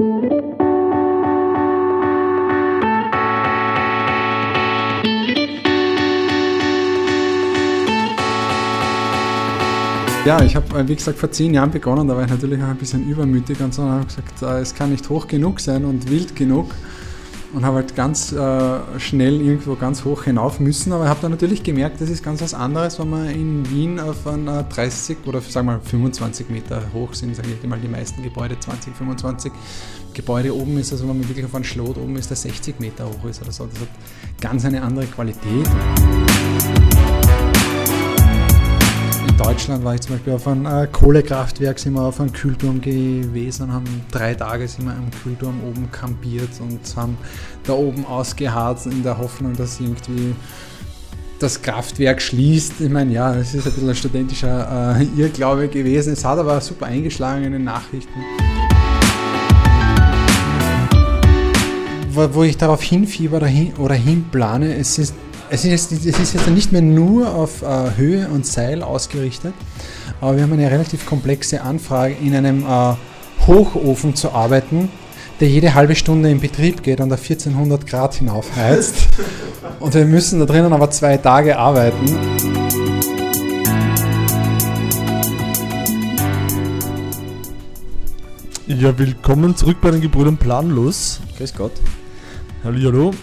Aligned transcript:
Ja, 0.00 0.06
ich 10.42 10.56
habe, 10.56 10.88
wie 10.88 10.96
gesagt, 10.96 11.18
vor 11.18 11.30
zehn 11.30 11.52
Jahren 11.52 11.70
begonnen, 11.70 12.08
da 12.08 12.16
war 12.16 12.24
ich 12.24 12.30
natürlich 12.30 12.62
auch 12.62 12.68
ein 12.68 12.76
bisschen 12.76 13.06
übermütig 13.06 13.60
und 13.60 13.74
so 13.74 13.82
und 13.82 13.90
habe 13.90 14.06
gesagt, 14.06 14.42
äh, 14.42 14.60
es 14.60 14.74
kann 14.74 14.90
nicht 14.90 15.08
hoch 15.10 15.26
genug 15.26 15.60
sein 15.60 15.84
und 15.84 16.10
wild 16.10 16.34
genug 16.34 16.74
und 17.52 17.64
habe 17.64 17.76
halt 17.76 17.96
ganz 17.96 18.32
äh, 18.32 18.78
schnell 18.98 19.40
irgendwo 19.40 19.74
ganz 19.74 20.04
hoch 20.04 20.24
hinauf 20.24 20.60
müssen, 20.60 20.92
aber 20.92 21.04
ich 21.04 21.10
habe 21.10 21.20
dann 21.22 21.32
natürlich 21.32 21.62
gemerkt, 21.62 22.00
das 22.00 22.10
ist 22.10 22.22
ganz 22.22 22.40
was 22.40 22.54
anderes, 22.54 22.98
wenn 22.98 23.10
man 23.10 23.28
in 23.28 23.68
Wien 23.70 23.98
auf 23.98 24.26
einer 24.26 24.62
30 24.62 25.18
oder 25.26 25.40
sagen 25.40 25.66
mal 25.66 25.80
25 25.80 26.48
Meter 26.48 26.82
hoch 26.92 27.14
sind, 27.14 27.34
sage 27.34 27.48
ich 27.50 27.68
mal 27.68 27.78
die 27.78 27.88
meisten 27.88 28.22
Gebäude 28.22 28.58
20, 28.58 28.94
25 28.94 29.52
Gebäude 30.14 30.54
oben 30.54 30.78
ist, 30.78 30.92
also 30.92 31.08
wenn 31.08 31.18
man 31.18 31.28
wirklich 31.28 31.44
auf 31.44 31.54
einem 31.54 31.64
Schlot 31.64 31.96
oben 31.96 32.16
ist, 32.16 32.30
der 32.30 32.36
60 32.36 32.80
Meter 32.80 33.06
hoch 33.06 33.28
ist 33.28 33.42
oder 33.42 33.52
so. 33.52 33.66
Das 33.66 33.80
hat 33.80 33.88
ganz 34.40 34.64
eine 34.64 34.82
andere 34.82 35.06
Qualität. 35.06 35.68
Deutschland 39.42 39.82
war 39.84 39.94
ich 39.94 40.02
zum 40.02 40.16
Beispiel 40.16 40.34
auf 40.34 40.46
einem 40.46 40.66
äh, 40.66 40.86
Kohlekraftwerk, 40.86 41.78
sind 41.78 41.94
wir 41.94 42.02
auf 42.02 42.20
einem 42.20 42.30
Kühlturm 42.30 42.78
gewesen 42.78 43.62
und 43.62 43.72
haben 43.72 44.02
drei 44.12 44.34
Tage 44.34 44.68
sind 44.68 44.84
wir 44.84 44.92
am 44.92 45.10
Kühlturm 45.22 45.58
oben 45.66 45.90
kampiert 45.90 46.50
und 46.60 46.78
haben 46.94 47.16
da 47.64 47.72
oben 47.72 48.04
ausgeharzt 48.04 48.86
in 48.86 49.02
der 49.02 49.16
Hoffnung, 49.16 49.56
dass 49.56 49.80
irgendwie 49.80 50.34
das 51.38 51.62
Kraftwerk 51.62 52.20
schließt. 52.20 52.82
Ich 52.82 52.90
meine, 52.90 53.14
ja, 53.14 53.32
das 53.32 53.54
ist 53.54 53.66
ein 53.66 53.72
bisschen 53.72 53.88
ein 53.88 53.94
studentischer 53.94 54.98
äh, 55.00 55.04
Irrglaube 55.18 55.68
gewesen. 55.68 56.12
Es 56.12 56.22
hat 56.22 56.38
aber 56.38 56.60
super 56.60 56.84
eingeschlagen 56.84 57.42
in 57.44 57.52
den 57.52 57.64
Nachrichten. 57.64 58.20
Wo, 62.10 62.28
wo 62.34 62.42
ich 62.42 62.58
darauf 62.58 62.82
hinfieber 62.82 63.38
oder, 63.38 63.46
hin, 63.46 63.72
oder 63.78 63.94
hinplane, 63.94 64.76
es 64.76 64.98
ist 64.98 65.14
es 65.50 65.64
ist, 65.64 65.92
es 65.92 66.18
ist 66.18 66.34
jetzt 66.34 66.48
nicht 66.48 66.72
mehr 66.72 66.82
nur 66.82 67.34
auf 67.34 67.62
äh, 67.62 67.96
Höhe 67.96 68.28
und 68.28 68.46
Seil 68.46 68.82
ausgerichtet, 68.82 69.52
aber 70.20 70.36
wir 70.36 70.44
haben 70.44 70.52
eine 70.52 70.70
relativ 70.70 71.06
komplexe 71.06 71.62
Anfrage, 71.62 72.14
in 72.14 72.34
einem 72.34 72.64
äh, 72.64 72.94
Hochofen 73.46 74.14
zu 74.14 74.30
arbeiten, 74.30 74.88
der 75.40 75.48
jede 75.48 75.74
halbe 75.74 75.96
Stunde 75.96 76.30
in 76.30 76.40
Betrieb 76.40 76.82
geht 76.82 77.00
und 77.00 77.12
auf 77.12 77.20
1400 77.20 77.86
Grad 77.86 78.14
hinaufheizt. 78.14 79.08
und 79.80 79.94
wir 79.94 80.04
müssen 80.04 80.38
da 80.38 80.46
drinnen 80.46 80.72
aber 80.72 80.90
zwei 80.90 81.16
Tage 81.16 81.58
arbeiten. 81.58 82.06
Ja, 88.68 88.96
willkommen 88.96 89.56
zurück 89.56 89.78
bei 89.82 89.90
den 89.90 90.00
Gebrüdern 90.00 90.36
Planlos. 90.36 91.20
Grüß 91.36 91.54
Gott. 91.54 91.72
Hallo, 92.62 92.78
hallo 92.84 93.14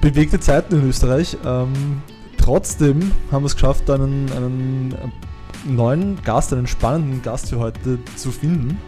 bewegte 0.00 0.40
Zeiten 0.40 0.74
in 0.74 0.88
Österreich. 0.88 1.36
Ähm, 1.44 2.02
trotzdem 2.38 3.12
haben 3.30 3.42
wir 3.42 3.46
es 3.46 3.54
geschafft, 3.54 3.88
einen, 3.90 4.30
einen 4.32 4.94
neuen 5.66 6.22
Gast, 6.22 6.52
einen 6.52 6.66
spannenden 6.66 7.22
Gast 7.22 7.50
für 7.50 7.58
heute 7.58 7.98
zu 8.16 8.30
finden. 8.30 8.78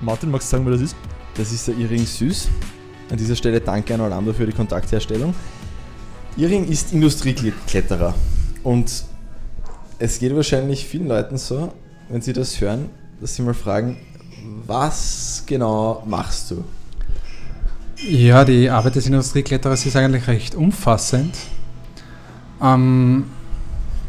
Martin, 0.00 0.30
magst 0.30 0.48
du 0.48 0.56
sagen, 0.56 0.66
wer 0.66 0.72
das 0.72 0.82
ist? 0.82 0.96
Das 1.34 1.52
ist 1.52 1.68
der 1.68 1.76
Iring 1.76 2.06
Süß. 2.06 2.48
An 3.10 3.16
dieser 3.16 3.34
Stelle 3.34 3.60
danke 3.60 3.94
an 3.94 4.00
Orlando 4.00 4.32
für 4.32 4.46
die 4.46 4.52
Kontaktherstellung. 4.52 5.34
Iring 6.36 6.66
ist 6.68 6.92
Industriekletterer 6.92 8.14
und 8.62 9.04
es 9.98 10.18
geht 10.18 10.34
wahrscheinlich 10.34 10.86
vielen 10.86 11.08
Leuten 11.08 11.36
so, 11.36 11.72
wenn 12.08 12.22
sie 12.22 12.32
das 12.32 12.60
hören, 12.60 12.88
dass 13.20 13.34
sie 13.34 13.42
mal 13.42 13.52
fragen, 13.52 13.96
was 14.66 15.42
genau 15.44 16.02
machst 16.06 16.52
du? 16.52 16.64
Ja, 18.08 18.44
die 18.44 18.70
Arbeit 18.70 18.96
des 18.96 19.06
Industriekletterers 19.06 19.84
ist 19.84 19.94
eigentlich 19.94 20.26
recht 20.26 20.54
umfassend. 20.54 21.36
Ähm, 22.62 23.24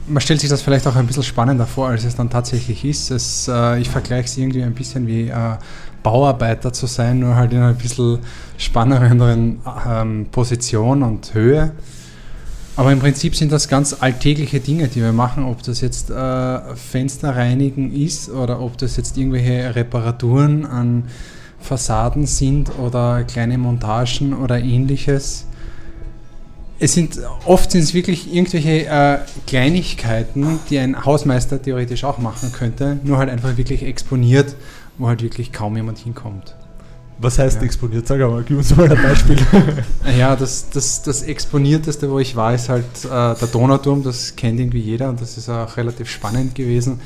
man 0.08 0.22
stellt 0.22 0.40
sich 0.40 0.50
das 0.50 0.62
vielleicht 0.62 0.88
auch 0.88 0.96
ein 0.96 1.08
bisschen 1.08 1.24
spannender 1.24 1.66
vor, 1.66 1.90
als 1.90 2.06
es 2.06 2.16
dann 2.16 2.30
tatsächlich 2.30 2.86
ist. 2.86 3.12
Es, 3.12 3.50
äh, 3.50 3.80
ich 3.80 3.90
vergleiche 3.90 4.26
es 4.26 4.38
irgendwie 4.38 4.64
ein 4.64 4.74
bisschen 4.74 5.08
wie 5.08 5.28
äh, 5.28 5.58
Bauarbeiter 6.04 6.72
zu 6.72 6.88
sein, 6.88 7.20
nur 7.20 7.36
halt 7.36 7.52
in 7.52 7.58
einer 7.58 7.70
ein 7.70 7.76
bisschen 7.76 8.20
spannenderen 8.58 9.60
ähm, 9.88 10.28
Position 10.32 11.04
und 11.04 11.34
Höhe. 11.34 11.74
Aber 12.78 12.94
im 12.94 13.00
Prinzip 13.00 13.36
sind 13.36 13.52
das 13.52 13.68
ganz 13.68 13.98
alltägliche 14.00 14.62
Dinge, 14.62 14.88
die 14.88 15.02
wir 15.02 15.12
machen, 15.12 15.44
ob 15.44 15.64
das 15.64 15.82
jetzt 15.82 16.10
äh, 16.10 16.76
Fenster 16.76 17.36
reinigen 17.36 17.94
ist 17.94 18.30
oder 18.30 18.62
ob 18.62 18.78
das 18.78 18.96
jetzt 18.96 19.18
irgendwelche 19.18 19.76
Reparaturen 19.76 20.66
an 20.66 21.04
Fassaden 21.62 22.26
sind 22.26 22.78
oder 22.80 23.24
kleine 23.24 23.58
Montagen 23.58 24.34
oder 24.34 24.60
ähnliches. 24.60 25.46
Es 26.80 26.94
sind 26.94 27.20
oft 27.46 27.72
sind 27.72 27.82
es 27.82 27.94
wirklich 27.94 28.34
irgendwelche 28.34 28.88
äh, 28.88 29.20
Kleinigkeiten, 29.46 30.60
die 30.70 30.80
ein 30.80 31.06
Hausmeister 31.06 31.62
theoretisch 31.62 32.04
auch 32.04 32.18
machen 32.18 32.52
könnte, 32.52 32.98
nur 33.04 33.18
halt 33.18 33.30
einfach 33.30 33.56
wirklich 33.58 33.84
exponiert, 33.84 34.56
wo 34.98 35.08
halt 35.08 35.22
wirklich 35.22 35.52
kaum 35.52 35.76
jemand 35.76 36.00
hinkommt. 36.00 36.56
Was 37.22 37.38
heißt 37.38 37.58
ja. 37.58 37.64
exponiert? 37.64 38.08
Sag 38.08 38.20
mal, 38.20 38.44
gib 38.44 38.58
uns 38.58 38.76
mal 38.76 38.92
ein 38.92 39.00
Beispiel. 39.00 39.38
ja, 40.18 40.36
das, 40.36 40.72
das, 40.72 41.04
das 41.04 41.22
Exponierteste, 41.22 42.10
wo 42.10 42.18
ich 42.18 42.36
war, 42.36 42.56
ist 42.56 42.68
halt 42.68 42.84
äh, 43.06 43.10
der 43.10 43.48
Donauturm, 43.52 44.02
das 44.02 44.36
kennt 44.36 44.60
irgendwie 44.60 44.80
jeder 44.80 45.10
und 45.10 45.22
das 45.22 45.38
ist 45.38 45.48
auch 45.48 45.78
relativ 45.78 46.10
spannend 46.10 46.56
gewesen. 46.56 47.00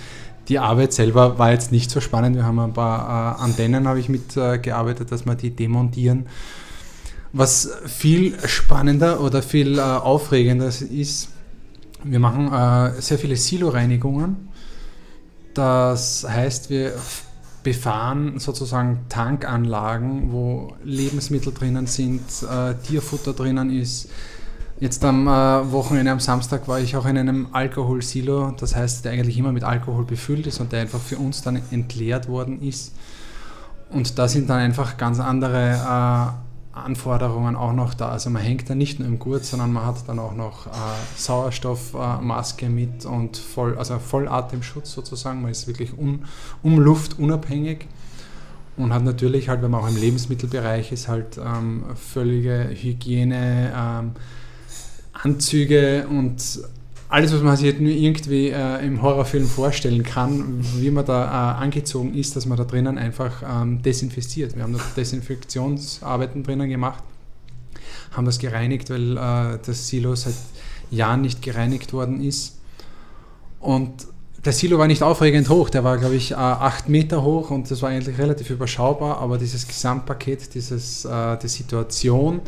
Die 0.47 0.59
Arbeit 0.59 0.93
selber 0.93 1.39
war 1.39 1.51
jetzt 1.51 1.71
nicht 1.71 1.89
so 1.89 2.01
spannend. 2.01 2.35
Wir 2.35 2.43
haben 2.43 2.59
ein 2.59 2.73
paar 2.73 3.39
äh, 3.39 3.43
Antennen 3.43 3.87
habe 3.87 3.99
ich 3.99 4.09
mitgearbeitet, 4.09 5.07
äh, 5.07 5.09
dass 5.09 5.25
wir 5.25 5.35
die 5.35 5.51
demontieren. 5.51 6.27
Was 7.33 7.69
viel 7.85 8.37
spannender 8.47 9.21
oder 9.21 9.41
viel 9.41 9.77
äh, 9.77 9.81
aufregender 9.81 10.67
ist, 10.67 11.29
wir 12.03 12.19
machen 12.19 12.53
äh, 12.53 13.01
sehr 13.01 13.17
viele 13.17 13.35
Silo-Reinigungen. 13.35 14.49
Das 15.53 16.25
heißt, 16.29 16.69
wir 16.69 16.93
befahren 17.63 18.39
sozusagen 18.39 19.05
Tankanlagen, 19.09 20.31
wo 20.31 20.75
Lebensmittel 20.83 21.51
drinnen 21.51 21.87
sind, 21.87 22.21
äh, 22.43 22.75
Tierfutter 22.75 23.33
drinnen 23.33 23.71
ist, 23.71 24.09
Jetzt 24.77 25.05
am 25.05 25.25
äh, 25.27 25.31
Wochenende, 25.71 26.11
am 26.11 26.19
Samstag, 26.19 26.67
war 26.67 26.81
ich 26.81 26.97
auch 26.97 27.05
in 27.05 27.17
einem 27.17 27.47
Alkoholsilo, 27.53 28.51
das 28.59 28.75
heißt, 28.75 29.05
der 29.05 29.13
eigentlich 29.13 29.37
immer 29.37 29.53
mit 29.53 29.63
Alkohol 29.63 30.03
befüllt 30.03 30.47
ist 30.47 30.59
und 30.59 30.73
der 30.73 30.81
einfach 30.81 30.99
für 30.99 31.17
uns 31.17 31.41
dann 31.41 31.61
entleert 31.71 32.27
worden 32.27 32.61
ist. 32.61 32.93
Und 33.89 34.19
da 34.19 34.27
sind 34.27 34.49
dann 34.49 34.59
einfach 34.59 34.97
ganz 34.97 35.21
andere 35.21 35.71
äh, 36.73 36.77
Anforderungen 36.77 37.55
auch 37.55 37.71
noch 37.71 37.93
da. 37.93 38.09
Also 38.09 38.29
man 38.29 38.41
hängt 38.41 38.69
da 38.69 38.75
nicht 38.75 38.99
nur 38.99 39.07
im 39.07 39.17
Gurt, 39.17 39.45
sondern 39.45 39.71
man 39.71 39.85
hat 39.85 40.09
dann 40.09 40.19
auch 40.19 40.33
noch 40.33 40.67
äh, 40.67 40.69
Sauerstoffmaske 41.15 42.67
mit 42.67 43.05
und 43.05 43.37
voll, 43.37 43.77
also 43.77 43.97
Vollatemschutz 43.97 44.91
sozusagen. 44.91 45.41
Man 45.41 45.51
ist 45.51 45.67
wirklich 45.67 45.97
un, 45.97 46.25
um 46.63 46.79
Luft 46.79 47.17
unabhängig 47.17 47.87
und 48.75 48.93
hat 48.93 49.05
natürlich 49.05 49.47
halt, 49.47 49.61
wenn 49.61 49.71
man 49.71 49.79
auch 49.83 49.87
im 49.87 49.95
Lebensmittelbereich 49.95 50.91
ist, 50.91 51.07
halt 51.07 51.37
ähm, 51.37 51.85
völlige 51.95 52.69
Hygiene. 52.73 53.71
Ähm, 53.73 54.11
Anzüge 55.23 56.07
und 56.09 56.59
alles, 57.07 57.33
was 57.33 57.41
man 57.41 57.55
sich 57.55 57.67
halt 57.67 57.81
nur 57.81 57.91
irgendwie 57.91 58.49
äh, 58.49 58.85
im 58.85 59.01
Horrorfilm 59.01 59.47
vorstellen 59.47 60.03
kann, 60.03 60.59
wie 60.77 60.91
man 60.91 61.05
da 61.05 61.25
äh, 61.25 61.63
angezogen 61.63 62.13
ist, 62.15 62.35
dass 62.35 62.45
man 62.45 62.57
da 62.57 62.63
drinnen 62.63 62.97
einfach 62.97 63.43
ähm, 63.47 63.81
desinfiziert. 63.81 64.55
Wir 64.55 64.63
haben 64.63 64.73
da 64.73 64.79
Desinfektionsarbeiten 64.97 66.43
drinnen 66.43 66.69
gemacht, 66.69 67.03
haben 68.11 68.25
das 68.25 68.39
gereinigt, 68.39 68.89
weil 68.89 69.17
äh, 69.17 69.59
das 69.65 69.87
Silo 69.87 70.15
seit 70.15 70.35
Jahren 70.91 71.21
nicht 71.21 71.41
gereinigt 71.41 71.93
worden 71.93 72.21
ist. 72.21 72.59
Und 73.59 74.07
der 74.45 74.53
Silo 74.53 74.77
war 74.77 74.87
nicht 74.87 75.01
aufregend 75.01 75.49
hoch, 75.49 75.71
der 75.71 75.83
war, 75.83 75.97
glaube 75.97 76.15
ich, 76.15 76.31
äh, 76.31 76.35
acht 76.35 76.87
Meter 76.87 77.23
hoch 77.23 77.49
und 77.49 77.69
das 77.71 77.81
war 77.81 77.89
eigentlich 77.89 78.17
relativ 78.19 78.51
überschaubar, 78.51 79.17
aber 79.17 79.39
dieses 79.39 79.67
Gesamtpaket, 79.67 80.53
dieses, 80.53 81.03
äh, 81.03 81.37
die 81.37 81.47
Situation, 81.47 82.41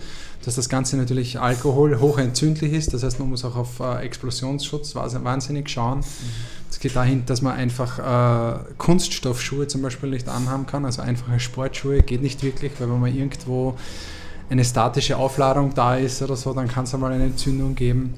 dass 0.45 0.55
das 0.55 0.69
Ganze 0.69 0.95
natürlich 0.95 1.39
Alkohol 1.39 1.99
hochentzündlich 1.99 2.73
ist, 2.73 2.93
das 2.93 3.03
heißt, 3.03 3.19
man 3.19 3.29
muss 3.29 3.43
auch 3.43 3.55
auf 3.55 3.79
äh, 3.79 4.05
Explosionsschutz 4.05 4.93
wahnsinnig 4.95 5.69
schauen. 5.69 5.99
Es 5.99 6.77
mhm. 6.77 6.81
geht 6.81 6.95
dahin, 6.95 7.25
dass 7.25 7.41
man 7.41 7.53
einfach 7.53 7.97
äh, 7.97 8.59
Kunststoffschuhe 8.77 9.67
zum 9.67 9.81
Beispiel 9.81 10.11
nicht 10.11 10.29
anhaben 10.29 10.67
kann, 10.67 10.85
also 10.85 11.01
einfache 11.01 11.39
Sportschuhe 11.39 12.03
geht 12.03 12.21
nicht 12.21 12.43
wirklich, 12.43 12.73
weil 12.77 12.89
wenn 12.89 12.99
man 12.99 13.15
irgendwo 13.15 13.75
eine 14.49 14.63
statische 14.63 15.17
Aufladung 15.17 15.73
da 15.73 15.95
ist 15.95 16.21
oder 16.21 16.35
so, 16.35 16.53
dann 16.53 16.67
kann 16.67 16.83
es 16.83 16.93
einmal 16.93 17.11
eine 17.11 17.25
Entzündung 17.25 17.73
geben. 17.73 18.13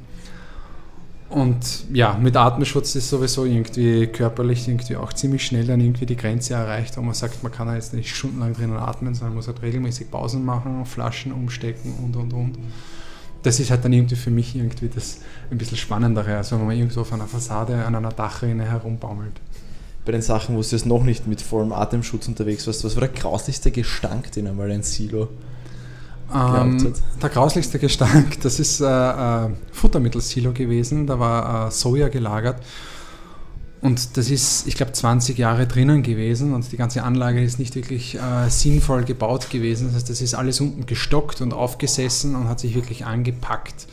Und 1.29 1.85
ja, 1.93 2.17
mit 2.19 2.35
Atemschutz 2.35 2.95
ist 2.95 3.09
sowieso 3.09 3.45
irgendwie 3.45 4.07
körperlich 4.07 4.67
irgendwie 4.67 4.95
auch 4.95 5.13
ziemlich 5.13 5.45
schnell 5.45 5.67
dann 5.67 5.79
irgendwie 5.79 6.07
die 6.07 6.15
Grenze 6.15 6.55
erreicht, 6.55 6.97
wo 6.97 7.01
man 7.01 7.13
sagt, 7.13 7.43
man 7.43 7.51
kann 7.51 7.67
da 7.67 7.75
jetzt 7.75 7.93
nicht 7.93 8.15
stundenlang 8.15 8.53
drinnen 8.53 8.77
atmen, 8.77 9.13
sondern 9.13 9.35
muss 9.35 9.47
halt 9.47 9.61
regelmäßig 9.61 10.09
Pausen 10.09 10.43
machen, 10.43 10.85
Flaschen 10.85 11.31
umstecken 11.31 11.93
und 12.03 12.15
und 12.15 12.33
und. 12.33 12.57
Das 13.43 13.59
ist 13.59 13.69
halt 13.69 13.85
dann 13.85 13.93
irgendwie 13.93 14.15
für 14.15 14.31
mich 14.31 14.55
irgendwie 14.55 14.89
das 14.89 15.19
ein 15.51 15.59
bisschen 15.59 15.77
Spannendere, 15.77 16.35
also 16.35 16.57
wenn 16.57 16.65
man 16.65 16.75
irgendwo 16.75 17.01
auf 17.01 17.13
einer 17.13 17.27
Fassade 17.27 17.85
an 17.85 17.93
einer 17.93 18.11
Dachrinne 18.11 18.65
herumbaumelt. 18.65 19.39
bei 20.05 20.11
den 20.11 20.23
Sachen, 20.23 20.55
wo 20.55 20.61
du 20.61 20.67
jetzt 20.67 20.87
noch 20.87 21.03
nicht 21.03 21.27
mit 21.27 21.41
vollem 21.41 21.71
Atemschutz 21.71 22.27
unterwegs 22.27 22.65
warst, 22.65 22.83
was 22.83 22.95
war 22.95 23.01
der 23.01 23.09
grauslichste 23.09 23.69
Gestank, 23.69 24.31
den 24.31 24.47
einmal 24.47 24.71
ein 24.71 24.81
Silo 24.81 25.29
ähm, 26.33 26.93
der 27.21 27.29
grauslichste 27.29 27.79
Gestank, 27.79 28.41
das 28.41 28.59
ist 28.59 28.81
äh, 28.81 28.85
äh, 28.85 29.49
Futtermittelsilo 29.71 30.51
gewesen, 30.51 31.07
da 31.07 31.19
war 31.19 31.67
äh, 31.67 31.71
Soja 31.71 32.09
gelagert 32.09 32.61
und 33.81 34.17
das 34.17 34.29
ist, 34.29 34.67
ich 34.67 34.75
glaube, 34.75 34.91
20 34.91 35.37
Jahre 35.37 35.65
drinnen 35.65 36.03
gewesen 36.03 36.53
und 36.53 36.71
die 36.71 36.77
ganze 36.77 37.03
Anlage 37.03 37.41
ist 37.41 37.59
nicht 37.59 37.75
wirklich 37.75 38.15
äh, 38.15 38.49
sinnvoll 38.49 39.05
gebaut 39.05 39.49
gewesen. 39.49 39.87
Das 39.87 39.95
heißt, 39.95 40.09
das 40.09 40.21
ist 40.21 40.33
alles 40.33 40.59
unten 40.59 40.85
gestockt 40.85 41.39
und 41.39 41.53
aufgesessen 41.53 42.35
und 42.35 42.49
hat 42.49 42.59
sich 42.59 42.75
wirklich 42.75 43.05
angepackt. 43.05 43.87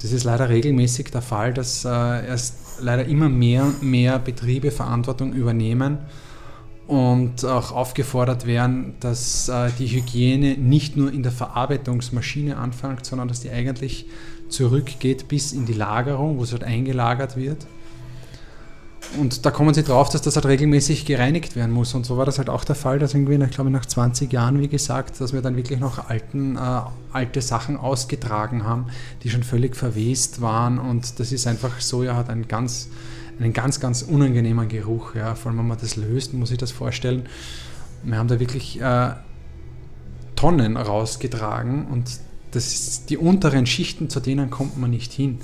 Das 0.00 0.12
ist 0.12 0.24
leider 0.24 0.48
regelmäßig 0.48 1.10
der 1.10 1.22
Fall, 1.22 1.52
dass 1.52 1.84
äh, 1.84 1.88
erst 1.88 2.54
leider 2.80 3.04
immer 3.06 3.28
mehr, 3.28 3.66
mehr 3.80 4.18
Betriebe 4.18 4.70
Verantwortung 4.70 5.32
übernehmen 5.32 5.98
und 6.90 7.44
auch 7.44 7.72
aufgefordert 7.72 8.46
werden, 8.46 8.94
dass 9.00 9.48
äh, 9.48 9.70
die 9.78 9.86
Hygiene 9.86 10.56
nicht 10.56 10.96
nur 10.96 11.12
in 11.12 11.22
der 11.22 11.32
Verarbeitungsmaschine 11.32 12.56
anfängt, 12.56 13.06
sondern 13.06 13.28
dass 13.28 13.40
die 13.40 13.50
eigentlich 13.50 14.06
zurückgeht 14.48 15.28
bis 15.28 15.52
in 15.52 15.66
die 15.66 15.72
Lagerung, 15.72 16.38
wo 16.38 16.42
es 16.42 16.52
halt 16.52 16.64
eingelagert 16.64 17.36
wird 17.36 17.66
und 19.18 19.44
da 19.44 19.50
kommen 19.50 19.74
sie 19.74 19.82
drauf, 19.82 20.08
dass 20.08 20.22
das 20.22 20.36
halt 20.36 20.46
regelmäßig 20.46 21.04
gereinigt 21.04 21.56
werden 21.56 21.72
muss. 21.72 21.94
Und 21.94 22.06
so 22.06 22.16
war 22.16 22.26
das 22.26 22.38
halt 22.38 22.48
auch 22.48 22.64
der 22.64 22.76
Fall, 22.76 22.98
dass 22.98 23.14
irgendwie, 23.14 23.34
ich 23.42 23.50
glaube, 23.50 23.70
nach 23.70 23.84
20 23.84 24.32
Jahren, 24.32 24.60
wie 24.60 24.68
gesagt, 24.68 25.20
dass 25.20 25.32
wir 25.32 25.42
dann 25.42 25.56
wirklich 25.56 25.80
noch 25.80 26.08
alten, 26.08 26.56
äh, 26.56 26.80
alte 27.12 27.42
Sachen 27.42 27.76
ausgetragen 27.76 28.64
haben, 28.64 28.86
die 29.22 29.30
schon 29.30 29.42
völlig 29.42 29.74
verwest 29.74 30.40
waren. 30.40 30.78
Und 30.78 31.18
das 31.18 31.32
ist 31.32 31.46
einfach, 31.46 31.80
Soja 31.80 32.14
hat 32.14 32.30
einen 32.30 32.46
ganz, 32.46 32.88
einen 33.40 33.52
ganz, 33.52 33.80
ganz 33.80 34.02
unangenehmen 34.02 34.68
Geruch. 34.68 35.14
Ja. 35.14 35.34
Vor 35.34 35.50
allem, 35.50 35.58
wenn 35.58 35.68
man 35.68 35.78
das 35.80 35.96
löst, 35.96 36.34
muss 36.34 36.50
ich 36.50 36.58
das 36.58 36.70
vorstellen. 36.70 37.26
Wir 38.02 38.18
haben 38.18 38.28
da 38.28 38.38
wirklich 38.38 38.80
äh, 38.80 39.10
Tonnen 40.36 40.76
rausgetragen 40.76 41.86
und 41.86 42.20
das 42.52 42.72
ist, 42.72 43.10
die 43.10 43.16
unteren 43.16 43.66
Schichten, 43.66 44.10
zu 44.10 44.20
denen 44.20 44.50
kommt 44.50 44.78
man 44.78 44.90
nicht 44.90 45.12
hin. 45.12 45.38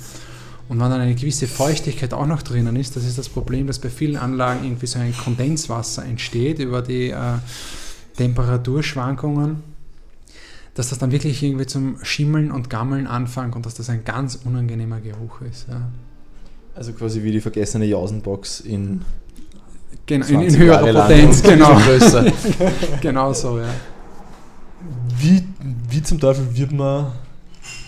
Und 0.69 0.79
wenn 0.79 0.89
dann 0.89 0.99
eine 0.99 1.15
gewisse 1.15 1.47
Feuchtigkeit 1.47 2.13
auch 2.13 2.25
noch 2.25 2.41
drinnen 2.41 2.75
ist, 2.75 2.95
das 2.95 3.05
ist 3.05 3.17
das 3.17 3.29
Problem, 3.29 3.67
dass 3.67 3.79
bei 3.79 3.89
vielen 3.89 4.17
Anlagen 4.17 4.65
irgendwie 4.65 4.87
so 4.87 4.99
ein 4.99 5.15
Kondenswasser 5.15 6.03
entsteht 6.03 6.59
über 6.59 6.81
die 6.81 7.11
äh, 7.11 7.35
Temperaturschwankungen, 8.17 9.63
dass 10.73 10.89
das 10.89 10.99
dann 10.99 11.11
wirklich 11.11 11.41
irgendwie 11.41 11.67
zum 11.67 12.03
Schimmeln 12.03 12.51
und 12.51 12.69
Gammeln 12.69 13.07
anfängt 13.07 13.55
und 13.55 13.65
dass 13.65 13.75
das 13.75 13.89
ein 13.89 14.03
ganz 14.03 14.35
unangenehmer 14.35 14.99
Geruch 14.99 15.41
ist. 15.41 15.67
Ja. 15.69 15.89
Also 16.77 16.93
quasi 16.93 17.23
wie 17.23 17.31
die 17.31 17.41
vergessene 17.41 17.85
Jausenbox 17.85 18.59
in, 18.59 19.01
Gen 20.05 20.21
in, 20.21 20.41
in 20.41 20.57
höherer 20.57 21.03
Potenz, 21.03 21.41
genau. 21.43 21.75
genau 23.01 23.33
so, 23.33 23.57
ja. 23.57 23.73
Wie, 25.19 25.43
wie 25.89 26.03
zum 26.03 26.19
Teufel 26.19 26.55
wird 26.55 26.71
man 26.71 27.07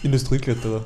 Industriekletterer? 0.02 0.86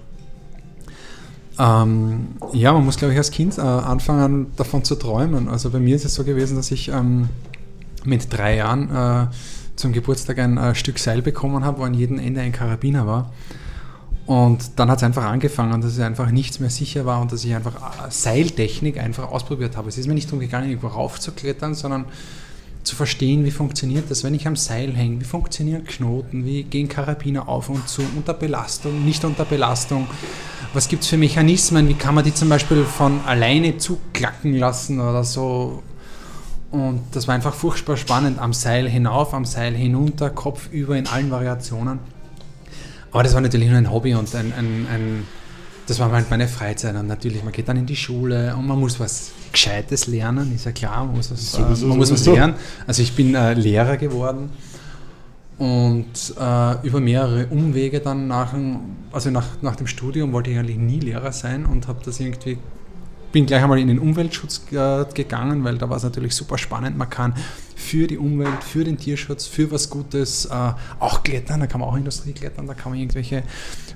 Ähm, 1.57 2.27
ja, 2.51 2.73
man 2.73 2.83
muss, 2.83 2.97
glaube 2.97 3.13
ich, 3.13 3.17
als 3.17 3.31
Kind 3.31 3.57
äh, 3.57 3.61
anfangen, 3.61 4.47
davon 4.57 4.83
zu 4.83 4.95
träumen. 4.95 5.47
Also 5.47 5.69
bei 5.69 5.79
mir 5.79 5.95
ist 5.95 6.03
es 6.03 6.13
so 6.13 6.25
gewesen, 6.25 6.57
dass 6.57 6.71
ich 6.71 6.89
ähm, 6.89 7.29
mit 8.03 8.33
drei 8.33 8.57
Jahren 8.57 8.89
äh, 8.93 9.27
zum 9.77 9.93
Geburtstag 9.93 10.39
ein 10.39 10.57
äh, 10.57 10.75
Stück 10.75 10.99
Seil 10.99 11.21
bekommen 11.21 11.63
habe, 11.63 11.79
wo 11.79 11.83
an 11.83 11.93
jedem 11.93 12.19
Ende 12.19 12.41
ein 12.41 12.51
Karabiner 12.51 13.07
war. 13.07 13.31
Und 14.25 14.79
dann 14.79 14.89
hat 14.89 14.99
es 14.99 15.03
einfach 15.03 15.25
angefangen, 15.25 15.81
dass 15.81 15.93
es 15.93 15.99
einfach 15.99 16.31
nichts 16.31 16.59
mehr 16.59 16.69
sicher 16.69 17.05
war 17.05 17.21
und 17.21 17.31
dass 17.31 17.43
ich 17.43 17.53
einfach 17.53 17.75
äh, 17.75 18.09
Seiltechnik 18.09 18.97
einfach 18.97 19.29
ausprobiert 19.29 19.75
habe. 19.75 19.89
Es 19.89 19.97
ist 19.97 20.07
mir 20.07 20.13
nicht 20.13 20.27
darum 20.27 20.39
gegangen, 20.39 20.69
irgendwo 20.69 20.87
raufzuklettern, 20.87 21.75
sondern 21.75 22.05
zu 22.83 22.95
verstehen, 22.95 23.45
wie 23.45 23.51
funktioniert 23.51 24.09
das, 24.09 24.23
wenn 24.23 24.33
ich 24.33 24.47
am 24.47 24.55
Seil 24.55 24.93
hänge, 24.93 25.21
wie 25.21 25.25
funktionieren 25.25 25.85
Knoten, 25.85 26.45
wie 26.45 26.63
gehen 26.63 26.89
Karabiner 26.89 27.47
auf 27.47 27.69
und 27.69 27.87
zu, 27.87 28.01
unter 28.15 28.33
Belastung, 28.33 29.05
nicht 29.05 29.23
unter 29.23 29.45
Belastung, 29.45 30.07
was 30.73 30.87
gibt 30.87 31.03
es 31.03 31.09
für 31.09 31.17
Mechanismen, 31.17 31.87
wie 31.87 31.93
kann 31.93 32.15
man 32.15 32.23
die 32.23 32.33
zum 32.33 32.49
Beispiel 32.49 32.83
von 32.83 33.21
alleine 33.25 33.77
zuklacken 33.77 34.55
lassen 34.55 34.99
oder 34.99 35.23
so. 35.23 35.83
Und 36.71 37.01
das 37.11 37.27
war 37.27 37.35
einfach 37.35 37.53
furchtbar 37.53 37.97
spannend, 37.97 38.39
am 38.39 38.51
Seil 38.51 38.89
hinauf, 38.89 39.33
am 39.33 39.45
Seil 39.45 39.75
hinunter, 39.75 40.29
Kopf 40.29 40.69
über 40.71 40.97
in 40.97 41.07
allen 41.07 41.29
Variationen. 41.29 41.99
Aber 43.13 43.23
das 43.23 43.33
war 43.33 43.41
natürlich 43.41 43.69
nur 43.69 43.77
ein 43.77 43.91
Hobby 43.91 44.15
und 44.15 44.33
ein, 44.35 44.51
ein, 44.53 44.87
ein 44.91 45.27
das 45.87 45.99
war 45.99 46.11
halt 46.11 46.29
meine 46.29 46.47
Freizeit. 46.47 46.95
Und 46.95 47.07
natürlich, 47.07 47.43
man 47.43 47.53
geht 47.53 47.67
dann 47.67 47.77
in 47.77 47.85
die 47.85 47.95
Schule 47.95 48.55
und 48.55 48.67
man 48.67 48.79
muss 48.79 48.99
was 48.99 49.31
Gescheites 49.51 50.07
lernen, 50.07 50.53
ist 50.53 50.65
ja 50.65 50.71
klar, 50.71 51.05
man 51.05 51.15
muss 51.15 51.31
was, 51.31 51.53
äh, 51.55 51.85
man 51.85 51.97
muss 51.97 52.11
was 52.11 52.25
lernen. 52.25 52.55
Also 52.87 53.01
ich 53.03 53.13
bin 53.13 53.35
äh, 53.35 53.53
Lehrer 53.53 53.97
geworden 53.97 54.49
und 55.57 56.07
äh, 56.39 56.87
über 56.87 56.99
mehrere 56.99 57.47
Umwege 57.47 57.99
dann 57.99 58.27
nach, 58.27 58.53
also 59.11 59.29
nach, 59.29 59.45
nach 59.61 59.75
dem 59.75 59.87
Studium 59.87 60.33
wollte 60.33 60.49
ich 60.49 60.57
eigentlich 60.57 60.77
nie 60.77 60.99
Lehrer 60.99 61.31
sein 61.31 61.65
und 61.65 61.87
habe 61.87 61.99
das 62.03 62.19
irgendwie 62.19 62.57
bin 63.31 63.47
gleich 63.47 63.63
einmal 63.63 63.79
in 63.79 63.87
den 63.87 63.99
Umweltschutz 63.99 64.61
äh, 64.71 65.05
gegangen, 65.13 65.63
weil 65.63 65.77
da 65.77 65.89
war 65.89 65.97
es 65.97 66.03
natürlich 66.03 66.35
super 66.35 66.57
spannend. 66.57 66.97
Man 66.97 67.09
kann 67.09 67.33
für 67.75 68.07
die 68.07 68.17
Umwelt, 68.17 68.63
für 68.63 68.83
den 68.83 68.97
Tierschutz, 68.97 69.45
für 69.45 69.71
was 69.71 69.89
Gutes 69.89 70.45
äh, 70.45 70.73
auch 70.99 71.23
klettern. 71.23 71.59
Da 71.59 71.67
kann 71.67 71.79
man 71.79 71.89
auch 71.89 71.95
Industrie 71.95 72.33
klettern, 72.33 72.67
da 72.67 72.73
kann 72.73 72.91
man 72.91 72.99
irgendwelche 72.99 73.43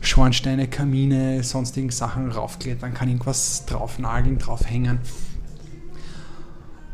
Schornsteine, 0.02 0.68
Kamine, 0.68 1.44
sonstigen 1.44 1.90
Sachen 1.90 2.32
raufklettern, 2.32 2.94
kann 2.94 3.08
irgendwas 3.08 3.66
draufnageln, 3.66 4.38
draufhängen. 4.38 5.00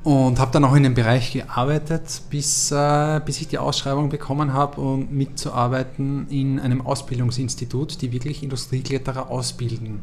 Und 0.03 0.37
habe 0.37 0.51
dann 0.51 0.65
auch 0.65 0.75
in 0.75 0.83
dem 0.83 0.95
Bereich 0.95 1.31
gearbeitet, 1.31 2.23
bis, 2.29 2.71
äh, 2.71 3.21
bis 3.25 3.39
ich 3.39 3.47
die 3.47 3.57
Ausschreibung 3.57 4.09
bekommen 4.09 4.51
habe, 4.51 4.81
um 4.81 5.07
mitzuarbeiten 5.09 6.27
in 6.29 6.59
einem 6.59 6.81
Ausbildungsinstitut, 6.81 8.01
die 8.01 8.11
wirklich 8.11 8.43
Industriekletterer 8.43 9.29
ausbilden. 9.29 10.01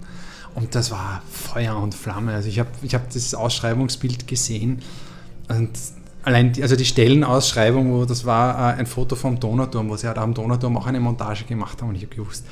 Und 0.54 0.74
das 0.74 0.90
war 0.90 1.22
Feuer 1.30 1.76
und 1.76 1.94
Flamme. 1.94 2.32
Also 2.32 2.48
ich 2.48 2.58
habe 2.58 2.70
ich 2.82 2.94
hab 2.94 3.10
das 3.12 3.34
Ausschreibungsbild 3.34 4.26
gesehen 4.26 4.80
und 5.48 5.70
allein 6.22 6.52
die, 6.52 6.62
also 6.62 6.76
die 6.76 6.84
Stellenausschreibung, 6.84 7.92
wo 7.92 8.04
das 8.04 8.24
war 8.24 8.74
äh, 8.74 8.78
ein 8.78 8.86
Foto 8.86 9.16
vom 9.16 9.38
Donauturm, 9.38 9.88
wo 9.88 9.96
sie 9.96 10.06
halt 10.06 10.18
am 10.18 10.34
Donauturm 10.34 10.76
auch 10.76 10.86
eine 10.86 11.00
Montage 11.00 11.44
gemacht 11.44 11.80
haben 11.80 11.90
und 11.90 11.94
ich 11.96 12.02
habe 12.02 12.14
gewusst, 12.14 12.44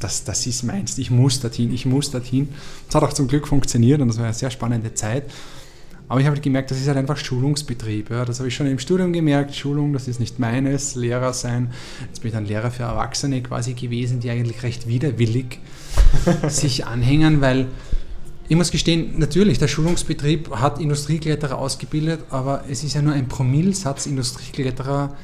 das, 0.00 0.24
das 0.24 0.46
ist 0.46 0.64
meins, 0.64 0.98
ich 0.98 1.10
muss 1.10 1.40
dorthin, 1.40 1.72
ich 1.72 1.86
muss 1.86 2.10
dorthin. 2.10 2.48
Es 2.88 2.94
hat 2.94 3.02
auch 3.02 3.12
zum 3.12 3.28
Glück 3.28 3.48
funktioniert 3.48 4.00
und 4.00 4.08
das 4.08 4.18
war 4.18 4.24
eine 4.24 4.34
sehr 4.34 4.50
spannende 4.50 4.92
Zeit. 4.94 5.24
Aber 6.06 6.20
ich 6.20 6.26
habe 6.26 6.38
gemerkt, 6.38 6.70
das 6.70 6.78
ist 6.78 6.86
halt 6.86 6.98
einfach 6.98 7.16
Schulungsbetrieb. 7.16 8.10
Ja. 8.10 8.26
Das 8.26 8.38
habe 8.38 8.48
ich 8.48 8.54
schon 8.54 8.66
im 8.66 8.78
Studium 8.78 9.12
gemerkt. 9.12 9.54
Schulung, 9.54 9.94
das 9.94 10.06
ist 10.06 10.20
nicht 10.20 10.38
meines, 10.38 10.94
Lehrer 10.94 11.32
sein. 11.32 11.70
Jetzt 12.06 12.20
bin 12.20 12.28
ich 12.28 12.34
dann 12.34 12.44
Lehrer 12.44 12.70
für 12.70 12.82
Erwachsene 12.82 13.42
quasi 13.42 13.72
gewesen, 13.72 14.20
die 14.20 14.28
eigentlich 14.28 14.62
recht 14.62 14.86
widerwillig 14.86 15.60
sich 16.48 16.84
anhängen, 16.84 17.40
weil 17.40 17.68
ich 18.48 18.56
muss 18.56 18.70
gestehen, 18.70 19.18
natürlich, 19.18 19.58
der 19.58 19.68
Schulungsbetrieb 19.68 20.50
hat 20.50 20.78
Industriekletterer 20.78 21.56
ausgebildet, 21.56 22.20
aber 22.30 22.64
es 22.68 22.84
ist 22.84 22.94
ja 22.94 23.02
nur 23.02 23.14
ein 23.14 23.26
Promillsatz 23.26 24.06
Industriekletterer 24.06 25.16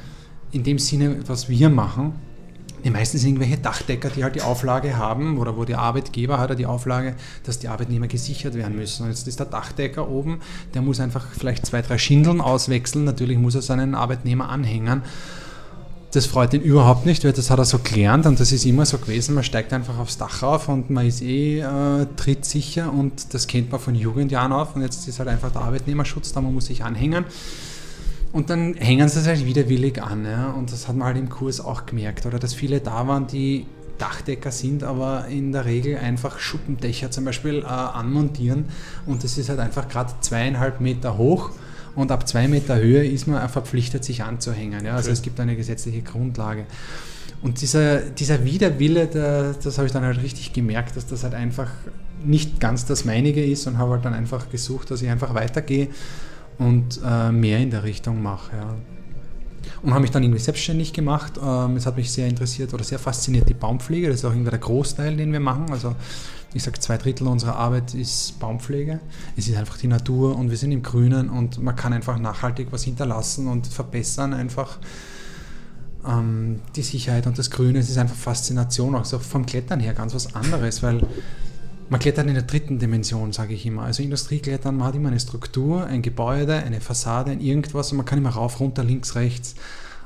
in 0.51 0.63
dem 0.63 0.79
Sinne, 0.79 1.19
was 1.27 1.47
wir 1.47 1.69
machen. 1.69 2.13
Die 2.83 2.89
meisten 2.89 3.19
sind 3.19 3.29
irgendwelche 3.29 3.57
Dachdecker, 3.57 4.09
die 4.09 4.23
halt 4.23 4.33
die 4.33 4.41
Auflage 4.41 4.97
haben 4.97 5.37
oder 5.37 5.55
wo 5.55 5.65
der 5.65 5.77
Arbeitgeber 5.77 6.39
hat 6.39 6.57
die 6.57 6.65
Auflage, 6.65 7.15
dass 7.43 7.59
die 7.59 7.67
Arbeitnehmer 7.67 8.07
gesichert 8.07 8.55
werden 8.55 8.75
müssen. 8.75 9.03
Und 9.03 9.09
jetzt 9.09 9.27
ist 9.27 9.39
der 9.39 9.45
Dachdecker 9.45 10.09
oben, 10.09 10.39
der 10.73 10.81
muss 10.81 10.99
einfach 10.99 11.27
vielleicht 11.31 11.67
zwei, 11.67 11.83
drei 11.83 11.99
Schindeln 11.99 12.41
auswechseln. 12.41 13.03
Natürlich 13.03 13.37
muss 13.37 13.53
er 13.53 13.61
seinen 13.61 13.93
Arbeitnehmer 13.93 14.49
anhängen. 14.49 15.03
Das 16.11 16.25
freut 16.25 16.53
ihn 16.53 16.61
überhaupt 16.61 17.05
nicht, 17.05 17.23
weil 17.23 17.31
das 17.31 17.49
hat 17.49 17.59
er 17.59 17.63
so 17.63 17.79
gelernt 17.79 18.25
und 18.25 18.37
das 18.37 18.51
ist 18.51 18.65
immer 18.65 18.85
so 18.85 18.97
gewesen. 18.97 19.33
Man 19.33 19.45
steigt 19.45 19.71
einfach 19.71 19.97
aufs 19.97 20.17
Dach 20.17 20.43
rauf 20.43 20.67
und 20.67 20.89
man 20.89 21.07
ist 21.07 21.21
eh 21.21 21.61
äh, 21.61 22.05
trittsicher 22.17 22.91
und 22.91 23.33
das 23.33 23.47
kennt 23.47 23.71
man 23.71 23.79
von 23.79 23.95
Jugendjahren 23.95 24.51
auf 24.51 24.75
und 24.75 24.81
jetzt 24.81 25.07
ist 25.07 25.19
halt 25.19 25.29
einfach 25.29 25.51
der 25.51 25.61
Arbeitnehmerschutz 25.61 26.33
da, 26.33 26.41
man 26.41 26.53
muss 26.53 26.65
sich 26.65 26.83
anhängen. 26.83 27.23
Und 28.33 28.49
dann 28.49 28.75
hängen 28.75 29.07
sie 29.07 29.19
es 29.19 29.27
halt 29.27 29.45
widerwillig 29.45 30.01
an. 30.01 30.25
Ja? 30.25 30.51
Und 30.51 30.71
das 30.71 30.87
hat 30.87 30.95
man 30.95 31.07
halt 31.07 31.17
im 31.17 31.29
Kurs 31.29 31.59
auch 31.59 31.85
gemerkt. 31.85 32.25
Oder 32.25 32.39
dass 32.39 32.53
viele 32.53 32.79
da 32.79 33.07
waren, 33.07 33.27
die 33.27 33.65
Dachdecker 33.97 34.51
sind, 34.51 34.83
aber 34.83 35.27
in 35.27 35.51
der 35.51 35.65
Regel 35.65 35.97
einfach 35.97 36.39
Schuppendächer 36.39 37.11
zum 37.11 37.25
Beispiel 37.25 37.59
äh, 37.59 37.65
anmontieren. 37.65 38.65
Und 39.05 39.23
das 39.23 39.37
ist 39.37 39.49
halt 39.49 39.59
einfach 39.59 39.87
gerade 39.87 40.11
zweieinhalb 40.21 40.81
Meter 40.81 41.17
hoch 41.17 41.51
und 41.95 42.11
ab 42.11 42.27
zwei 42.27 42.47
Meter 42.47 42.77
Höhe 42.77 43.05
ist 43.05 43.27
man 43.27 43.47
verpflichtet, 43.49 44.03
sich 44.03 44.23
anzuhängen. 44.23 44.85
Ja? 44.85 44.95
Also 44.95 45.07
okay. 45.07 45.13
es 45.13 45.21
gibt 45.21 45.39
eine 45.39 45.55
gesetzliche 45.55 46.01
Grundlage. 46.01 46.65
Und 47.41 47.61
dieser, 47.61 48.01
dieser 48.01 48.45
Widerwille, 48.45 49.07
der, 49.07 49.53
das 49.53 49.77
habe 49.77 49.87
ich 49.87 49.93
dann 49.93 50.03
halt 50.03 50.21
richtig 50.21 50.53
gemerkt, 50.53 50.95
dass 50.95 51.07
das 51.07 51.23
halt 51.23 51.33
einfach 51.33 51.69
nicht 52.23 52.59
ganz 52.59 52.85
das 52.85 53.03
meinige 53.03 53.43
ist 53.43 53.65
und 53.65 53.77
habe 53.77 53.93
halt 53.93 54.05
dann 54.05 54.13
einfach 54.13 54.49
gesucht, 54.49 54.91
dass 54.91 55.01
ich 55.01 55.09
einfach 55.09 55.33
weitergehe 55.33 55.87
und 56.59 57.01
äh, 57.03 57.31
mehr 57.31 57.57
in 57.57 57.71
der 57.71 57.83
Richtung 57.83 58.21
mache. 58.21 58.55
Ja. 58.55 58.75
Und 59.81 59.91
habe 59.91 60.01
mich 60.01 60.11
dann 60.11 60.21
irgendwie 60.21 60.39
selbstständig 60.39 60.93
gemacht. 60.93 61.33
Ähm, 61.43 61.75
es 61.75 61.87
hat 61.87 61.97
mich 61.97 62.11
sehr 62.11 62.27
interessiert 62.27 62.73
oder 62.73 62.83
sehr 62.83 62.99
fasziniert 62.99 63.49
die 63.49 63.55
Baumpflege. 63.55 64.07
Das 64.07 64.17
ist 64.17 64.25
auch 64.25 64.31
irgendwie 64.31 64.51
der 64.51 64.59
Großteil, 64.59 65.17
den 65.17 65.33
wir 65.33 65.39
machen. 65.39 65.71
Also 65.71 65.95
ich 66.53 66.63
sage, 66.63 66.79
zwei 66.79 66.97
Drittel 66.97 67.27
unserer 67.27 67.55
Arbeit 67.55 67.93
ist 67.93 68.39
Baumpflege. 68.39 68.99
Es 69.37 69.47
ist 69.47 69.57
einfach 69.57 69.77
die 69.77 69.87
Natur 69.87 70.35
und 70.35 70.49
wir 70.49 70.57
sind 70.57 70.71
im 70.71 70.83
Grünen 70.83 71.29
und 71.29 71.61
man 71.61 71.75
kann 71.75 71.93
einfach 71.93 72.17
nachhaltig 72.19 72.67
was 72.71 72.83
hinterlassen 72.83 73.47
und 73.47 73.67
verbessern 73.67 74.33
einfach 74.33 74.77
ähm, 76.05 76.59
die 76.75 76.81
Sicherheit 76.81 77.27
und 77.27 77.37
das 77.37 77.51
Grüne. 77.51 77.79
Es 77.79 77.89
ist 77.89 77.97
einfach 77.97 78.15
Faszination, 78.15 78.95
auch 78.95 79.05
so 79.05 79.19
vom 79.19 79.45
Klettern 79.45 79.79
her 79.79 79.93
ganz 79.93 80.13
was 80.13 80.35
anderes, 80.35 80.83
weil 80.83 81.01
man 81.89 81.99
klettert 81.99 82.27
in 82.27 82.33
der 82.33 82.43
dritten 82.43 82.79
Dimension, 82.79 83.33
sage 83.33 83.53
ich 83.53 83.65
immer. 83.65 83.83
Also 83.83 84.01
Industrieklettern, 84.03 84.77
man 84.77 84.87
hat 84.87 84.95
immer 84.95 85.09
eine 85.09 85.19
Struktur, 85.19 85.85
ein 85.85 86.01
Gebäude, 86.01 86.55
eine 86.55 86.81
Fassade, 86.81 87.33
irgendwas 87.33 87.91
und 87.91 87.97
man 87.97 88.05
kann 88.05 88.17
immer 88.17 88.29
rauf, 88.29 88.59
runter, 88.59 88.83
links, 88.83 89.15
rechts. 89.15 89.55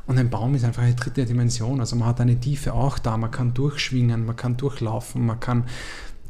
Und 0.08 0.20
ein 0.20 0.30
Baum 0.30 0.54
ist 0.54 0.64
einfach 0.64 0.84
eine 0.84 0.94
dritte 0.94 1.26
Dimension. 1.26 1.80
Also 1.80 1.96
man 1.96 2.08
hat 2.08 2.22
eine 2.22 2.40
Tiefe 2.40 2.74
auch 2.74 3.00
da, 3.00 3.18
man 3.18 3.32
kann 3.32 3.54
durchschwingen, 3.54 4.26
man 4.26 4.36
kann 4.36 4.58
durchlaufen, 4.58 5.26
man 5.26 5.40
kann. 5.40 5.66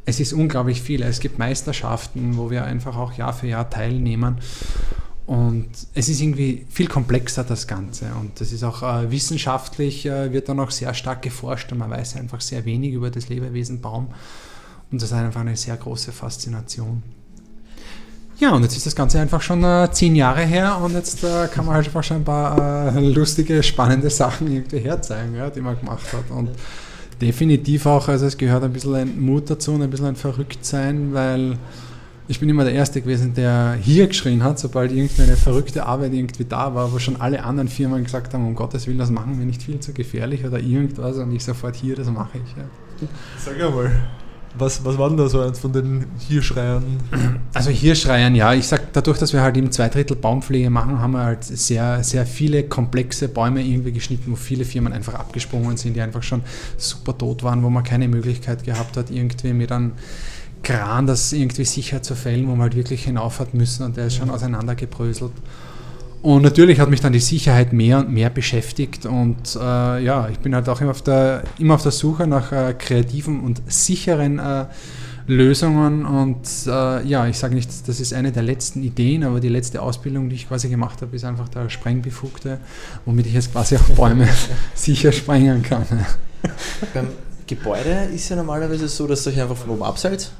Es 0.06 0.20
ist 0.20 0.32
unglaublich 0.32 0.80
viel. 0.80 1.02
Es 1.02 1.20
gibt 1.20 1.38
Meisterschaften, 1.38 2.36
wo 2.36 2.50
wir 2.50 2.64
einfach 2.64 2.96
auch 2.96 3.12
Jahr 3.12 3.32
für 3.32 3.48
Jahr 3.48 3.68
teilnehmen. 3.68 4.36
Und 5.26 5.68
es 5.94 6.08
ist 6.08 6.20
irgendwie 6.20 6.64
viel 6.70 6.86
komplexer, 6.86 7.42
das 7.42 7.66
Ganze. 7.66 8.06
Und 8.20 8.40
das 8.40 8.52
ist 8.52 8.62
auch 8.62 8.82
äh, 8.82 9.10
wissenschaftlich, 9.10 10.06
äh, 10.06 10.32
wird 10.32 10.48
dann 10.48 10.60
auch 10.60 10.70
sehr 10.70 10.94
stark 10.94 11.22
geforscht 11.22 11.72
und 11.72 11.78
man 11.78 11.90
weiß 11.90 12.16
einfach 12.16 12.40
sehr 12.40 12.64
wenig 12.64 12.92
über 12.92 13.10
das 13.10 13.28
Lebewesen 13.28 13.80
Baum. 13.80 14.06
Und 14.92 15.02
das 15.02 15.10
ist 15.10 15.16
einfach 15.16 15.40
eine 15.40 15.56
sehr 15.56 15.76
große 15.76 16.12
Faszination. 16.12 17.02
Ja, 18.38 18.50
und 18.50 18.62
jetzt 18.62 18.76
ist 18.76 18.86
das 18.86 18.94
Ganze 18.94 19.18
einfach 19.18 19.42
schon 19.42 19.64
äh, 19.64 19.88
zehn 19.90 20.14
Jahre 20.14 20.42
her 20.42 20.78
und 20.82 20.92
jetzt 20.92 21.24
äh, 21.24 21.48
kann 21.48 21.64
man 21.64 21.74
halt 21.74 21.86
einfach 21.86 22.04
schon 22.04 22.18
ein 22.18 22.24
paar 22.24 22.94
äh, 22.94 23.00
lustige, 23.00 23.62
spannende 23.62 24.10
Sachen 24.10 24.52
irgendwie 24.52 24.78
herzeigen, 24.78 25.34
ja, 25.34 25.48
die 25.50 25.62
man 25.62 25.76
gemacht 25.80 26.12
hat. 26.12 26.30
Und 26.30 26.50
definitiv 27.20 27.86
auch, 27.86 28.08
also 28.08 28.26
es 28.26 28.36
gehört 28.36 28.64
ein 28.64 28.72
bisschen 28.72 28.94
ein 28.94 29.20
Mut 29.20 29.50
dazu 29.50 29.72
und 29.72 29.82
ein 29.82 29.90
bisschen 29.90 30.06
ein 30.06 30.16
Verrücktsein, 30.16 31.12
weil 31.14 31.58
ich 32.28 32.40
bin 32.40 32.48
immer 32.48 32.64
der 32.64 32.74
Erste 32.74 33.00
gewesen, 33.00 33.34
der 33.34 33.78
hier 33.80 34.08
geschrien 34.08 34.42
hat, 34.42 34.58
sobald 34.58 34.90
irgendeine 34.90 35.36
verrückte 35.36 35.86
Arbeit 35.86 36.12
irgendwie 36.12 36.44
da 36.44 36.74
war, 36.74 36.92
wo 36.92 36.98
schon 36.98 37.20
alle 37.20 37.44
anderen 37.44 37.68
Firmen 37.68 38.02
gesagt 38.02 38.34
haben, 38.34 38.46
um 38.46 38.54
Gottes 38.54 38.86
Willen, 38.86 38.98
das 38.98 39.10
machen 39.10 39.38
wir 39.38 39.46
nicht 39.46 39.62
viel 39.62 39.78
zu 39.78 39.92
gefährlich 39.92 40.44
oder 40.44 40.58
irgendwas 40.58 41.16
und 41.18 41.32
ich 41.32 41.44
sofort 41.44 41.76
hier, 41.76 41.94
das 41.94 42.10
mache 42.10 42.38
ich. 42.38 42.56
Ja. 42.56 43.08
Sag 43.38 43.60
einmal. 43.60 43.92
Was, 44.58 44.84
was 44.84 44.98
war 44.98 45.08
denn 45.08 45.18
da 45.18 45.28
so 45.28 45.40
eins 45.40 45.58
von 45.58 45.72
den 45.72 46.06
Hirschreiern? 46.28 46.84
Also 47.52 47.70
Hirschreiern, 47.70 48.34
ja. 48.34 48.54
Ich 48.54 48.66
sag, 48.66 48.92
dadurch, 48.92 49.18
dass 49.18 49.32
wir 49.32 49.42
halt 49.42 49.56
eben 49.56 49.70
zwei 49.72 49.88
Drittel 49.88 50.16
Baumpflege 50.16 50.70
machen, 50.70 50.98
haben 51.00 51.12
wir 51.12 51.24
halt 51.24 51.44
sehr, 51.44 52.02
sehr 52.04 52.26
viele 52.26 52.64
komplexe 52.64 53.28
Bäume 53.28 53.62
irgendwie 53.62 53.92
geschnitten, 53.92 54.32
wo 54.32 54.36
viele 54.36 54.64
Firmen 54.64 54.92
einfach 54.92 55.14
abgesprungen 55.14 55.76
sind, 55.76 55.94
die 55.94 56.00
einfach 56.00 56.22
schon 56.22 56.42
super 56.76 57.16
tot 57.16 57.42
waren, 57.42 57.62
wo 57.62 57.70
man 57.70 57.84
keine 57.84 58.08
Möglichkeit 58.08 58.64
gehabt 58.64 58.96
hat, 58.96 59.10
irgendwie 59.10 59.52
mit 59.52 59.72
einem 59.72 59.92
Kran 60.62 61.06
das 61.06 61.32
irgendwie 61.32 61.64
sicher 61.64 62.02
zu 62.02 62.14
fällen, 62.14 62.46
wo 62.46 62.52
man 62.52 62.62
halt 62.62 62.76
wirklich 62.76 63.04
hinauf 63.04 63.38
hat 63.40 63.54
müssen 63.54 63.84
und 63.84 63.96
der 63.96 64.06
ist 64.06 64.16
schon 64.16 64.30
auseinandergebröselt. 64.30 65.32
Und 66.26 66.42
natürlich 66.42 66.80
hat 66.80 66.90
mich 66.90 67.00
dann 67.00 67.12
die 67.12 67.20
Sicherheit 67.20 67.72
mehr 67.72 68.00
und 68.00 68.10
mehr 68.10 68.30
beschäftigt 68.30 69.06
und 69.06 69.54
äh, 69.54 70.02
ja, 70.02 70.28
ich 70.28 70.40
bin 70.40 70.56
halt 70.56 70.68
auch 70.68 70.80
immer 70.80 70.90
auf 70.90 71.00
der, 71.00 71.44
immer 71.60 71.74
auf 71.74 71.84
der 71.84 71.92
Suche 71.92 72.26
nach 72.26 72.50
äh, 72.50 72.74
kreativen 72.76 73.38
und 73.38 73.62
sicheren 73.68 74.40
äh, 74.40 74.64
Lösungen 75.28 76.04
und 76.04 76.48
äh, 76.66 77.06
ja, 77.06 77.28
ich 77.28 77.38
sage 77.38 77.54
nicht, 77.54 77.70
das 77.86 78.00
ist 78.00 78.12
eine 78.12 78.32
der 78.32 78.42
letzten 78.42 78.82
Ideen, 78.82 79.22
aber 79.22 79.38
die 79.38 79.48
letzte 79.48 79.80
Ausbildung, 79.80 80.28
die 80.28 80.34
ich 80.34 80.48
quasi 80.48 80.68
gemacht 80.68 81.00
habe, 81.00 81.14
ist 81.14 81.24
einfach 81.24 81.48
der 81.48 81.68
Sprengbefugte, 81.68 82.58
womit 83.04 83.26
ich 83.26 83.34
jetzt 83.34 83.52
quasi 83.52 83.76
auch 83.76 83.88
Bäume 83.90 84.28
sicher 84.74 85.12
sprengen 85.12 85.62
kann. 85.62 85.86
Beim 86.92 87.06
Gebäude 87.46 88.08
ist 88.12 88.28
ja 88.30 88.34
normalerweise 88.34 88.88
so, 88.88 89.06
dass 89.06 89.24
ihr 89.28 89.32
euch 89.32 89.42
einfach 89.42 89.56
von 89.56 89.70
oben 89.70 89.84
abseilt 89.84 90.32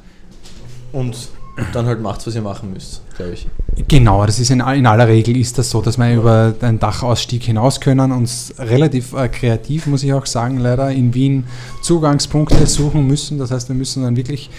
und 0.90 1.28
dann 1.72 1.86
halt 1.86 2.02
macht, 2.02 2.26
was 2.26 2.34
ihr 2.34 2.42
machen 2.42 2.72
müsst, 2.72 3.02
glaube 3.16 3.32
ich. 3.32 3.46
Genau, 3.88 4.26
das 4.26 4.38
ist 4.38 4.50
in, 4.50 4.60
in, 4.60 4.86
aller 4.86 5.08
Regel 5.08 5.36
ist 5.36 5.58
das 5.58 5.70
so, 5.70 5.80
dass 5.80 5.96
wir 5.96 6.14
über 6.14 6.52
den 6.52 6.78
Dachausstieg 6.78 7.42
hinaus 7.42 7.80
können, 7.80 8.12
uns 8.12 8.54
relativ 8.58 9.14
äh, 9.14 9.28
kreativ, 9.28 9.86
muss 9.86 10.02
ich 10.02 10.12
auch 10.12 10.26
sagen, 10.26 10.58
leider 10.58 10.90
in 10.90 11.14
Wien 11.14 11.44
Zugangspunkte 11.82 12.66
suchen 12.66 13.06
müssen. 13.06 13.38
Das 13.38 13.50
heißt, 13.50 13.68
wir 13.68 13.76
müssen 13.76 14.02
dann 14.02 14.16
wirklich 14.16 14.50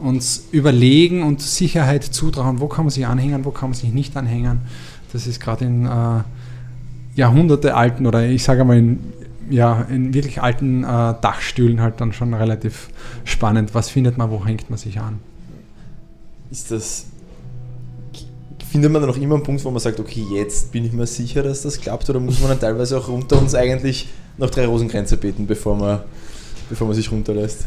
uns 0.00 0.48
überlegen 0.50 1.22
und 1.22 1.40
Sicherheit 1.40 2.04
zutrauen, 2.04 2.60
wo 2.60 2.66
kann 2.66 2.84
man 2.84 2.90
sich 2.90 3.06
anhängen, 3.06 3.44
wo 3.44 3.50
kann 3.50 3.70
man 3.70 3.74
sich 3.74 3.92
nicht 3.92 4.16
anhängen. 4.16 4.62
Das 5.12 5.26
ist 5.26 5.40
gerade 5.40 5.64
in 5.64 5.86
äh, 5.86 6.22
Jahrhunderte 7.14 7.76
alten 7.76 8.06
oder 8.06 8.26
ich 8.26 8.42
sage 8.42 8.64
mal 8.64 8.76
in, 8.76 9.00
ja, 9.50 9.82
in 9.90 10.14
wirklich 10.14 10.42
alten 10.42 10.84
äh, 10.84 11.14
Dachstühlen 11.20 11.80
halt 11.80 12.00
dann 12.00 12.12
schon 12.12 12.34
relativ 12.34 12.88
spannend. 13.24 13.74
Was 13.74 13.88
findet 13.90 14.16
man, 14.18 14.30
wo 14.30 14.44
hängt 14.44 14.70
man 14.70 14.78
sich 14.78 15.00
an? 15.00 15.20
Ist 16.50 16.70
das. 16.70 17.06
Findet 18.70 18.92
man 18.92 19.02
dann 19.02 19.10
noch 19.10 19.16
immer 19.16 19.34
einen 19.34 19.42
Punkt, 19.42 19.64
wo 19.64 19.70
man 19.70 19.80
sagt, 19.80 19.98
okay, 19.98 20.24
jetzt 20.32 20.70
bin 20.70 20.84
ich 20.84 20.92
mir 20.92 21.06
sicher, 21.06 21.42
dass 21.42 21.62
das 21.62 21.80
klappt, 21.80 22.08
oder 22.08 22.20
muss 22.20 22.38
man 22.38 22.50
dann 22.50 22.60
teilweise 22.60 22.96
auch 22.98 23.08
runter 23.08 23.36
uns 23.38 23.54
eigentlich 23.54 24.08
nach 24.38 24.48
drei 24.50 24.66
Rosengrenze 24.66 25.16
beten, 25.16 25.46
bevor 25.46 25.76
man, 25.76 26.00
bevor 26.68 26.86
man 26.86 26.94
sich 26.94 27.10
runterlässt? 27.10 27.66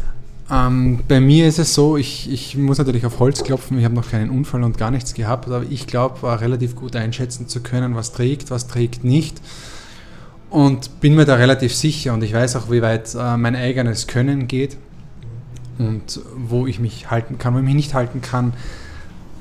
Ähm, 0.50 1.02
bei 1.08 1.20
mir 1.20 1.48
ist 1.48 1.60
es 1.60 1.74
so, 1.74 1.98
ich, 1.98 2.32
ich 2.32 2.56
muss 2.56 2.78
natürlich 2.78 3.06
auf 3.06 3.20
Holz 3.20 3.44
klopfen, 3.44 3.78
ich 3.80 3.86
habe 3.86 3.96
noch 3.96 4.10
keinen 4.10 4.30
Unfall 4.30 4.64
und 4.64 4.78
gar 4.78 4.92
nichts 4.92 5.14
gehabt, 5.14 5.48
aber 5.48 5.64
ich 5.70 5.88
glaube, 5.88 6.40
relativ 6.40 6.76
gut 6.76 6.96
einschätzen 6.96 7.50
zu 7.50 7.62
können, 7.62 7.96
was 7.96 8.14
trägt, 8.14 8.50
was 8.50 8.68
trägt 8.68 9.04
nicht. 9.04 9.42
Und 10.50 11.02
bin 11.02 11.16
mir 11.16 11.26
da 11.26 11.36
relativ 11.36 11.76
sicher 11.76 12.14
und 12.14 12.24
ich 12.24 12.34
weiß 12.34 12.56
auch, 12.56 12.72
wie 12.72 12.82
weit 12.82 13.14
äh, 13.14 13.36
mein 13.36 13.56
eigenes 13.56 14.08
Können 14.08 14.48
geht 14.48 14.78
und 15.78 16.22
wo 16.36 16.68
ich 16.68 16.80
mich 16.80 17.10
halten 17.10 17.38
kann, 17.38 17.54
wo 17.54 17.60
ich 17.60 17.66
mich 17.66 17.76
nicht 17.76 17.94
halten 17.94 18.22
kann. 18.22 18.54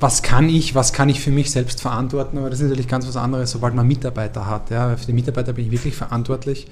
Was 0.01 0.23
kann 0.23 0.49
ich, 0.49 0.75
was 0.75 0.93
kann 0.93 1.09
ich 1.09 1.21
für 1.21 1.31
mich 1.31 1.51
selbst 1.51 1.81
verantworten? 1.81 2.39
Aber 2.39 2.51
das 2.51 2.59
ist 2.59 2.65
natürlich 2.65 2.89
ganz 2.89 3.07
was 3.07 3.17
anderes, 3.17 3.53
sobald 3.53 3.75
man 3.75 3.87
Mitarbeiter 3.87 4.47
hat. 4.47 4.71
Ja. 4.71 4.97
Für 4.97 5.07
die 5.07 5.12
Mitarbeiter 5.12 5.53
bin 5.53 5.67
ich 5.67 5.71
wirklich 5.71 5.95
verantwortlich. 5.95 6.67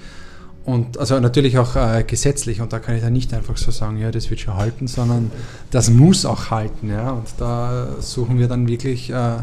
Und 0.63 0.97
also 0.97 1.19
natürlich 1.19 1.57
auch 1.57 1.75
äh, 1.75 2.03
gesetzlich 2.05 2.61
und 2.61 2.71
da 2.71 2.79
kann 2.79 2.95
ich 2.95 3.01
dann 3.01 3.13
nicht 3.13 3.33
einfach 3.33 3.57
so 3.57 3.71
sagen, 3.71 3.97
ja, 3.97 4.11
das 4.11 4.29
wird 4.29 4.41
schon 4.41 4.55
halten, 4.55 4.87
sondern 4.87 5.31
das 5.71 5.89
muss 5.89 6.25
auch 6.25 6.51
halten. 6.51 6.89
Ja. 6.89 7.11
Und 7.11 7.27
da 7.37 7.87
suchen 7.99 8.37
wir 8.37 8.47
dann 8.47 8.67
wirklich 8.67 9.09
äh, 9.09 9.37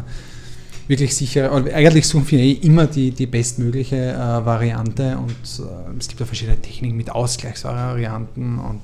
wirklich 0.89 1.15
sicher, 1.15 1.51
eigentlich 1.53 2.07
suchen 2.07 2.29
wir 2.31 2.39
eh 2.39 2.51
immer 2.51 2.87
die, 2.87 3.11
die 3.11 3.27
bestmögliche 3.27 3.95
äh, 3.95 4.45
Variante 4.45 5.19
und 5.19 5.29
äh, 5.29 5.97
es 5.99 6.07
gibt 6.07 6.19
ja 6.19 6.25
verschiedene 6.25 6.59
Techniken 6.59 6.97
mit 6.97 7.11
Ausgleichsvarianten 7.11 8.57
und 8.57 8.81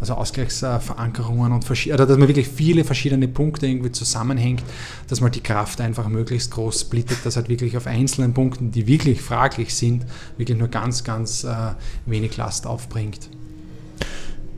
also 0.00 0.14
Ausgleichsverankerungen 0.14 1.50
und 1.50 1.68
also 1.68 1.96
dass 1.96 2.16
man 2.16 2.28
wirklich 2.28 2.46
viele 2.46 2.84
verschiedene 2.84 3.26
Punkte 3.26 3.66
irgendwie 3.66 3.90
zusammenhängt, 3.90 4.62
dass 5.08 5.20
man 5.20 5.32
die 5.32 5.40
Kraft 5.40 5.80
einfach 5.80 6.08
möglichst 6.08 6.52
groß 6.52 6.82
splittet, 6.82 7.18
dass 7.24 7.34
halt 7.34 7.48
wirklich 7.48 7.76
auf 7.76 7.88
einzelnen 7.88 8.34
Punkten, 8.34 8.70
die 8.70 8.86
wirklich 8.86 9.20
fraglich 9.20 9.74
sind, 9.74 10.06
wirklich 10.36 10.56
nur 10.56 10.68
ganz, 10.68 11.02
ganz 11.02 11.42
äh, 11.42 11.72
wenig 12.06 12.36
Last 12.36 12.68
aufbringt. 12.68 13.30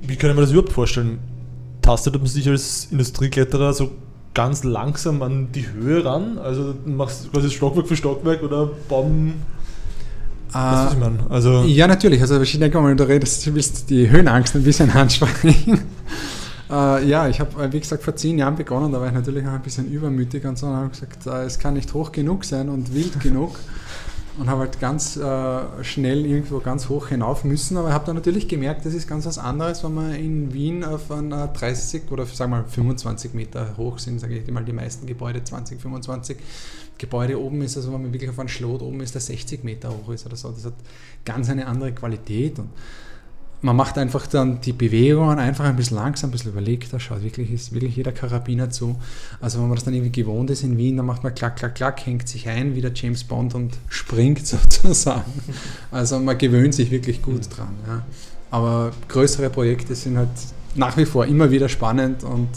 Wie 0.02 0.16
kann 0.16 0.35
mir 0.35 0.42
das 0.42 0.50
überhaupt 0.50 0.73
vorstellen? 0.73 1.19
Tastet 1.80 2.14
man 2.14 2.26
sich 2.26 2.47
als 2.47 2.88
Industriekletterer 2.90 3.73
so 3.73 3.90
ganz 4.34 4.64
langsam 4.64 5.22
an 5.22 5.52
die 5.52 5.66
Höhe 5.68 6.04
ran? 6.04 6.38
Also 6.38 6.75
machst 6.84 7.26
du 7.26 7.30
quasi 7.30 7.50
Stockwerk 7.50 7.88
für 7.88 7.96
Stockwerk 7.96 8.42
oder 8.42 8.70
Baum. 8.88 9.34
Äh, 10.50 10.54
was 10.54 10.92
ich 10.92 10.99
meine? 10.99 11.18
Also 11.28 11.62
ja, 11.64 11.87
natürlich. 11.87 12.20
Also 12.20 12.40
ich 12.40 12.58
denke 12.58 12.80
mal, 12.80 12.94
du 12.94 13.04
redest, 13.04 13.46
du 13.46 13.54
willst 13.54 13.90
die 13.90 14.08
Höhenangst 14.08 14.54
ein 14.54 14.62
bisschen 14.62 14.90
ansprechen. 14.94 15.80
äh, 16.70 17.06
ja, 17.06 17.28
ich 17.28 17.40
habe, 17.40 17.62
äh, 17.62 17.72
wie 17.72 17.80
gesagt, 17.80 18.02
vor 18.02 18.16
zehn 18.16 18.38
Jahren 18.38 18.56
begonnen, 18.56 18.92
da 18.92 19.00
war 19.00 19.08
ich 19.08 19.14
natürlich 19.14 19.46
auch 19.46 19.52
ein 19.52 19.62
bisschen 19.62 19.90
übermütig 19.90 20.44
und 20.44 20.58
so 20.58 20.66
und 20.66 20.75
habe 20.75 20.88
gesagt, 20.90 21.26
äh, 21.26 21.44
es 21.44 21.58
kann 21.58 21.75
nicht 21.75 21.92
hoch 21.94 22.12
genug 22.12 22.44
sein 22.44 22.68
und 22.68 22.94
wild 22.94 23.20
genug 23.20 23.56
und 24.38 24.49
habe 24.49 24.60
halt 24.60 24.80
ganz 24.80 25.16
äh, 25.16 25.84
schnell 25.84 26.25
irgendwo 26.25 26.60
ganz 26.60 26.88
hoch 26.88 27.08
hinauf 27.08 27.44
müssen. 27.44 27.76
Aber 27.76 27.88
ich 27.88 27.94
habe 27.94 28.06
dann 28.06 28.16
natürlich 28.16 28.49
gemerkt, 28.49 28.87
das 28.87 28.94
ist 28.94 29.08
ganz 29.08 29.26
was 29.26 29.38
anderes, 29.38 29.82
wenn 29.84 29.94
man 29.94 30.14
in 30.14 30.52
Wien 30.52 30.84
auf 30.84 31.10
einer 31.10 31.49
30 31.49 32.10
oder 32.10 32.25
sagen 32.26 32.52
wir 32.52 32.58
mal 32.58 32.64
25 32.64 33.34
Meter 33.34 33.76
hoch 33.76 33.99
sind, 33.99 34.20
sage 34.20 34.38
ich 34.38 34.50
mal 34.50 34.64
die 34.64 34.72
meisten 34.72 35.06
Gebäude 35.06 35.42
20, 35.42 35.80
25 35.80 36.37
Gebäude 36.99 37.40
oben 37.40 37.62
ist, 37.62 37.76
also 37.76 37.92
wenn 37.92 38.02
man 38.02 38.12
wirklich 38.12 38.30
auf 38.30 38.38
einem 38.38 38.49
Schlot 38.49 38.82
oben 38.82 39.00
ist, 39.00 39.14
der 39.14 39.22
60 39.22 39.64
Meter 39.64 39.90
hoch 39.90 40.12
ist 40.12 40.26
oder 40.26 40.37
so. 40.37 40.50
Das 40.50 40.64
hat 40.66 40.75
ganz 41.25 41.49
eine 41.49 41.66
andere 41.66 41.92
Qualität 41.92 42.58
und 42.58 42.68
man 43.62 43.76
macht 43.76 43.98
einfach 43.98 44.26
dann 44.26 44.60
die 44.60 44.72
Bewegungen 44.72 45.38
einfach 45.38 45.66
ein 45.66 45.76
bisschen 45.76 45.98
langsam, 45.98 46.30
ein 46.30 46.32
bisschen 46.32 46.52
überlegt, 46.52 46.92
da 46.92 46.98
schaut 46.98 47.22
wirklich, 47.22 47.50
ist 47.50 47.72
wirklich 47.72 47.96
jeder 47.96 48.12
Karabiner 48.12 48.70
zu. 48.70 48.98
Also 49.40 49.58
wenn 49.58 49.68
man 49.68 49.76
das 49.76 49.84
dann 49.84 49.92
irgendwie 49.92 50.12
gewohnt 50.12 50.48
ist 50.50 50.62
in 50.62 50.78
Wien, 50.78 50.96
dann 50.96 51.06
macht 51.06 51.22
man 51.22 51.34
klack, 51.34 51.56
klack, 51.56 51.74
klack, 51.74 52.06
hängt 52.06 52.26
sich 52.26 52.48
ein, 52.48 52.74
wie 52.74 52.80
der 52.80 52.92
James 52.94 53.24
Bond 53.24 53.54
und 53.54 53.76
springt 53.88 54.46
sozusagen. 54.46 55.32
Also 55.90 56.18
man 56.18 56.38
gewöhnt 56.38 56.74
sich 56.74 56.90
wirklich 56.90 57.20
gut 57.20 57.42
dran. 57.54 57.74
Ja. 57.86 58.02
Aber 58.50 58.92
größere 59.08 59.50
Projekte 59.50 59.94
sind 59.94 60.16
halt 60.16 60.30
nach 60.74 60.96
wie 60.96 61.04
vor 61.04 61.26
immer 61.26 61.50
wieder 61.50 61.68
spannend 61.68 62.24
und 62.24 62.48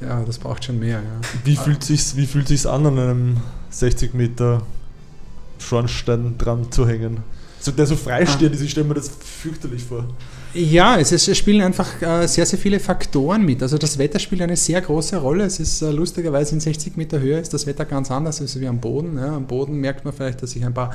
ja, 0.00 0.22
das 0.24 0.38
braucht 0.38 0.64
schon 0.64 0.80
mehr. 0.80 0.98
Ja. 0.98 1.20
Wie 1.44 1.56
fühlt 1.56 1.84
sich's, 1.84 2.16
wie 2.16 2.26
fühlt 2.26 2.48
sich's 2.48 2.66
an, 2.66 2.84
an 2.84 2.98
einem 2.98 3.36
60 3.70 4.12
Meter 4.12 4.62
Schornstein 5.58 6.36
dran 6.36 6.70
zu 6.72 6.86
hängen? 6.88 7.18
So, 7.64 7.72
der 7.72 7.86
so 7.86 7.96
frei 7.96 8.26
steht, 8.26 8.60
ich 8.60 8.70
stelle 8.70 8.86
mir 8.86 8.94
das 8.94 9.08
fürchterlich 9.08 9.82
vor. 9.82 10.06
Ja, 10.52 10.98
es, 11.00 11.10
ist, 11.10 11.26
es 11.26 11.36
spielen 11.36 11.62
einfach 11.62 12.00
äh, 12.00 12.28
sehr, 12.28 12.46
sehr 12.46 12.58
viele 12.58 12.78
Faktoren 12.78 13.44
mit. 13.44 13.60
Also 13.62 13.76
das 13.76 13.98
Wetter 13.98 14.20
spielt 14.20 14.40
eine 14.40 14.56
sehr 14.56 14.80
große 14.80 15.16
Rolle. 15.16 15.44
Es 15.44 15.58
ist 15.58 15.82
äh, 15.82 15.90
lustigerweise 15.90 16.54
in 16.54 16.60
60 16.60 16.96
Meter 16.96 17.18
Höhe 17.18 17.40
ist 17.40 17.52
das 17.52 17.66
Wetter 17.66 17.84
ganz 17.84 18.10
anders 18.10 18.40
als 18.40 18.60
wie 18.60 18.68
am 18.68 18.78
Boden. 18.78 19.16
Ja. 19.16 19.34
Am 19.34 19.46
Boden 19.46 19.80
merkt 19.80 20.04
man 20.04 20.14
vielleicht, 20.14 20.42
dass 20.42 20.52
sich 20.52 20.64
ein 20.64 20.74
paar 20.74 20.92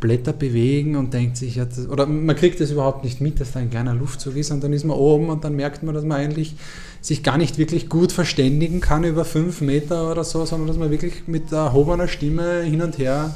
Blätter 0.00 0.34
bewegen 0.34 0.96
und 0.96 1.14
denkt 1.14 1.38
sich, 1.38 1.54
ja, 1.54 1.64
das, 1.64 1.88
oder 1.88 2.06
man 2.06 2.36
kriegt 2.36 2.60
das 2.60 2.72
überhaupt 2.72 3.04
nicht 3.04 3.22
mit, 3.22 3.40
dass 3.40 3.52
da 3.52 3.60
ein 3.60 3.70
kleiner 3.70 3.94
Luftzug 3.94 4.36
ist 4.36 4.50
und 4.50 4.62
dann 4.62 4.72
ist 4.74 4.84
man 4.84 4.96
oben 4.98 5.30
und 5.30 5.44
dann 5.44 5.54
merkt 5.54 5.82
man, 5.82 5.94
dass 5.94 6.04
man 6.04 6.18
eigentlich 6.18 6.56
sich 7.00 7.22
gar 7.22 7.38
nicht 7.38 7.56
wirklich 7.56 7.88
gut 7.88 8.12
verständigen 8.12 8.80
kann 8.80 9.04
über 9.04 9.24
fünf 9.24 9.62
Meter 9.62 10.10
oder 10.10 10.24
so, 10.24 10.44
sondern 10.44 10.68
dass 10.68 10.76
man 10.76 10.90
wirklich 10.90 11.26
mit 11.26 11.52
erhobener 11.52 12.08
Stimme 12.08 12.62
hin 12.64 12.82
und 12.82 12.98
her 12.98 13.34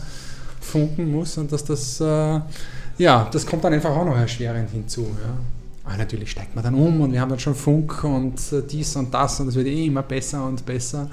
funken 0.64 1.12
muss 1.12 1.38
und 1.38 1.52
dass 1.52 1.64
das, 1.64 2.00
äh, 2.00 2.40
ja, 2.98 3.28
das 3.30 3.46
kommt 3.46 3.64
dann 3.64 3.72
einfach 3.72 3.90
auch 3.90 4.04
noch 4.04 4.16
erschwerend 4.16 4.70
hinzu. 4.70 5.02
Ja. 5.02 5.36
Aber 5.84 5.98
natürlich 5.98 6.30
steigt 6.30 6.54
man 6.54 6.64
dann 6.64 6.74
um 6.74 7.02
und 7.02 7.12
wir 7.12 7.20
haben 7.20 7.28
dann 7.28 7.38
schon 7.38 7.54
Funk 7.54 8.04
und 8.04 8.40
äh, 8.52 8.62
dies 8.68 8.96
und 8.96 9.12
das 9.12 9.38
und 9.40 9.48
es 9.48 9.54
wird 9.54 9.66
eh 9.66 9.86
immer 9.86 10.02
besser 10.02 10.44
und 10.46 10.64
besser. 10.64 11.08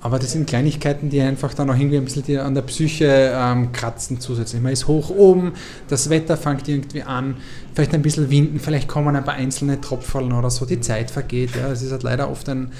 Aber 0.00 0.18
das 0.18 0.32
sind 0.32 0.46
Kleinigkeiten, 0.46 1.08
die 1.08 1.22
einfach 1.22 1.54
dann 1.54 1.70
auch 1.70 1.76
irgendwie 1.76 1.96
ein 1.96 2.04
bisschen 2.04 2.38
an 2.38 2.54
der 2.54 2.60
Psyche 2.60 3.32
ähm, 3.34 3.72
kratzen 3.72 4.20
zusätzlich. 4.20 4.60
Man 4.60 4.72
ist 4.72 4.86
hoch 4.86 5.08
oben, 5.08 5.52
das 5.88 6.10
Wetter 6.10 6.36
fängt 6.36 6.68
irgendwie 6.68 7.02
an, 7.02 7.38
vielleicht 7.72 7.94
ein 7.94 8.02
bisschen 8.02 8.28
winden, 8.28 8.60
vielleicht 8.60 8.86
kommen 8.86 9.16
ein 9.16 9.24
paar 9.24 9.34
einzelne 9.34 9.80
Tropfen 9.80 10.32
oder 10.32 10.50
so, 10.50 10.66
die 10.66 10.80
Zeit 10.80 11.10
vergeht. 11.10 11.56
Ja. 11.56 11.72
Ist 11.72 11.90
halt 11.90 12.02
leider 12.02 12.30
oft 12.30 12.46
ein 12.50 12.72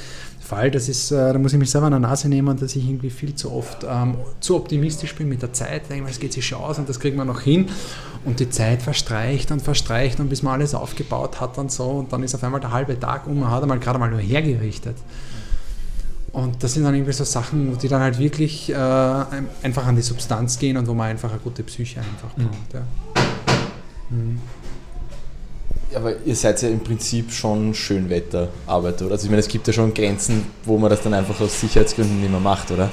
Fall, 0.44 0.70
das 0.70 0.88
ist, 0.88 1.10
äh, 1.10 1.32
da 1.32 1.38
muss 1.38 1.52
ich 1.52 1.58
mich 1.58 1.70
selber 1.70 1.86
an 1.86 1.92
der 1.92 2.00
Nase 2.00 2.28
nehmen, 2.28 2.56
dass 2.58 2.76
ich 2.76 2.86
irgendwie 2.86 3.10
viel 3.10 3.34
zu 3.34 3.50
oft 3.50 3.84
ähm, 3.88 4.16
zu 4.40 4.56
optimistisch 4.56 5.14
bin 5.14 5.28
mit 5.28 5.42
der 5.42 5.52
Zeit. 5.52 5.90
Denke, 5.90 6.10
es 6.10 6.20
geht 6.20 6.32
sich 6.32 6.46
schon 6.46 6.58
aus 6.58 6.78
und 6.78 6.88
das 6.88 7.00
kriegen 7.00 7.16
wir 7.16 7.24
noch 7.24 7.40
hin. 7.40 7.68
Und 8.24 8.40
die 8.40 8.48
Zeit 8.48 8.82
verstreicht 8.82 9.50
und 9.50 9.60
verstreicht 9.60 10.20
und 10.20 10.28
bis 10.28 10.42
man 10.42 10.54
alles 10.54 10.74
aufgebaut 10.74 11.40
hat 11.40 11.58
und 11.58 11.72
so 11.72 11.84
und 11.90 12.12
dann 12.12 12.22
ist 12.22 12.34
auf 12.34 12.44
einmal 12.44 12.60
der 12.60 12.72
halbe 12.72 12.98
Tag 12.98 13.26
um, 13.26 13.40
man 13.40 13.50
hat 13.50 13.62
einmal 13.62 13.78
gerade 13.78 13.98
mal 13.98 14.10
nur 14.10 14.20
hergerichtet. 14.20 14.96
Und 16.32 16.62
das 16.62 16.74
sind 16.74 16.84
dann 16.84 16.94
irgendwie 16.94 17.12
so 17.12 17.24
Sachen, 17.24 17.78
die 17.78 17.88
dann 17.88 18.02
halt 18.02 18.18
wirklich 18.18 18.68
äh, 18.68 18.74
einfach 18.74 19.86
an 19.86 19.96
die 19.96 20.02
Substanz 20.02 20.58
gehen 20.58 20.76
und 20.76 20.86
wo 20.88 20.94
man 20.94 21.08
einfach 21.08 21.30
eine 21.30 21.38
gute 21.38 21.62
Psyche 21.62 22.00
einfach 22.00 22.36
mhm. 22.36 22.44
braucht. 22.44 22.74
Ja. 22.74 22.80
Mhm. 24.10 24.40
Aber 25.94 26.14
ihr 26.24 26.36
seid 26.36 26.60
ja 26.62 26.68
im 26.68 26.80
Prinzip 26.80 27.32
schon 27.32 27.74
Schönwetterarbeiter, 27.74 29.06
oder? 29.06 29.12
Also 29.12 29.24
ich 29.24 29.30
meine, 29.30 29.40
es 29.40 29.48
gibt 29.48 29.66
ja 29.66 29.72
schon 29.72 29.94
Grenzen, 29.94 30.46
wo 30.64 30.78
man 30.78 30.90
das 30.90 31.02
dann 31.02 31.14
einfach 31.14 31.40
aus 31.40 31.60
Sicherheitsgründen 31.60 32.20
nicht 32.20 32.30
mehr 32.30 32.40
macht, 32.40 32.70
oder? 32.70 32.90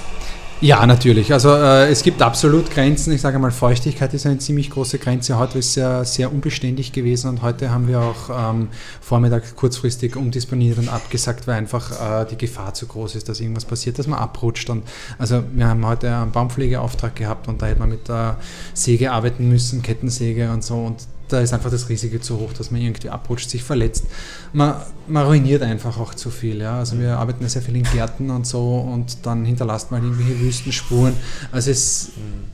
Ja, 0.61 0.85
natürlich. 0.85 1.33
Also 1.33 1.55
äh, 1.55 1.89
es 1.89 2.03
gibt 2.03 2.21
absolut 2.21 2.69
Grenzen. 2.69 3.11
Ich 3.13 3.21
sage 3.21 3.39
mal, 3.39 3.49
Feuchtigkeit 3.49 4.13
ist 4.13 4.27
eine 4.27 4.37
ziemlich 4.37 4.69
große 4.69 4.99
Grenze. 4.99 5.39
Heute 5.39 5.57
ist 5.57 5.69
es 5.69 5.75
ja 5.75 6.05
sehr 6.05 6.31
unbeständig 6.31 6.93
gewesen 6.93 7.29
und 7.29 7.41
heute 7.41 7.71
haben 7.71 7.87
wir 7.87 7.99
auch 7.99 8.29
ähm, 8.29 8.67
Vormittag 9.01 9.55
kurzfristig 9.55 10.15
umdisponiert 10.15 10.77
und 10.77 10.87
abgesagt, 10.87 11.47
weil 11.47 11.55
einfach 11.55 12.21
äh, 12.21 12.27
die 12.27 12.37
Gefahr 12.37 12.75
zu 12.75 12.85
groß 12.85 13.15
ist, 13.15 13.27
dass 13.27 13.39
irgendwas 13.39 13.65
passiert, 13.65 13.97
dass 13.97 14.05
man 14.05 14.19
abrutscht. 14.19 14.69
Und 14.69 14.83
also 15.17 15.43
wir 15.51 15.67
haben 15.67 15.83
heute 15.83 16.15
einen 16.15 16.31
Baumpflegeauftrag 16.31 17.15
gehabt 17.15 17.47
und 17.47 17.59
da 17.63 17.65
hätte 17.65 17.79
man 17.79 17.89
mit 17.89 18.07
der 18.07 18.37
Säge 18.75 19.11
arbeiten 19.11 19.49
müssen, 19.49 19.81
Kettensäge 19.81 20.51
und 20.51 20.63
so. 20.63 20.75
Und 20.75 21.07
da 21.31 21.39
ist 21.39 21.53
einfach 21.53 21.71
das 21.71 21.89
Risiko 21.89 22.19
zu 22.19 22.39
hoch, 22.39 22.53
dass 22.53 22.71
man 22.71 22.81
irgendwie 22.81 23.09
abrutscht, 23.09 23.49
sich 23.49 23.63
verletzt. 23.63 24.05
Man, 24.53 24.75
man 25.07 25.25
ruiniert 25.25 25.61
einfach 25.63 25.97
auch 25.97 26.13
zu 26.13 26.29
viel. 26.29 26.57
Ja? 26.61 26.79
Also 26.79 26.99
wir 26.99 27.17
arbeiten 27.17 27.43
ja 27.43 27.49
sehr 27.49 27.61
viel 27.61 27.75
in 27.75 27.83
Gärten 27.83 28.29
und 28.29 28.45
so 28.45 28.77
und 28.77 29.25
dann 29.25 29.45
hinterlasst 29.45 29.91
man 29.91 30.03
irgendwelche 30.03 30.39
Wüstenspuren. 30.39 31.13
Also 31.51 31.71
es, 31.71 32.09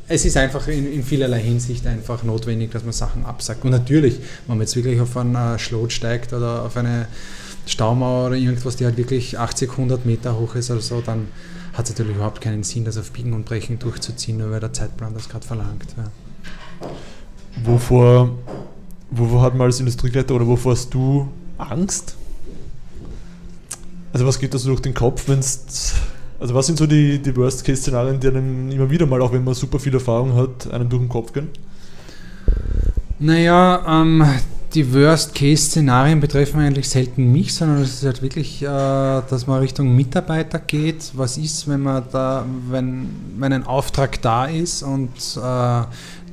es 0.08 0.26
ist 0.26 0.38
einfach 0.38 0.68
in, 0.68 0.92
in, 0.92 1.04
vielerlei 1.04 1.42
Hinsicht 1.42 1.86
einfach 1.88 2.24
notwendig, 2.24 2.72
dass 2.72 2.84
man 2.84 2.94
Sachen 2.94 3.26
absagt. 3.26 3.64
Und 3.66 3.72
natürlich, 3.72 4.20
wenn 4.46 4.58
man 4.58 4.62
jetzt 4.62 4.76
wirklich 4.76 5.00
auf 5.02 5.16
einen 5.18 5.58
Schlot 5.60 5.92
steigt 5.92 6.34
oder 6.34 6.64
auf 6.64 6.78
eine 6.78 7.08
Staumauer 7.66 8.28
oder 8.28 8.36
irgendwas, 8.36 8.76
die 8.76 8.86
halt 8.86 8.98
wirklich 8.98 9.38
80, 9.38 9.72
100 9.72 10.06
Meter 10.06 10.40
hoch 10.40 10.56
ist 10.56 10.72
oder 10.72 10.82
so, 10.82 11.02
dann 11.02 11.28
hat 11.74 11.86
es 11.86 11.92
natürlich 11.92 12.16
überhaupt 12.16 12.42
keinen 12.42 12.64
Sinn, 12.64 12.86
das 12.86 12.98
auf 12.98 13.12
Biegen 13.12 13.34
und 13.34 13.46
Brechen 13.46 13.78
durchzuziehen, 13.78 14.38
nur 14.38 14.52
weil 14.52 14.60
der 14.60 14.74
Zeitplan 14.74 15.14
das 15.14 15.30
gerade 15.30 15.46
verlangt. 15.46 15.86
Ja. 15.96 16.10
Wovor, 17.64 18.38
wovor 19.18 19.42
hat 19.42 19.56
man 19.56 19.68
als 19.68 19.80
Industriekletter 19.80 20.36
oder 20.36 20.48
wovor 20.48 20.74
hast 20.74 20.94
du 20.94 21.28
Angst? 21.58 22.16
Also 24.14 24.26
was 24.26 24.40
geht 24.40 24.54
da 24.54 24.58
so 24.58 24.70
durch 24.70 24.82
den 24.82 24.94
Kopf, 24.94 25.28
wenn 25.28 25.40
es 25.40 25.96
also 26.40 26.54
was 26.54 26.68
sind 26.68 26.78
so 26.78 26.86
die, 26.86 27.20
die 27.20 27.36
Worst-Case-Szenarien, 27.36 28.20
die 28.20 28.28
einem 28.28 28.70
immer 28.70 28.90
wieder 28.90 29.06
mal, 29.06 29.22
auch 29.22 29.32
wenn 29.32 29.44
man 29.44 29.56
super 29.56 29.80
viel 29.80 29.94
Erfahrung 29.94 30.36
hat, 30.36 30.72
einem 30.72 30.88
durch 30.88 31.02
den 31.02 31.10
Kopf 31.10 31.34
gehen? 31.34 31.50
Naja, 33.20 33.84
ähm, 33.88 34.24
die 34.76 34.94
Worst-Case-Szenarien 34.94 36.20
betreffen 36.20 36.60
eigentlich 36.60 36.90
selten 36.90 37.32
mich, 37.32 37.56
sondern 37.56 37.82
es 37.82 37.96
ist 37.96 38.06
halt 38.06 38.22
wirklich, 38.22 38.62
äh, 38.62 38.66
dass 38.66 39.48
man 39.48 39.62
Richtung 39.62 39.96
Mitarbeiter 39.96 40.60
geht. 40.60 41.12
Was 41.16 41.40
ist, 41.40 41.68
wenn 41.68 41.82
man 41.82 42.04
da, 42.12 42.46
wenn, 42.70 43.10
wenn 43.38 43.54
ein 43.54 43.66
Auftrag 43.66 44.22
da 44.22 44.46
ist 44.46 44.84
und 44.84 45.10
äh, 45.38 45.84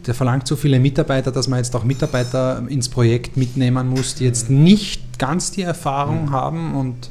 der 0.07 0.15
verlangt 0.15 0.47
so 0.47 0.57
viele 0.57 0.79
Mitarbeiter, 0.81 1.33
dass 1.33 1.49
man 1.49 1.59
jetzt 1.59 1.75
auch 1.75 1.85
Mitarbeiter 1.85 2.63
ins 2.69 2.89
Projekt 2.89 3.37
mitnehmen 3.37 3.89
muss, 3.89 4.15
die 4.15 4.25
jetzt 4.25 4.51
nicht 4.51 5.19
ganz 5.19 5.51
die 5.51 5.63
Erfahrung 5.63 6.27
mhm. 6.27 6.31
haben 6.31 6.75
und 6.75 7.09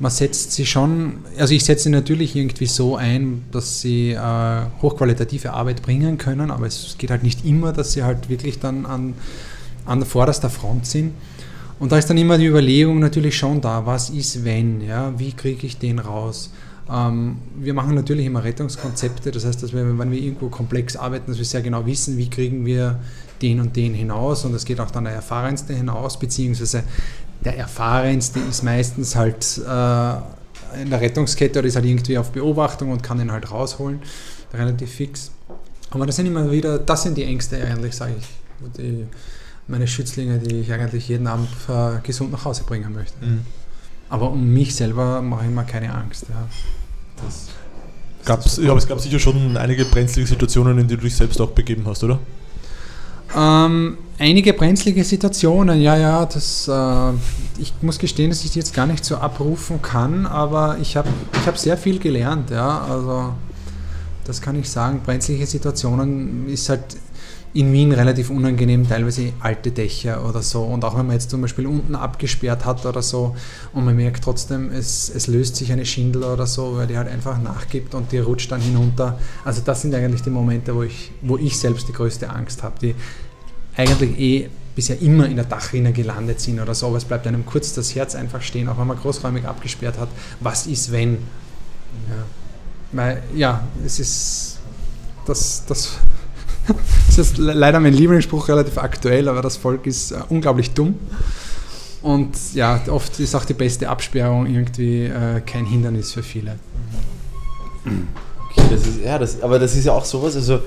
man 0.00 0.10
setzt 0.10 0.52
sie 0.52 0.64
schon, 0.64 1.18
also 1.38 1.52
ich 1.52 1.62
setze 1.62 1.84
sie 1.84 1.90
natürlich 1.90 2.34
irgendwie 2.34 2.66
so 2.66 2.96
ein, 2.96 3.44
dass 3.52 3.82
sie 3.82 4.12
äh, 4.12 4.62
hochqualitative 4.80 5.52
Arbeit 5.52 5.82
bringen 5.82 6.16
können, 6.16 6.50
aber 6.50 6.66
es 6.66 6.96
geht 6.96 7.10
halt 7.10 7.22
nicht 7.22 7.44
immer, 7.44 7.72
dass 7.74 7.92
sie 7.92 8.02
halt 8.02 8.30
wirklich 8.30 8.58
dann 8.58 8.86
an, 8.86 9.14
an 9.84 10.02
vorderster 10.04 10.48
Front 10.48 10.86
sind. 10.86 11.12
Und 11.78 11.92
da 11.92 11.98
ist 11.98 12.08
dann 12.08 12.16
immer 12.16 12.38
die 12.38 12.46
Überlegung 12.46 12.98
natürlich 12.98 13.36
schon 13.36 13.60
da, 13.60 13.84
was 13.84 14.08
ist 14.08 14.42
wenn, 14.44 14.80
ja, 14.80 15.18
wie 15.18 15.32
kriege 15.32 15.66
ich 15.66 15.78
den 15.78 15.98
raus? 15.98 16.50
Ähm, 16.90 17.36
wir 17.56 17.74
machen 17.74 17.94
natürlich 17.94 18.26
immer 18.26 18.42
Rettungskonzepte, 18.42 19.30
das 19.30 19.44
heißt, 19.44 19.62
dass 19.62 19.72
wir, 19.72 19.98
wenn 19.98 20.10
wir 20.10 20.18
irgendwo 20.18 20.48
komplex 20.48 20.96
arbeiten, 20.96 21.30
dass 21.30 21.38
wir 21.38 21.44
sehr 21.44 21.62
genau 21.62 21.86
wissen, 21.86 22.16
wie 22.16 22.28
kriegen 22.28 22.66
wir 22.66 22.98
den 23.42 23.60
und 23.60 23.76
den 23.76 23.94
hinaus 23.94 24.44
und 24.44 24.52
das 24.52 24.64
geht 24.64 24.80
auch 24.80 24.90
dann 24.90 25.04
der 25.04 25.14
Erfahrenste 25.14 25.72
hinaus, 25.72 26.18
beziehungsweise 26.18 26.82
der 27.44 27.56
Erfahrenste 27.56 28.40
ist 28.40 28.62
meistens 28.62 29.14
halt 29.14 29.58
äh, 29.58 30.80
in 30.82 30.90
der 30.90 31.00
Rettungskette 31.00 31.60
oder 31.60 31.68
ist 31.68 31.76
halt 31.76 31.86
irgendwie 31.86 32.18
auf 32.18 32.32
Beobachtung 32.32 32.90
und 32.90 33.02
kann 33.02 33.18
den 33.18 33.30
halt 33.30 33.50
rausholen, 33.50 34.00
relativ 34.52 34.90
fix. 34.90 35.30
Aber 35.90 36.06
das 36.06 36.16
sind 36.16 36.26
immer 36.26 36.50
wieder, 36.50 36.78
das 36.78 37.02
sind 37.04 37.16
die 37.16 37.24
Ängste 37.24 37.62
eigentlich, 37.64 37.94
sage 37.94 38.14
ich, 38.18 38.26
die, 38.76 39.06
meine 39.68 39.86
Schützlinge, 39.86 40.38
die 40.38 40.60
ich 40.60 40.72
eigentlich 40.72 41.08
jeden 41.08 41.26
Abend 41.26 41.48
äh, 41.68 42.00
gesund 42.02 42.32
nach 42.32 42.44
Hause 42.44 42.64
bringen 42.64 42.92
möchte. 42.92 43.24
Mhm. 43.24 43.46
Aber 44.08 44.32
um 44.32 44.52
mich 44.52 44.74
selber 44.74 45.22
mache 45.22 45.46
ich 45.46 45.50
mir 45.50 45.64
keine 45.64 45.94
Angst. 45.94 46.26
Ja. 46.28 46.48
Das, 47.24 47.46
Gab's, 48.24 48.58
ja, 48.58 48.70
aber 48.70 48.78
es 48.78 48.86
gab 48.86 49.00
sicher 49.00 49.18
schon 49.18 49.56
einige 49.56 49.84
brenzlige 49.84 50.28
Situationen, 50.28 50.78
in 50.78 50.88
die 50.88 50.96
du 50.96 51.02
dich 51.02 51.16
selbst 51.16 51.40
auch 51.40 51.50
begeben 51.50 51.84
hast, 51.86 52.04
oder? 52.04 52.18
Ähm, 53.36 53.96
einige 54.18 54.52
brenzlige 54.52 55.04
Situationen, 55.04 55.80
ja, 55.80 55.96
ja, 55.96 56.26
das, 56.26 56.68
äh, 56.68 57.12
ich 57.58 57.72
muss 57.80 57.98
gestehen, 57.98 58.30
dass 58.30 58.44
ich 58.44 58.50
die 58.50 58.58
jetzt 58.58 58.74
gar 58.74 58.86
nicht 58.86 59.04
so 59.04 59.16
abrufen 59.16 59.80
kann, 59.80 60.26
aber 60.26 60.76
ich 60.80 60.96
habe 60.96 61.08
ich 61.32 61.46
hab 61.46 61.56
sehr 61.56 61.76
viel 61.76 61.98
gelernt, 61.98 62.50
ja, 62.50 62.82
also 62.82 63.34
das 64.24 64.40
kann 64.40 64.56
ich 64.56 64.68
sagen. 64.68 65.00
Brenzlige 65.04 65.46
Situationen 65.46 66.48
ist 66.48 66.68
halt 66.68 66.82
in 67.52 67.72
Wien 67.72 67.90
relativ 67.92 68.30
unangenehm, 68.30 68.88
teilweise 68.88 69.32
alte 69.40 69.72
Dächer 69.72 70.24
oder 70.28 70.40
so. 70.40 70.62
Und 70.62 70.84
auch 70.84 70.96
wenn 70.96 71.06
man 71.06 71.14
jetzt 71.14 71.30
zum 71.30 71.40
Beispiel 71.40 71.66
unten 71.66 71.96
abgesperrt 71.96 72.64
hat 72.64 72.86
oder 72.86 73.02
so 73.02 73.34
und 73.72 73.84
man 73.84 73.96
merkt 73.96 74.22
trotzdem, 74.22 74.70
es, 74.70 75.10
es 75.14 75.26
löst 75.26 75.56
sich 75.56 75.72
eine 75.72 75.84
Schindel 75.84 76.22
oder 76.22 76.46
so, 76.46 76.76
weil 76.76 76.86
die 76.86 76.96
halt 76.96 77.08
einfach 77.08 77.42
nachgibt 77.42 77.94
und 77.94 78.12
die 78.12 78.18
rutscht 78.18 78.52
dann 78.52 78.60
hinunter. 78.60 79.18
Also 79.44 79.62
das 79.64 79.82
sind 79.82 79.94
eigentlich 79.94 80.22
die 80.22 80.30
Momente, 80.30 80.74
wo 80.74 80.84
ich, 80.84 81.10
wo 81.22 81.36
ich 81.38 81.58
selbst 81.58 81.88
die 81.88 81.92
größte 81.92 82.30
Angst 82.30 82.62
habe, 82.62 82.78
die 82.80 82.94
eigentlich 83.76 84.18
eh 84.18 84.48
bisher 84.76 85.00
immer 85.02 85.26
in 85.26 85.36
der 85.36 85.44
Dachrinne 85.44 85.92
gelandet 85.92 86.40
sind 86.40 86.60
oder 86.60 86.74
so, 86.74 86.86
aber 86.86 86.98
es 86.98 87.04
bleibt 87.04 87.26
einem 87.26 87.44
kurz 87.44 87.74
das 87.74 87.94
Herz 87.96 88.14
einfach 88.14 88.42
stehen, 88.42 88.68
auch 88.68 88.78
wenn 88.78 88.86
man 88.86 88.96
großräumig 88.96 89.44
abgesperrt 89.44 89.98
hat. 89.98 90.08
Was 90.38 90.68
ist, 90.68 90.92
wenn? 90.92 91.14
Ja, 92.08 92.24
weil, 92.92 93.22
ja 93.34 93.64
es 93.84 93.98
ist 93.98 94.58
das, 95.26 95.64
das 95.66 95.98
das 97.06 97.18
ist 97.18 97.38
leider 97.38 97.80
mein 97.80 97.94
Lieblingsspruch 97.94 98.48
relativ 98.48 98.78
aktuell, 98.78 99.28
aber 99.28 99.42
das 99.42 99.56
Volk 99.56 99.86
ist 99.86 100.12
äh, 100.12 100.18
unglaublich 100.28 100.72
dumm. 100.72 100.94
Und 102.02 102.34
ja, 102.54 102.80
oft 102.88 103.20
ist 103.20 103.34
auch 103.34 103.44
die 103.44 103.54
beste 103.54 103.88
Absperrung 103.88 104.46
irgendwie 104.46 105.04
äh, 105.04 105.40
kein 105.44 105.66
Hindernis 105.66 106.12
für 106.12 106.22
viele. 106.22 106.56
Okay, 107.84 108.62
das 108.70 108.86
ist, 108.86 109.04
ja, 109.04 109.18
das, 109.18 109.42
aber 109.42 109.58
das 109.58 109.76
ist 109.76 109.84
ja 109.84 109.92
auch 109.92 110.04
sowas, 110.04 110.34
also 110.34 110.60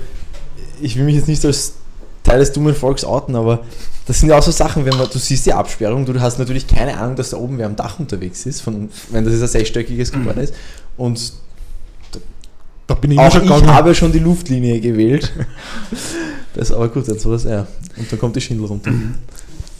ich 0.80 0.96
will 0.96 1.04
mich 1.04 1.16
jetzt 1.16 1.28
nicht 1.28 1.44
als 1.44 1.74
Teil 2.22 2.38
des 2.38 2.52
dummen 2.52 2.74
Volks 2.74 3.04
outen, 3.04 3.36
aber 3.36 3.64
das 4.06 4.20
sind 4.20 4.28
ja 4.28 4.38
auch 4.38 4.42
so 4.42 4.50
Sachen, 4.50 4.84
wenn 4.84 4.96
man, 4.96 5.08
du 5.10 5.18
siehst 5.18 5.46
die 5.46 5.52
Absperrung, 5.52 6.04
du 6.04 6.20
hast 6.20 6.38
natürlich 6.38 6.66
keine 6.66 6.98
Ahnung, 6.98 7.16
dass 7.16 7.30
da 7.30 7.36
oben 7.36 7.58
wer 7.58 7.66
am 7.66 7.76
Dach 7.76 7.98
unterwegs 7.98 8.46
ist, 8.46 8.60
von, 8.60 8.90
wenn 9.10 9.24
das 9.24 9.32
jetzt 9.32 9.42
ein 9.42 9.48
sechsstöckiges 9.48 10.12
Gebäude 10.12 10.38
mhm. 10.38 10.44
ist. 10.44 10.54
Und 10.96 11.32
da 12.94 13.00
bin 13.00 13.12
ich 13.12 13.18
auch 13.18 13.30
schon 13.30 13.44
ich 13.44 13.66
habe 13.66 13.94
schon 13.94 14.12
die 14.12 14.18
Luftlinie 14.18 14.80
gewählt. 14.80 15.32
Das 16.56 16.70
ist 16.70 16.76
aber 16.76 16.88
gut, 16.88 17.08
jetzt 17.08 17.22
sowas 17.22 17.44
er. 17.46 17.66
Und 17.96 18.12
dann 18.12 18.18
kommt 18.20 18.36
die 18.36 18.40
Schindel 18.40 18.66
runter. 18.66 18.92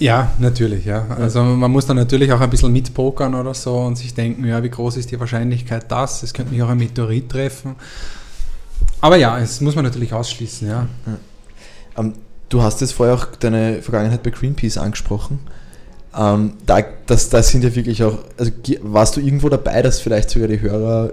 Ja, 0.01 0.33
natürlich, 0.41 0.85
ja. 0.85 1.07
Also 1.21 1.41
man 1.45 1.71
muss 1.71 1.87
dann 1.87 1.97
natürlich 1.97 2.33
auch 2.33 2.41
ein 2.41 2.51
bisschen 2.51 2.73
mitpokern 2.73 3.33
oder 3.33 3.55
so 3.55 3.79
und 3.79 3.97
sich 3.97 4.13
denken, 4.13 4.45
ja, 4.45 4.61
wie 4.61 4.69
groß 4.69 4.97
ist 4.97 5.13
die 5.13 5.21
Wahrscheinlichkeit 5.21 5.85
das? 5.89 6.25
Es 6.25 6.35
könnte 6.35 6.53
mich 6.53 6.61
auch 6.65 6.69
ein 6.69 6.79
Meteorit 6.79 7.29
treffen. 7.29 7.77
Aber 9.01 9.17
ja, 9.17 9.39
das 9.39 9.61
muss 9.61 9.77
man 9.77 9.85
natürlich 9.85 10.13
ausschließen, 10.13 10.69
ja. 10.69 10.89
Ähm, 11.97 12.15
du 12.49 12.61
hast 12.61 12.81
jetzt 12.81 12.93
vorher 12.93 13.15
auch 13.15 13.27
deine 13.39 13.83
Vergangenheit 13.83 14.25
bei 14.25 14.31
Greenpeace 14.31 14.79
angesprochen. 14.79 15.39
Ähm, 16.17 16.55
da, 16.67 16.81
das, 17.07 17.29
das 17.29 17.51
sind 17.51 17.63
ja 17.63 17.75
wirklich 17.75 18.03
auch, 18.03 18.19
also 18.37 18.51
warst 18.83 19.17
du 19.17 19.21
irgendwo 19.21 19.49
dabei, 19.49 19.81
dass 19.81 20.01
vielleicht 20.01 20.31
sogar 20.31 20.49
die 20.49 20.61
Hörer 20.61 21.13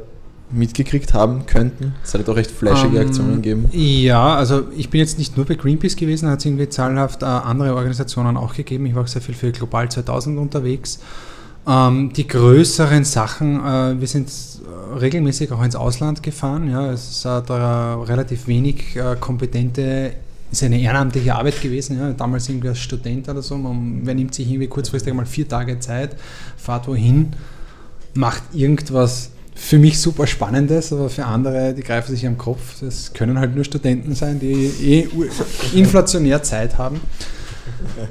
mitgekriegt 0.54 1.14
haben 1.14 1.46
könnten? 1.46 1.96
Es 2.04 2.14
hat 2.14 2.28
doch 2.28 2.36
recht 2.36 2.52
flashige 2.52 3.00
Ähm, 3.00 3.08
Aktionen 3.08 3.36
gegeben. 3.36 3.70
Ja, 3.72 4.36
also 4.36 4.64
ich 4.76 4.90
bin 4.90 5.00
jetzt 5.00 5.18
nicht 5.18 5.38
nur 5.38 5.46
bei 5.46 5.56
Greenpeace 5.56 5.96
gewesen, 5.96 6.30
hat 6.30 6.40
es 6.40 6.46
irgendwie 6.46 6.70
zahlhaft 6.70 7.24
äh, 7.24 7.26
andere 7.26 7.76
Organisationen 7.76 8.38
auch 8.38 8.54
gegeben. 8.54 8.86
Ich 8.86 8.96
war 8.96 9.04
auch 9.04 9.08
sehr 9.08 9.22
viel 9.22 9.36
für 9.36 9.52
Global 9.52 9.90
2000 9.90 10.38
unterwegs. 10.40 11.00
Ähm, 11.68 12.12
die 12.14 12.28
größeren 12.28 13.04
Sachen, 13.04 13.60
äh, 13.64 14.00
wir 14.00 14.08
sind 14.08 14.30
äh, 14.30 14.98
regelmäßig 14.98 15.52
auch 15.52 15.64
ins 15.64 15.76
Ausland 15.76 16.24
gefahren. 16.24 16.70
Ja, 16.70 16.92
es 16.92 17.10
ist 17.10 17.26
äh, 17.26 17.42
da 17.46 18.02
relativ 18.02 18.48
wenig 18.48 18.96
äh, 18.96 19.16
kompetente, 19.20 20.14
ist 20.52 20.64
eine 20.64 20.80
ehrenamtliche 20.80 21.36
Arbeit 21.36 21.62
gewesen. 21.62 22.00
Ja, 22.00 22.14
damals 22.14 22.50
irgendwie 22.50 22.70
als 22.70 22.80
Student 22.80 23.30
oder 23.30 23.44
so. 23.44 23.58
Man, 23.58 24.02
wer 24.04 24.16
nimmt 24.16 24.34
sich 24.34 24.48
irgendwie 24.50 24.68
kurzfristig 24.68 25.14
mal 25.14 25.28
vier 25.28 25.48
Tage 25.48 25.80
Zeit, 25.80 26.16
fahrt 26.58 26.88
wohin, 26.88 27.34
macht 28.16 28.42
irgendwas 28.54 29.30
für 29.54 29.78
mich 29.78 30.00
super 30.00 30.28
Spannendes, 30.28 30.94
aber 30.94 31.10
für 31.10 31.26
andere, 31.26 31.74
die 31.74 31.82
greifen 31.82 32.16
sich 32.16 32.26
am 32.26 32.38
Kopf. 32.38 32.80
Das 32.82 33.14
können 33.14 33.40
halt 33.40 33.56
nur 33.56 33.64
Studenten 33.64 34.16
sein, 34.16 34.40
die 34.40 34.72
eh 34.82 35.08
inflationär 35.74 36.42
Zeit 36.42 36.78
haben. 36.78 37.02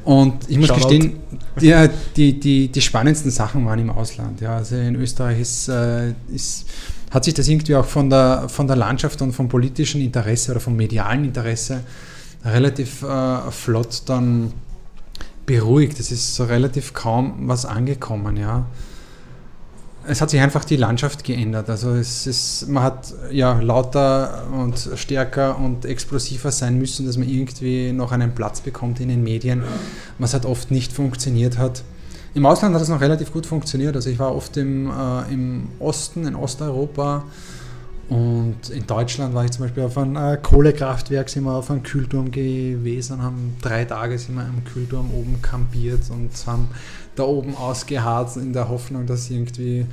Und 0.05 0.49
ich 0.49 0.59
muss 0.59 0.69
Shoutout. 0.69 0.89
gestehen, 0.89 1.21
die, 1.61 1.89
die, 2.17 2.41
die, 2.41 2.69
die 2.69 2.81
spannendsten 2.81 3.31
Sachen 3.31 3.65
waren 3.67 3.79
im 3.79 3.91
Ausland. 3.91 4.41
Ja, 4.41 4.57
also 4.57 4.77
in 4.77 4.95
Österreich 4.97 5.41
ist, 5.41 5.69
äh, 5.69 6.13
ist, 6.33 6.67
hat 7.11 7.25
sich 7.25 7.35
das 7.35 7.49
irgendwie 7.49 7.75
auch 7.75 7.85
von 7.85 8.11
der, 8.11 8.49
von 8.49 8.67
der 8.67 8.77
Landschaft 8.77 9.21
und 9.23 9.33
vom 9.33 9.49
politischen 9.49 10.01
Interesse 10.01 10.53
oder 10.53 10.61
vom 10.61 10.77
medialen 10.77 11.25
Interesse 11.25 11.81
relativ 12.45 13.03
äh, 13.03 13.51
flott 13.51 14.03
dann 14.07 14.53
beruhigt. 15.47 15.99
Es 15.99 16.13
ist 16.13 16.35
so 16.35 16.45
relativ 16.45 16.95
kaum 16.95 17.49
was 17.49 17.65
angekommen, 17.67 18.37
ja. 18.37 18.67
Es 20.11 20.21
hat 20.21 20.31
sich 20.31 20.41
einfach 20.41 20.65
die 20.65 20.75
Landschaft 20.75 21.23
geändert. 21.23 21.71
Also 21.71 21.91
es 21.91 22.27
ist, 22.27 22.69
man 22.69 22.83
hat 22.83 23.15
ja 23.31 23.61
lauter 23.61 24.43
und 24.53 24.91
stärker 24.97 25.57
und 25.57 25.85
explosiver 25.85 26.51
sein 26.51 26.79
müssen, 26.79 27.07
dass 27.07 27.17
man 27.17 27.29
irgendwie 27.29 27.93
noch 27.93 28.11
einen 28.11 28.35
Platz 28.35 28.61
bekommt 28.61 28.99
in 28.99 29.09
den 29.09 29.23
Medien, 29.23 29.63
was 30.19 30.33
halt 30.33 30.47
oft 30.47 30.73
nicht 30.73 30.93
funktioniert 30.93 31.59
hat. 31.59 31.85
Im 32.35 32.45
Ausland 32.45 32.75
hat 32.75 32.83
es 32.83 32.89
noch 32.89 33.01
relativ 33.01 33.33
gut 33.33 33.47
funktioniert. 33.47 33.95
Also 33.95 34.11
ich 34.11 34.19
war 34.19 34.35
oft 34.35 34.57
im, 34.57 34.91
äh, 34.91 35.33
im 35.33 35.69
Osten, 35.79 36.27
in 36.27 36.35
Osteuropa 36.35 37.25
und 38.11 38.71
in 38.71 38.87
Deutschland 38.89 39.35
war 39.35 39.45
ich 39.45 39.53
zum 39.53 39.65
Beispiel 39.65 39.85
auf 39.85 39.97
einem 39.97 40.17
äh, 40.17 40.37
Kohlekraftwerk, 40.37 41.29
sind 41.29 41.45
wir 41.45 41.55
auf 41.55 41.71
einem 41.71 41.85
Kühlturm 41.85 42.33
gewesen 42.33 43.23
haben 43.23 43.57
drei 43.63 43.85
Tage 43.85 44.19
sind 44.19 44.35
wir 44.35 44.43
am 44.43 44.65
Kühlturm 44.65 45.13
oben 45.15 45.41
kampiert 45.41 46.11
und 46.11 46.31
haben 46.45 46.69
da 47.15 47.23
oben 47.23 47.57
ausgeharrt 47.57 48.37
in 48.37 48.53
der 48.53 48.69
Hoffnung, 48.69 49.07
dass 49.07 49.31
irgendwie 49.31 49.87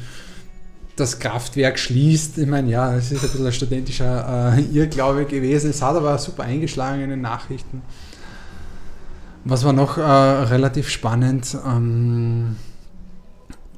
das 0.95 1.19
Kraftwerk 1.19 1.77
schließt. 1.77 2.39
Ich 2.39 2.47
meine, 2.47 2.71
ja, 2.71 2.95
es 2.95 3.11
ist 3.11 3.23
ein 3.23 3.29
bisschen 3.29 3.45
ein 3.45 3.53
studentischer 3.53 4.57
äh, 4.57 4.61
Irrglaube 4.61 5.25
gewesen. 5.25 5.69
Es 5.69 5.83
hat 5.83 5.95
aber 5.95 6.17
super 6.17 6.43
eingeschlagen 6.43 7.03
in 7.03 7.11
den 7.11 7.21
Nachrichten. 7.21 7.83
Was 9.45 9.63
war 9.63 9.73
noch 9.73 9.97
äh, 9.97 10.01
relativ 10.01 10.89
spannend? 10.89 11.55
Ähm, 11.65 12.55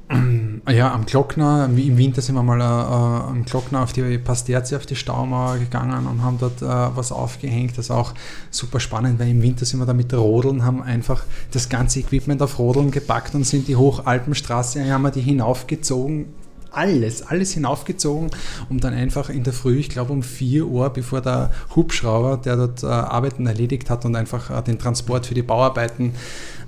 ja, 0.70 0.92
am 0.92 1.06
Glockner, 1.06 1.66
im 1.66 1.98
Winter 1.98 2.22
sind 2.22 2.36
wir 2.36 2.44
mal 2.44 2.60
äh, 2.60 2.64
äh, 2.64 3.30
am 3.30 3.46
Glockner 3.46 3.84
auf 3.84 3.94
die 3.94 4.18
Pasterze, 4.18 4.76
auf 4.76 4.86
die 4.86 4.96
Staumauer 4.96 5.58
gegangen 5.58 6.08
und 6.08 6.24
haben 6.24 6.38
dort 6.40 6.62
äh, 6.62 6.66
was 6.66 7.12
aufgehängt. 7.12 7.78
Das 7.78 7.86
ist 7.86 7.92
auch 7.92 8.14
super 8.50 8.80
spannend, 8.80 9.20
weil 9.20 9.30
im 9.30 9.42
Winter 9.42 9.66
sind 9.66 9.80
wir 9.80 9.86
da 9.86 9.94
mit 9.94 10.12
Rodeln, 10.14 10.66
haben 10.66 10.82
einfach 10.82 11.24
das 11.52 11.70
ganze 11.70 12.00
Equipment 12.00 12.42
auf 12.42 12.58
Rodeln 12.58 12.92
gepackt 12.92 13.36
und 13.36 13.46
sind 13.46 13.68
die 13.68 13.76
Hochalpenstraße, 13.76 14.92
haben 14.92 15.04
wir 15.04 15.12
die 15.12 15.22
hinaufgezogen. 15.22 16.26
Alles, 16.72 17.22
alles 17.24 17.52
hinaufgezogen, 17.54 18.30
um 18.70 18.80
dann 18.80 18.94
einfach 18.94 19.30
in 19.30 19.44
der 19.44 19.54
Früh, 19.54 19.78
ich 19.80 19.90
glaube 19.90 20.14
um 20.14 20.24
4 20.24 20.68
Uhr, 20.68 20.90
bevor 20.90 21.22
der 21.22 21.52
Hubschrauber, 21.76 22.38
der 22.38 22.58
dort 22.58 22.84
äh, 22.84 22.88
Arbeiten 22.88 23.48
erledigt 23.48 23.90
hat 23.90 24.06
und 24.06 24.16
einfach 24.16 24.50
äh, 24.50 24.62
den 24.62 24.78
Transport 24.78 25.26
für 25.26 25.34
die 25.34 25.42
Bauarbeiten 25.42 26.14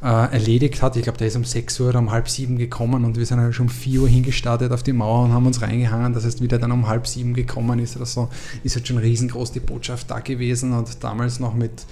äh, 0.03 0.33
erledigt 0.33 0.81
hat. 0.81 0.95
Ich 0.95 1.03
glaube, 1.03 1.17
der 1.17 1.27
ist 1.27 1.35
um 1.35 1.43
6 1.43 1.79
Uhr 1.79 1.89
oder 1.89 1.99
um 1.99 2.11
halb 2.11 2.29
sieben 2.29 2.57
gekommen 2.57 3.05
und 3.05 3.17
wir 3.17 3.25
sind 3.25 3.39
halt 3.39 3.53
schon 3.53 3.67
um 3.67 3.71
4 3.71 4.01
Uhr 4.01 4.09
hingestartet 4.09 4.71
auf 4.71 4.83
die 4.83 4.93
Mauer 4.93 5.25
und 5.25 5.33
haben 5.33 5.45
uns 5.45 5.61
reingehangen. 5.61 6.13
Das 6.13 6.25
heißt, 6.25 6.41
wie 6.41 6.47
der 6.47 6.59
dann 6.59 6.71
um 6.71 6.87
halb 6.87 7.07
sieben 7.07 7.33
gekommen 7.33 7.79
ist 7.79 7.95
oder 7.95 8.05
so, 8.05 8.29
ist 8.63 8.75
halt 8.75 8.87
schon 8.87 8.97
riesengroß 8.97 9.51
die 9.51 9.59
Botschaft 9.59 10.09
da 10.09 10.19
gewesen 10.19 10.73
und 10.73 11.03
damals 11.03 11.39
noch 11.39 11.53
mit 11.53 11.85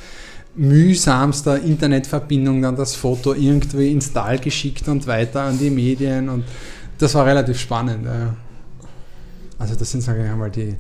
mühsamster 0.55 1.61
Internetverbindung 1.61 2.61
dann 2.61 2.75
das 2.75 2.95
Foto 2.95 3.33
irgendwie 3.33 3.91
ins 3.91 4.11
Tal 4.11 4.39
geschickt 4.39 4.87
und 4.87 5.07
weiter 5.07 5.43
an 5.43 5.59
die 5.59 5.69
Medien 5.69 6.29
und 6.29 6.43
das 6.99 7.15
war 7.15 7.25
relativ 7.25 7.59
spannend. 7.59 8.07
Also 9.57 9.75
das 9.75 9.91
sind, 9.91 10.01
sage 10.01 10.23
ich 10.23 10.29
einmal, 10.29 10.49
die, 10.49 10.75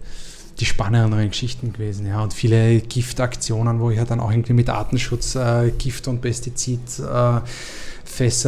die 0.59 0.65
spannenderen 0.65 1.29
Geschichten 1.29 1.73
gewesen. 1.73 2.07
Ja. 2.07 2.21
Und 2.21 2.33
viele 2.33 2.79
Giftaktionen, 2.79 3.79
wo 3.79 3.91
ich 3.91 3.97
ja 3.97 4.05
dann 4.05 4.19
auch 4.19 4.31
irgendwie 4.31 4.53
mit 4.53 4.69
Artenschutz 4.69 5.35
äh, 5.35 5.71
Gift- 5.77 6.07
und 6.07 6.21
Pestizidfässer 6.21 7.43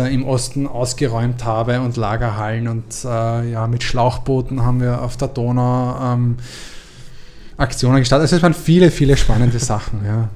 äh, 0.09 0.13
im 0.13 0.25
Osten 0.25 0.67
ausgeräumt 0.67 1.43
habe 1.45 1.81
und 1.81 1.97
Lagerhallen 1.97 2.67
und 2.67 3.03
äh, 3.03 3.51
ja, 3.51 3.67
mit 3.67 3.83
Schlauchbooten 3.83 4.63
haben 4.63 4.81
wir 4.81 5.01
auf 5.01 5.17
der 5.17 5.27
Donau 5.27 6.13
ähm, 6.13 6.37
Aktionen 7.57 7.99
gestartet. 7.99 8.23
Also 8.23 8.37
es 8.37 8.43
waren 8.43 8.53
viele, 8.53 8.89
viele 8.91 9.17
spannende 9.17 9.59
Sachen. 9.59 10.05
Ja. 10.05 10.29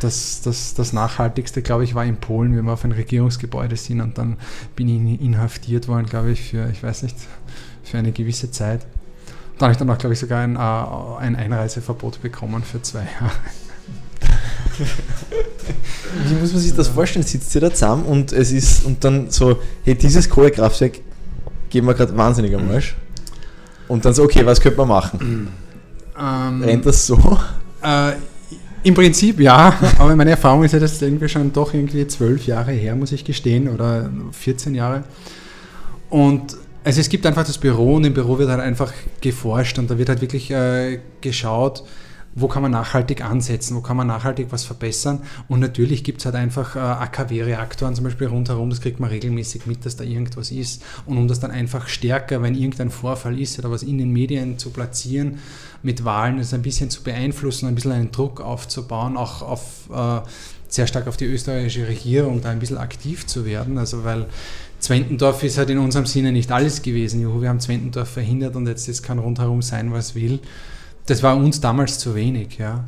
Das, 0.00 0.42
das, 0.42 0.74
das 0.74 0.92
Nachhaltigste, 0.92 1.62
glaube 1.62 1.84
ich, 1.84 1.94
war 1.94 2.04
in 2.04 2.16
Polen, 2.16 2.56
wenn 2.56 2.64
wir 2.66 2.72
auf 2.72 2.84
ein 2.84 2.92
Regierungsgebäude 2.92 3.76
sind 3.76 4.00
und 4.00 4.18
dann 4.18 4.36
bin 4.74 4.88
ich 4.88 5.20
inhaftiert 5.20 5.88
worden, 5.88 6.06
glaube 6.06 6.32
ich, 6.32 6.50
für, 6.50 6.68
ich 6.70 6.82
weiß 6.82 7.02
nicht, 7.02 7.16
für 7.82 7.98
eine 7.98 8.12
gewisse 8.12 8.50
Zeit. 8.50 8.86
Da 9.58 9.66
habe 9.66 9.72
ich 9.72 9.78
dann 9.78 9.88
auch, 9.88 9.96
glaube 9.96 10.12
ich, 10.12 10.20
sogar 10.20 10.42
ein, 10.42 10.56
äh, 10.56 11.24
ein 11.24 11.34
Einreiseverbot 11.36 12.20
bekommen 12.20 12.62
für 12.62 12.82
zwei 12.82 13.06
Jahre. 13.20 13.32
Wie 16.26 16.34
muss 16.34 16.52
man 16.52 16.60
sich 16.60 16.74
das 16.74 16.88
vorstellen? 16.88 17.24
Sitzt 17.24 17.54
ihr 17.54 17.62
da 17.62 17.72
zusammen 17.72 18.04
und 18.04 18.32
es 18.32 18.52
ist 18.52 18.84
und 18.84 19.02
dann 19.02 19.30
so, 19.30 19.58
hey, 19.84 19.94
dieses 19.94 20.28
Kohlekraftwerk 20.28 21.00
geben 21.70 21.86
wir 21.86 21.94
gerade 21.94 22.16
wahnsinnig 22.16 22.54
am 22.54 22.70
Arsch. 22.70 22.94
Und 23.88 24.04
dann 24.04 24.12
so, 24.14 24.24
okay, 24.24 24.44
was 24.44 24.60
könnte 24.60 24.78
man 24.78 24.88
machen? 24.88 25.48
Ähm, 26.18 26.62
Rennt 26.62 26.86
das 26.86 27.06
so? 27.06 27.16
Äh, 27.82 28.12
Im 28.86 28.94
Prinzip 28.94 29.40
ja, 29.40 29.76
aber 29.98 30.14
meine 30.14 30.30
Erfahrung 30.30 30.62
ist 30.62 30.70
ja 30.70 30.78
das 30.78 31.02
irgendwie 31.02 31.28
schon 31.28 31.52
doch 31.52 31.74
irgendwie 31.74 32.06
zwölf 32.06 32.46
Jahre 32.46 32.70
her, 32.70 32.94
muss 32.94 33.10
ich 33.10 33.24
gestehen, 33.24 33.68
oder 33.68 34.08
14 34.30 34.76
Jahre. 34.76 35.02
Und 36.08 36.56
also 36.84 37.00
es 37.00 37.08
gibt 37.08 37.26
einfach 37.26 37.44
das 37.44 37.58
Büro 37.58 37.96
und 37.96 38.04
im 38.04 38.14
Büro 38.14 38.38
wird 38.38 38.48
halt 38.48 38.60
einfach 38.60 38.92
geforscht 39.20 39.80
und 39.80 39.90
da 39.90 39.98
wird 39.98 40.08
halt 40.08 40.20
wirklich 40.20 40.52
äh, 40.52 41.00
geschaut, 41.20 41.82
wo 42.36 42.48
kann 42.48 42.62
man 42.62 42.70
nachhaltig 42.70 43.24
ansetzen, 43.24 43.76
wo 43.76 43.80
kann 43.80 43.96
man 43.96 44.06
nachhaltig 44.06 44.48
was 44.50 44.64
verbessern. 44.64 45.22
Und 45.48 45.60
natürlich 45.60 46.04
gibt 46.04 46.20
es 46.20 46.26
halt 46.26 46.36
einfach 46.36 46.76
äh, 46.76 46.78
AKW-Reaktoren 46.78 47.94
zum 47.94 48.04
Beispiel 48.04 48.26
rundherum, 48.26 48.68
das 48.68 48.82
kriegt 48.82 49.00
man 49.00 49.08
regelmäßig 49.08 49.66
mit, 49.66 49.86
dass 49.86 49.96
da 49.96 50.04
irgendwas 50.04 50.50
ist. 50.50 50.82
Und 51.06 51.16
um 51.16 51.28
das 51.28 51.40
dann 51.40 51.50
einfach 51.50 51.88
stärker, 51.88 52.42
wenn 52.42 52.54
irgendein 52.54 52.90
Vorfall 52.90 53.40
ist 53.40 53.58
oder 53.58 53.70
was 53.70 53.82
in 53.82 53.96
den 53.96 54.12
Medien 54.12 54.58
zu 54.58 54.70
platzieren, 54.70 55.38
mit 55.82 56.04
Wahlen 56.04 56.36
das 56.36 56.52
ein 56.52 56.62
bisschen 56.62 56.90
zu 56.90 57.02
beeinflussen, 57.02 57.68
ein 57.68 57.74
bisschen 57.74 57.92
einen 57.92 58.12
Druck 58.12 58.42
aufzubauen, 58.42 59.16
auch 59.16 59.40
auf 59.40 59.88
äh, 59.90 60.20
sehr 60.68 60.86
stark 60.86 61.06
auf 61.06 61.16
die 61.16 61.24
österreichische 61.24 61.88
Regierung 61.88 62.42
da 62.42 62.50
ein 62.50 62.58
bisschen 62.58 62.76
aktiv 62.76 63.26
zu 63.26 63.46
werden. 63.46 63.78
Also 63.78 64.04
weil 64.04 64.26
Zwentendorf 64.78 65.42
ist 65.42 65.56
halt 65.56 65.70
in 65.70 65.78
unserem 65.78 66.04
Sinne 66.04 66.32
nicht 66.32 66.52
alles 66.52 66.82
gewesen. 66.82 67.22
Juhu, 67.22 67.40
wir 67.40 67.48
haben 67.48 67.60
Zwentendorf 67.60 68.10
verhindert 68.10 68.56
und 68.56 68.66
jetzt, 68.66 68.86
jetzt 68.88 69.02
kann 69.02 69.18
rundherum 69.18 69.62
sein, 69.62 69.90
was 69.90 70.14
will. 70.14 70.40
Das 71.06 71.22
war 71.22 71.36
uns 71.36 71.60
damals 71.60 71.98
zu 71.98 72.14
wenig, 72.14 72.58
ja. 72.58 72.84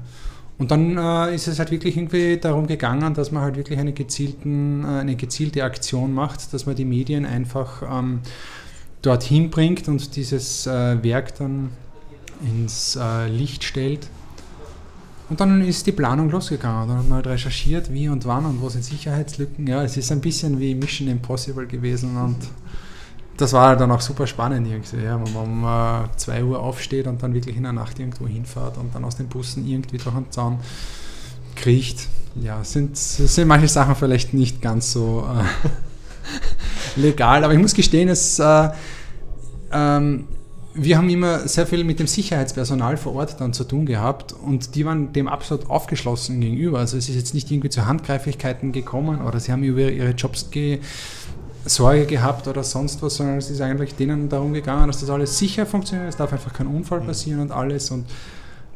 Und 0.58 0.72
dann 0.72 0.98
äh, 0.98 1.34
ist 1.34 1.46
es 1.46 1.60
halt 1.60 1.70
wirklich 1.70 1.96
irgendwie 1.96 2.36
darum 2.36 2.66
gegangen, 2.66 3.14
dass 3.14 3.30
man 3.30 3.44
halt 3.44 3.56
wirklich 3.56 3.78
eine, 3.78 3.92
gezielten, 3.92 4.84
äh, 4.84 5.00
eine 5.00 5.14
gezielte 5.14 5.62
Aktion 5.62 6.12
macht, 6.12 6.52
dass 6.52 6.66
man 6.66 6.74
die 6.74 6.84
Medien 6.84 7.24
einfach 7.24 7.82
ähm, 7.88 8.20
dorthin 9.02 9.50
bringt 9.50 9.86
und 9.86 10.16
dieses 10.16 10.66
äh, 10.66 11.02
Werk 11.02 11.36
dann 11.36 11.70
ins 12.44 12.96
äh, 13.00 13.28
Licht 13.28 13.62
stellt. 13.62 14.08
Und 15.30 15.40
dann 15.40 15.60
ist 15.62 15.86
die 15.86 15.92
Planung 15.92 16.30
losgegangen. 16.30 16.88
Dann 16.88 16.98
hat 16.98 17.08
man 17.08 17.16
halt 17.16 17.26
recherchiert, 17.28 17.92
wie 17.92 18.08
und 18.08 18.24
wann 18.24 18.44
und 18.46 18.60
wo 18.60 18.68
sind 18.68 18.82
Sicherheitslücken. 18.82 19.66
Ja, 19.66 19.84
es 19.84 19.96
ist 19.96 20.10
ein 20.10 20.20
bisschen 20.20 20.58
wie 20.58 20.74
Mission 20.74 21.08
Impossible 21.08 21.66
gewesen 21.66 22.16
und 22.16 22.38
das 23.38 23.52
war 23.52 23.76
dann 23.76 23.90
auch 23.90 24.00
super 24.00 24.26
spannend 24.26 24.66
irgendwie, 24.66 25.04
ja, 25.04 25.18
wenn 25.24 25.32
man 25.32 25.44
um 25.44 26.04
äh, 26.04 26.16
2 26.16 26.44
Uhr 26.44 26.60
aufsteht 26.60 27.06
und 27.06 27.22
dann 27.22 27.34
wirklich 27.34 27.56
in 27.56 27.62
der 27.62 27.72
Nacht 27.72 27.98
irgendwo 27.98 28.26
hinfährt 28.26 28.76
und 28.76 28.94
dann 28.94 29.04
aus 29.04 29.16
den 29.16 29.28
Bussen 29.28 29.66
irgendwie 29.66 29.96
durch 29.96 30.14
den 30.14 30.30
Zaun 30.30 30.58
kriecht. 31.54 32.08
Ja, 32.34 32.62
sind, 32.64 32.96
sind 32.96 33.48
manche 33.48 33.68
Sachen 33.68 33.94
vielleicht 33.94 34.34
nicht 34.34 34.60
ganz 34.60 34.92
so 34.92 35.26
äh, 36.96 37.00
legal, 37.00 37.44
aber 37.44 37.52
ich 37.54 37.60
muss 37.60 37.74
gestehen, 37.74 38.08
es, 38.08 38.38
äh, 38.38 38.70
ähm, 39.72 40.26
wir 40.74 40.96
haben 40.96 41.08
immer 41.08 41.46
sehr 41.48 41.66
viel 41.66 41.84
mit 41.84 42.00
dem 42.00 42.06
Sicherheitspersonal 42.06 42.96
vor 42.96 43.14
Ort 43.14 43.40
dann 43.40 43.52
zu 43.52 43.64
tun 43.64 43.86
gehabt 43.86 44.32
und 44.32 44.74
die 44.74 44.84
waren 44.84 45.12
dem 45.12 45.28
absolut 45.28 45.70
aufgeschlossen 45.70 46.40
gegenüber. 46.40 46.78
Also 46.78 46.96
es 46.96 47.08
ist 47.08 47.16
jetzt 47.16 47.34
nicht 47.34 47.50
irgendwie 47.50 47.70
zu 47.70 47.86
Handgreiflichkeiten 47.86 48.72
gekommen 48.72 49.22
oder 49.22 49.40
sie 49.40 49.52
haben 49.52 49.62
über 49.62 49.90
ihre 49.90 50.10
Jobs 50.10 50.50
ge 50.50 50.80
Sorge 51.64 52.06
gehabt 52.06 52.46
oder 52.48 52.62
sonst 52.62 53.02
was, 53.02 53.16
sondern 53.16 53.38
es 53.38 53.50
ist 53.50 53.60
eigentlich 53.60 53.94
denen 53.94 54.28
darum 54.28 54.52
gegangen, 54.52 54.86
dass 54.86 55.00
das 55.00 55.10
alles 55.10 55.38
sicher 55.38 55.66
funktioniert, 55.66 56.08
es 56.08 56.16
darf 56.16 56.32
einfach 56.32 56.52
kein 56.52 56.66
Unfall 56.66 57.00
passieren 57.00 57.40
und 57.40 57.52
alles 57.52 57.90
und 57.90 58.06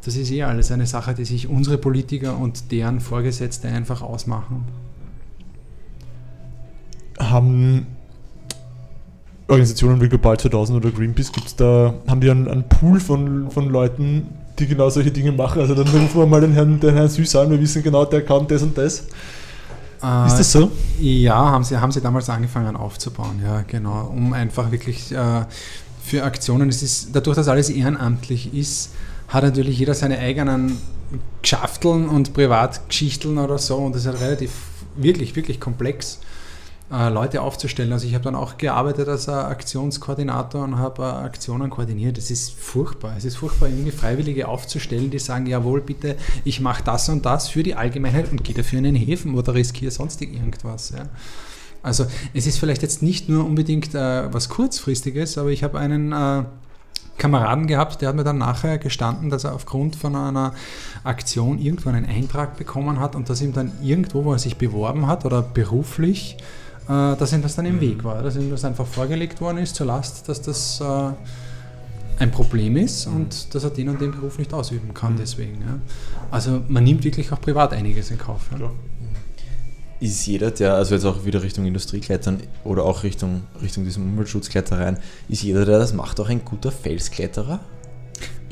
das 0.05 0.17
ist 0.17 0.31
eh 0.33 0.43
alles 0.43 0.73
eine 0.73 0.87
Sache, 0.87 1.15
die 1.15 1.25
sich 1.25 1.49
unsere 1.49 1.79
Politiker 1.79 2.37
und 2.37 2.73
deren 2.73 3.01
Vorgesetzte 3.01 3.69
einfach 3.69 4.03
ausmachen. 4.03 4.65
Haben 7.19 7.87
Organisationen 9.47 10.01
wie 10.01 10.09
Global 10.09 10.39
2000 10.39 10.85
oder 10.85 10.91
Greenpeace, 10.91 11.31
gibt's 11.31 11.55
da, 11.55 11.95
haben 12.09 12.21
die 12.21 12.31
einen, 12.31 12.49
einen 12.49 12.69
Pool 12.69 12.99
von, 12.99 13.51
von 13.51 13.69
Leuten, 13.69 14.27
die 14.59 14.67
genau 14.67 14.91
solche 14.91 15.11
Dinge 15.11 15.31
machen? 15.31 15.61
Also 15.61 15.75
dann 15.75 15.87
rufen 15.87 16.21
wir 16.21 16.27
mal 16.27 16.41
den 16.41 16.53
Herrn, 16.53 16.81
den 16.81 16.95
Herrn 16.95 17.09
Süß 17.09 17.37
an, 17.37 17.51
wir 17.51 17.61
wissen 17.61 17.83
genau, 17.83 18.05
der 18.05 18.25
kann 18.25 18.47
das 18.49 18.63
und 18.63 18.77
das. 18.77 19.07
Äh, 20.03 20.27
ist 20.27 20.37
das 20.37 20.53
so? 20.53 20.71
Ja, 20.99 21.37
haben 21.37 21.65
sie, 21.65 21.81
haben 21.81 21.93
sie 21.93 22.01
damals 22.01 22.29
angefangen 22.29 22.77
aufzubauen, 22.77 23.41
ja, 23.45 23.63
genau, 23.67 24.11
um 24.15 24.33
einfach 24.33 24.71
wirklich 24.71 25.13
äh, 25.13 25.45
für 26.03 26.25
Aktionen, 26.25 26.69
es 26.69 26.83
ist, 26.83 27.09
dadurch, 27.13 27.37
dass 27.37 27.49
alles 27.49 27.71
ehrenamtlich 27.71 28.53
ist, 28.53 28.91
hat 29.29 29.45
natürlich 29.45 29.79
jeder 29.79 29.95
seine 29.95 30.19
eigenen 30.19 30.79
Geschäfteln 31.41 32.09
und 32.09 32.35
Privatgeschichten 32.35 33.39
oder 33.39 33.59
so 33.59 33.77
und 33.77 33.95
das 33.95 34.03
ist 34.03 34.09
halt 34.09 34.21
relativ, 34.21 34.51
wirklich, 34.97 35.37
wirklich 35.37 35.61
komplex. 35.61 36.19
Äh, 36.93 37.09
Leute 37.09 37.41
aufzustellen. 37.41 37.91
Also 37.91 38.07
ich 38.07 38.13
habe 38.13 38.25
dann 38.25 38.35
auch 38.35 38.59
gearbeitet 38.59 39.09
als 39.09 39.27
Aktionskoordinator 39.27 40.63
und 40.63 40.79
habe 40.79 41.03
äh, 41.03 41.07
Aktionen 41.07 41.71
koordiniert. 41.71 42.19
Es 42.19 42.31
ist 42.31 42.53
furchtbar. 42.53 43.15
Es 43.17 43.25
ist 43.25 43.37
furchtbar, 43.37 43.71
irgendwie 43.71 43.93
Freiwillige 43.93 44.47
aufzustellen, 44.47 45.11
die 45.11 45.19
sagen, 45.19 45.47
jawohl, 45.47 45.81
bitte, 45.81 46.17
ich 46.45 46.61
mache 46.61 46.85
das 46.85 47.09
und 47.09 47.25
das 47.25 47.49
für 47.49 47.63
die 47.63 47.77
Allgemeinheit 47.77 48.31
und 48.31 48.45
gehe 48.45 48.55
dafür 48.55 48.77
in 48.77 48.85
den 48.85 48.95
Häfen 48.95 49.35
oder 49.37 49.55
riskiere 49.55 49.91
sonstig 49.91 50.35
irgendwas. 50.35 50.91
Ja. 50.91 51.09
Also 51.83 52.05
es 52.35 52.47
ist 52.47 52.59
vielleicht 52.59 52.83
jetzt 52.83 53.03
nicht 53.03 53.27
nur 53.27 53.47
unbedingt 53.47 53.95
äh, 53.95 54.31
was 54.31 54.51
kurzfristiges, 54.51 55.39
aber 55.39 55.49
ich 55.49 55.65
habe 55.65 55.79
einen 55.79 56.13
äh, 56.13 56.45
Kameraden 57.17 57.69
gehabt, 57.69 58.03
der 58.03 58.11
hat 58.11 58.17
mir 58.17 58.25
dann 58.25 58.37
nachher 58.37 58.77
gestanden, 58.77 59.31
dass 59.31 59.45
er 59.45 59.55
aufgrund 59.55 59.97
von 59.97 60.15
einer 60.15 60.53
Aktion 61.05 61.59
irgendwo 61.59 61.89
einen 61.89 62.05
Eintrag 62.05 62.59
bekommen 62.59 63.01
hat 63.01 63.17
und 63.17 63.31
dass 63.31 63.41
ihm 63.41 63.55
dann 63.55 63.73
irgendwo, 63.81 64.25
wo 64.25 64.33
er 64.33 64.39
sich 64.39 64.59
beworben 64.59 65.07
hat 65.07 65.25
oder 65.25 65.41
beruflich, 65.41 66.37
äh, 66.89 67.17
dass 67.17 67.33
ihm 67.33 67.43
das 67.43 67.57
dann 67.57 67.67
im 67.67 67.81
Weg 67.81 67.99
mhm. 67.99 68.05
war, 68.05 68.23
dass 68.23 68.37
ihm 68.37 68.51
das 68.51 68.65
einfach 68.65 68.87
vorgelegt 68.87 69.41
worden 69.41 69.59
ist 69.59 69.75
zur 69.77 69.87
Last, 69.87 70.29
dass 70.29 70.43
das 70.43 70.81
äh, 70.81 71.11
ein 72.19 72.31
Problem 72.31 72.77
ist 72.77 73.07
mhm. 73.07 73.17
und 73.17 73.55
dass 73.55 73.65
er 73.65 73.71
den 73.71 73.89
und 73.89 74.01
den 74.01 74.13
Beruf 74.13 74.39
nicht 74.39 74.53
ausüben 74.53 74.95
kann 74.95 75.15
mhm. 75.15 75.19
deswegen. 75.19 75.61
Ja. 75.61 75.79
Also 76.31 76.63
man 76.69 76.85
nimmt 76.85 77.05
wirklich 77.05 77.33
auch 77.33 77.41
privat 77.41 77.73
einiges 77.73 78.11
in 78.11 78.19
Kauf. 78.19 78.43
Ja. 78.59 78.71
Ist 80.01 80.27
jeder, 80.27 80.51
der, 80.51 80.75
also 80.75 80.97
jetzt 80.97 81.05
auch 81.05 81.25
wieder 81.25 81.45
Richtung 81.45 81.65
Industrieklettern 81.65 82.41
oder 82.65 82.85
auch 82.85 83.05
Richtung, 83.05 83.43
Richtung 83.63 83.85
diesem 83.85 84.05
Umweltschutzklettereien, 84.05 84.99
ist 85.29 85.43
jeder, 85.43 85.65
der 85.65 85.79
das 85.79 85.93
macht, 85.93 86.19
auch 86.19 86.29
ein 86.29 86.45
guter 86.45 86.73
Felskletterer? 86.73 87.61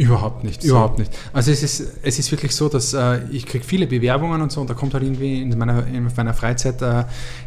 Überhaupt 0.00 0.44
nicht, 0.44 0.62
so. 0.62 0.70
überhaupt 0.70 0.98
nicht. 0.98 1.12
Also 1.34 1.50
es 1.52 1.62
ist, 1.62 1.98
es 2.00 2.18
ist 2.18 2.30
wirklich 2.30 2.56
so, 2.56 2.70
dass 2.70 2.94
äh, 2.94 3.20
ich 3.30 3.44
kriege 3.44 3.62
viele 3.62 3.86
Bewerbungen 3.86 4.40
und 4.40 4.50
so 4.50 4.62
und 4.62 4.70
da 4.70 4.72
kommt 4.72 4.94
halt 4.94 5.02
irgendwie 5.02 5.42
in 5.42 5.58
meiner, 5.58 5.86
in 5.86 6.10
meiner 6.16 6.32
Freizeit 6.32 6.80
äh, 6.80 7.04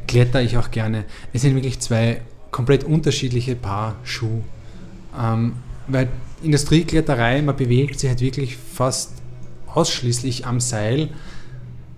kletter 0.08 0.40
ich 0.40 0.56
auch 0.56 0.70
gerne. 0.70 1.06
Es 1.34 1.42
sind 1.42 1.56
wirklich 1.56 1.80
zwei 1.80 2.22
komplett 2.52 2.84
unterschiedliche 2.84 3.56
Paar 3.56 3.96
Schuh. 4.04 4.44
Ähm, 5.20 5.54
weil 5.88 6.10
Industriekletterei, 6.44 7.42
man 7.42 7.56
bewegt 7.56 8.00
sich 8.00 8.08
halt 8.08 8.22
wirklich 8.22 8.56
fast 8.58 9.14
ausschließlich 9.74 10.46
am 10.46 10.60
Seil 10.60 11.10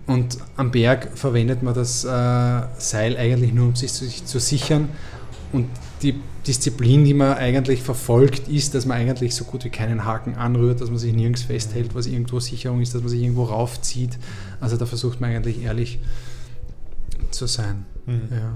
und 0.06 0.38
am 0.56 0.70
Berg 0.70 1.18
verwendet 1.18 1.62
man 1.62 1.74
das 1.74 2.02
äh, 2.04 2.08
Seil 2.08 3.18
eigentlich 3.18 3.52
nur, 3.52 3.68
um 3.68 3.76
sich 3.76 3.92
zu, 3.92 4.06
sich 4.06 4.24
zu 4.24 4.38
sichern 4.38 4.88
und 5.52 5.68
die 6.02 6.14
Disziplin, 6.46 7.04
die 7.04 7.14
man 7.14 7.34
eigentlich 7.34 7.82
verfolgt, 7.82 8.48
ist, 8.48 8.74
dass 8.74 8.86
man 8.86 8.98
eigentlich 8.98 9.34
so 9.34 9.44
gut 9.44 9.64
wie 9.64 9.70
keinen 9.70 10.04
Haken 10.04 10.34
anrührt, 10.34 10.80
dass 10.80 10.90
man 10.90 10.98
sich 10.98 11.12
nirgends 11.12 11.42
festhält, 11.42 11.94
was 11.94 12.06
irgendwo 12.06 12.38
Sicherung 12.40 12.80
ist, 12.80 12.94
dass 12.94 13.02
man 13.02 13.10
sich 13.10 13.22
irgendwo 13.22 13.44
raufzieht. 13.44 14.18
Also 14.60 14.76
da 14.76 14.86
versucht 14.86 15.20
man 15.20 15.30
eigentlich 15.30 15.62
ehrlich 15.62 15.98
zu 17.30 17.46
sein. 17.46 17.86
Mhm. 18.06 18.28
Ja. 18.30 18.52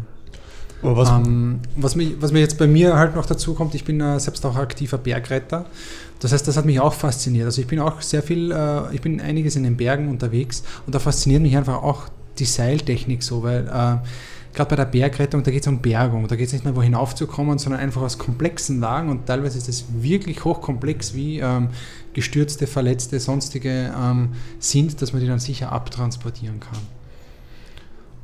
Was, 0.83 1.11
ähm, 1.11 1.61
was, 1.76 1.94
mich, 1.94 2.14
was 2.20 2.33
mir 2.33 2.40
jetzt 2.40 2.57
bei 2.57 2.66
mir 2.66 2.96
halt 2.96 3.14
noch 3.14 3.26
dazu 3.26 3.53
kommt, 3.55 3.74
ich 3.74 3.85
bin 3.85 4.00
äh, 4.00 4.18
selbst 4.18 4.44
auch 4.46 4.57
aktiver 4.57 4.96
Bergretter. 4.96 5.66
Das 6.20 6.33
heißt, 6.33 6.46
das 6.48 6.57
hat 6.57 6.64
mich 6.64 6.81
auch 6.81 6.94
fasziniert. 6.94 7.46
Also 7.46 7.61
ich 7.61 7.66
bin 7.66 7.81
auch 7.81 8.00
sehr 8.00 8.22
viel, 8.22 8.50
äh, 8.50 8.94
ich 8.94 9.00
bin 9.00 9.20
einiges 9.20 9.57
in 9.57 9.64
den 9.64 9.76
Bergen 9.76 10.09
unterwegs 10.09 10.62
und 10.87 10.94
da 10.94 10.98
fasziniert 10.98 11.42
mich 11.42 11.57
einfach 11.57 11.83
auch 11.83 12.09
die 12.38 12.46
Seiltechnik 12.46 13.22
so, 13.22 13.42
weil 13.42 13.68
äh, 13.68 14.07
gerade 14.53 14.71
bei 14.71 14.77
der 14.77 14.85
Bergrettung, 14.85 15.43
da 15.43 15.51
geht 15.51 15.63
es 15.63 15.69
um 15.69 15.81
Bergung. 15.81 16.27
Da 16.29 16.37
geht 16.37 16.49
es 16.49 16.53
nicht 16.53 16.65
nur, 16.65 16.77
wo 16.77 16.83
hinaufzukommen, 16.83 17.59
sondern 17.59 17.81
einfach 17.81 18.03
aus 18.03 18.19
komplexen 18.19 18.81
Lagen 18.81 19.09
und 19.09 19.27
teilweise 19.27 19.59
ist 19.59 19.69
es 19.69 19.85
wirklich 20.01 20.45
hochkomplex, 20.45 21.15
wie 21.15 21.41
ähm, 21.41 21.69
gestürzte, 22.13 22.67
verletzte, 22.67 23.21
sonstige 23.21 23.95
ähm, 23.97 24.31
sind, 24.59 25.01
dass 25.01 25.13
man 25.13 25.23
die 25.23 25.29
dann 25.29 25.39
sicher 25.39 25.73
abtransportieren 25.73 26.61
kann. 26.61 26.79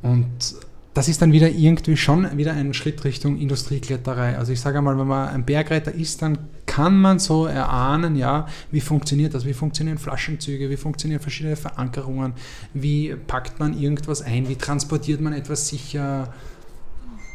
Und 0.01 0.55
das 0.97 1.07
ist 1.07 1.21
dann 1.21 1.31
wieder 1.31 1.47
irgendwie 1.47 1.95
schon 1.95 2.35
wieder 2.39 2.53
ein 2.53 2.73
Schritt 2.73 3.03
Richtung 3.03 3.37
Industriekletterei. 3.37 4.35
Also 4.35 4.51
ich 4.51 4.59
sage 4.59 4.79
einmal, 4.79 4.97
wenn 4.97 5.05
man 5.05 5.29
ein 5.29 5.45
Bergreiter 5.45 5.93
ist, 5.93 6.23
dann 6.23 6.39
kann 6.65 6.99
man 6.99 7.19
so 7.19 7.45
erahnen, 7.45 8.15
ja, 8.15 8.47
wie 8.71 8.81
funktioniert 8.81 9.35
das, 9.35 9.45
wie 9.45 9.53
funktionieren 9.53 9.99
Flaschenzüge, 9.99 10.71
wie 10.71 10.75
funktionieren 10.75 11.21
verschiedene 11.21 11.55
Verankerungen, 11.55 12.33
wie 12.73 13.13
packt 13.15 13.59
man 13.59 13.79
irgendwas 13.79 14.23
ein, 14.23 14.49
wie 14.49 14.55
transportiert 14.55 15.21
man 15.21 15.33
etwas 15.33 15.67
sicher, 15.67 16.33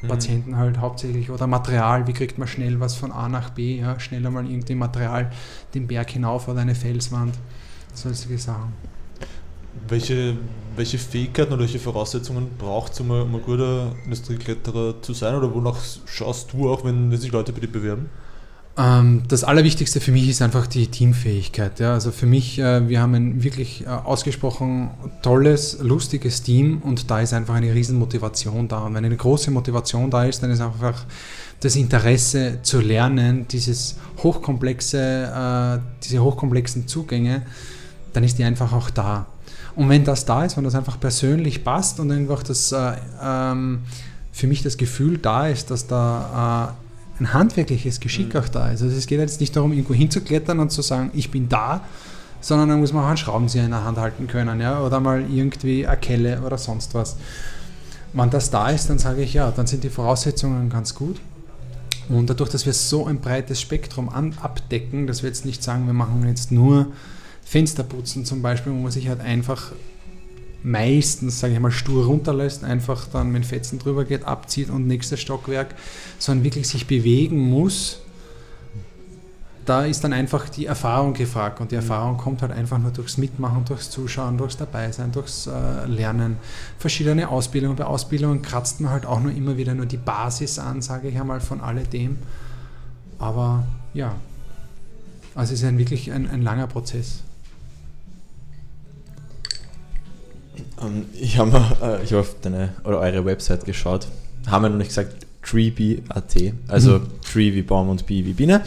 mhm. 0.02 0.08
Patienten 0.08 0.56
halt 0.56 0.78
hauptsächlich 0.78 1.30
oder 1.30 1.46
Material, 1.46 2.08
wie 2.08 2.14
kriegt 2.14 2.38
man 2.38 2.48
schnell 2.48 2.80
was 2.80 2.96
von 2.96 3.12
A 3.12 3.28
nach 3.28 3.50
B, 3.50 3.78
ja, 3.78 4.00
schneller 4.00 4.32
mal 4.32 4.44
irgendwie 4.44 4.74
Material 4.74 5.30
den 5.72 5.86
Berg 5.86 6.10
hinauf 6.10 6.48
oder 6.48 6.62
eine 6.62 6.74
Felswand, 6.74 7.36
solche 7.94 8.38
Sachen 8.38 8.72
welche, 9.88 10.36
welche 10.76 10.98
Fähigkeiten 10.98 11.52
oder 11.52 11.62
welche 11.62 11.78
Voraussetzungen 11.78 12.50
braucht 12.58 12.92
es, 12.92 13.00
um, 13.00 13.10
um 13.10 13.34
ein 13.34 13.42
guter 13.42 13.92
Industriekletterer 14.04 15.00
zu 15.02 15.12
sein? 15.12 15.34
Oder 15.34 15.52
wonach 15.54 15.78
schaust 16.06 16.52
du 16.52 16.70
auch, 16.70 16.84
wenn 16.84 17.14
sich 17.16 17.32
Leute 17.32 17.52
bei 17.52 17.60
dir 17.60 17.72
bewerben? 17.72 18.08
Ähm, 18.78 19.24
das 19.28 19.44
Allerwichtigste 19.44 20.00
für 20.00 20.12
mich 20.12 20.28
ist 20.28 20.40
einfach 20.40 20.66
die 20.66 20.86
Teamfähigkeit. 20.86 21.78
Ja. 21.78 21.92
Also 21.92 22.10
für 22.10 22.26
mich, 22.26 22.58
äh, 22.58 22.88
wir 22.88 23.00
haben 23.00 23.14
ein 23.14 23.42
wirklich 23.42 23.84
äh, 23.84 23.88
ausgesprochen 23.88 24.90
tolles, 25.20 25.78
lustiges 25.82 26.42
Team 26.42 26.80
und 26.82 27.10
da 27.10 27.20
ist 27.20 27.34
einfach 27.34 27.54
eine 27.54 27.74
riesen 27.74 27.98
Motivation 27.98 28.68
da. 28.68 28.80
Und 28.80 28.94
wenn 28.94 29.04
eine 29.04 29.16
große 29.16 29.50
Motivation 29.50 30.10
da 30.10 30.24
ist, 30.24 30.42
dann 30.42 30.50
ist 30.50 30.60
einfach 30.60 31.04
das 31.60 31.76
Interesse 31.76 32.60
zu 32.62 32.80
lernen, 32.80 33.46
dieses 33.46 33.96
hochkomplexe, 34.22 34.98
äh, 34.98 35.78
diese 36.02 36.22
hochkomplexen 36.22 36.88
Zugänge, 36.88 37.42
dann 38.14 38.24
ist 38.24 38.38
die 38.38 38.44
einfach 38.44 38.72
auch 38.72 38.90
da. 38.90 39.26
Und 39.74 39.88
wenn 39.88 40.04
das 40.04 40.24
da 40.24 40.44
ist, 40.44 40.56
wenn 40.56 40.64
das 40.64 40.74
einfach 40.74 41.00
persönlich 41.00 41.64
passt 41.64 41.98
und 42.00 42.10
einfach 42.10 42.42
das 42.42 42.72
äh, 42.72 42.92
ähm, 43.22 43.80
für 44.32 44.46
mich 44.46 44.62
das 44.62 44.76
Gefühl 44.76 45.18
da 45.18 45.48
ist, 45.48 45.70
dass 45.70 45.86
da 45.86 46.74
äh, 47.18 47.22
ein 47.22 47.32
handwerkliches 47.32 48.00
Geschick 48.00 48.34
mhm. 48.34 48.40
auch 48.40 48.48
da 48.48 48.70
ist. 48.70 48.82
Also 48.82 48.96
es 48.96 49.06
geht 49.06 49.18
jetzt 49.18 49.40
nicht 49.40 49.54
darum, 49.56 49.72
irgendwo 49.72 49.94
hinzuklettern 49.94 50.58
und 50.58 50.70
zu 50.70 50.82
sagen, 50.82 51.10
ich 51.14 51.30
bin 51.30 51.48
da, 51.48 51.82
sondern 52.40 52.68
dann 52.68 52.80
muss 52.80 52.92
man 52.92 53.04
auch 53.04 53.08
einen 53.08 53.16
Schraubenzieher 53.16 53.64
in 53.64 53.70
der 53.70 53.84
Hand 53.84 53.98
halten 53.98 54.26
können, 54.26 54.60
ja, 54.60 54.80
oder 54.80 55.00
mal 55.00 55.20
irgendwie 55.20 55.86
eine 55.86 55.96
Kelle 55.98 56.40
oder 56.42 56.58
sonst 56.58 56.94
was. 56.94 57.16
Wenn 58.12 58.30
das 58.30 58.50
da 58.50 58.68
ist, 58.68 58.90
dann 58.90 58.98
sage 58.98 59.22
ich 59.22 59.34
ja, 59.34 59.50
dann 59.50 59.66
sind 59.66 59.84
die 59.84 59.90
Voraussetzungen 59.90 60.68
ganz 60.68 60.94
gut. 60.94 61.18
Und 62.08 62.28
dadurch, 62.28 62.50
dass 62.50 62.66
wir 62.66 62.72
so 62.72 63.06
ein 63.06 63.20
breites 63.20 63.60
Spektrum 63.60 64.08
an, 64.08 64.34
abdecken, 64.42 65.06
dass 65.06 65.22
wir 65.22 65.28
jetzt 65.28 65.46
nicht 65.46 65.62
sagen, 65.62 65.86
wir 65.86 65.94
machen 65.94 66.26
jetzt 66.26 66.50
nur 66.50 66.88
Fensterputzen 67.44 68.24
zum 68.24 68.42
Beispiel, 68.42 68.72
wo 68.72 68.76
man 68.76 68.92
sich 68.92 69.08
halt 69.08 69.20
einfach 69.20 69.72
meistens, 70.62 71.40
sage 71.40 71.54
ich 71.54 71.60
mal, 71.60 71.72
stur 71.72 72.06
runterlässt, 72.06 72.64
einfach 72.64 73.08
dann 73.08 73.32
mit 73.32 73.44
Fetzen 73.44 73.78
drüber 73.78 74.04
geht, 74.04 74.24
abzieht 74.24 74.70
und 74.70 74.86
nächstes 74.86 75.20
Stockwerk, 75.20 75.74
sondern 76.18 76.44
wirklich 76.44 76.68
sich 76.68 76.86
bewegen 76.86 77.50
muss, 77.50 77.98
da 79.64 79.84
ist 79.84 80.02
dann 80.02 80.12
einfach 80.12 80.48
die 80.48 80.66
Erfahrung 80.66 81.14
gefragt 81.14 81.60
und 81.60 81.70
die. 81.70 81.76
Erfahrung 81.76 82.16
kommt 82.16 82.42
halt 82.42 82.52
einfach 82.52 82.78
nur 82.78 82.90
durchs 82.90 83.16
Mitmachen, 83.16 83.64
durchs 83.64 83.90
Zuschauen, 83.90 84.36
durchs 84.36 84.56
Dabeisein, 84.56 85.12
durchs 85.12 85.46
äh, 85.46 85.86
Lernen, 85.86 86.36
verschiedene 86.78 87.28
Ausbildungen. 87.28 87.76
Bei 87.76 87.84
Ausbildungen 87.84 88.42
kratzt 88.42 88.80
man 88.80 88.90
halt 88.90 89.06
auch 89.06 89.20
nur 89.20 89.32
immer 89.32 89.56
wieder 89.56 89.74
nur 89.74 89.86
die 89.86 89.96
Basis 89.96 90.58
an, 90.58 90.82
sage 90.82 91.08
ich 91.08 91.20
einmal, 91.20 91.40
von 91.40 91.60
alledem. 91.60 92.18
Aber 93.18 93.64
ja, 93.94 94.14
also 95.34 95.54
es 95.54 95.60
ist 95.60 95.68
ein 95.68 95.78
wirklich 95.78 96.10
ein, 96.10 96.28
ein 96.28 96.42
langer 96.42 96.66
Prozess. 96.66 97.22
Ähm, 100.82 101.06
ich 101.14 101.38
habe 101.38 101.56
äh, 101.80 102.06
hab 102.06 102.12
auf 102.12 102.36
deine 102.40 102.70
oder 102.84 102.98
eure 103.00 103.24
Website 103.24 103.64
geschaut. 103.64 104.08
Haben 104.46 104.64
wir 104.64 104.68
noch 104.70 104.78
nicht 104.78 104.88
gesagt 104.88 105.26
treebee.at, 105.42 106.34
also 106.68 106.98
mhm. 106.98 107.06
Tree 107.20 107.52
wie 107.52 107.62
Baum 107.62 107.88
und 107.88 108.06
Bee 108.06 108.24
wie 108.24 108.32
Biene. 108.32 108.62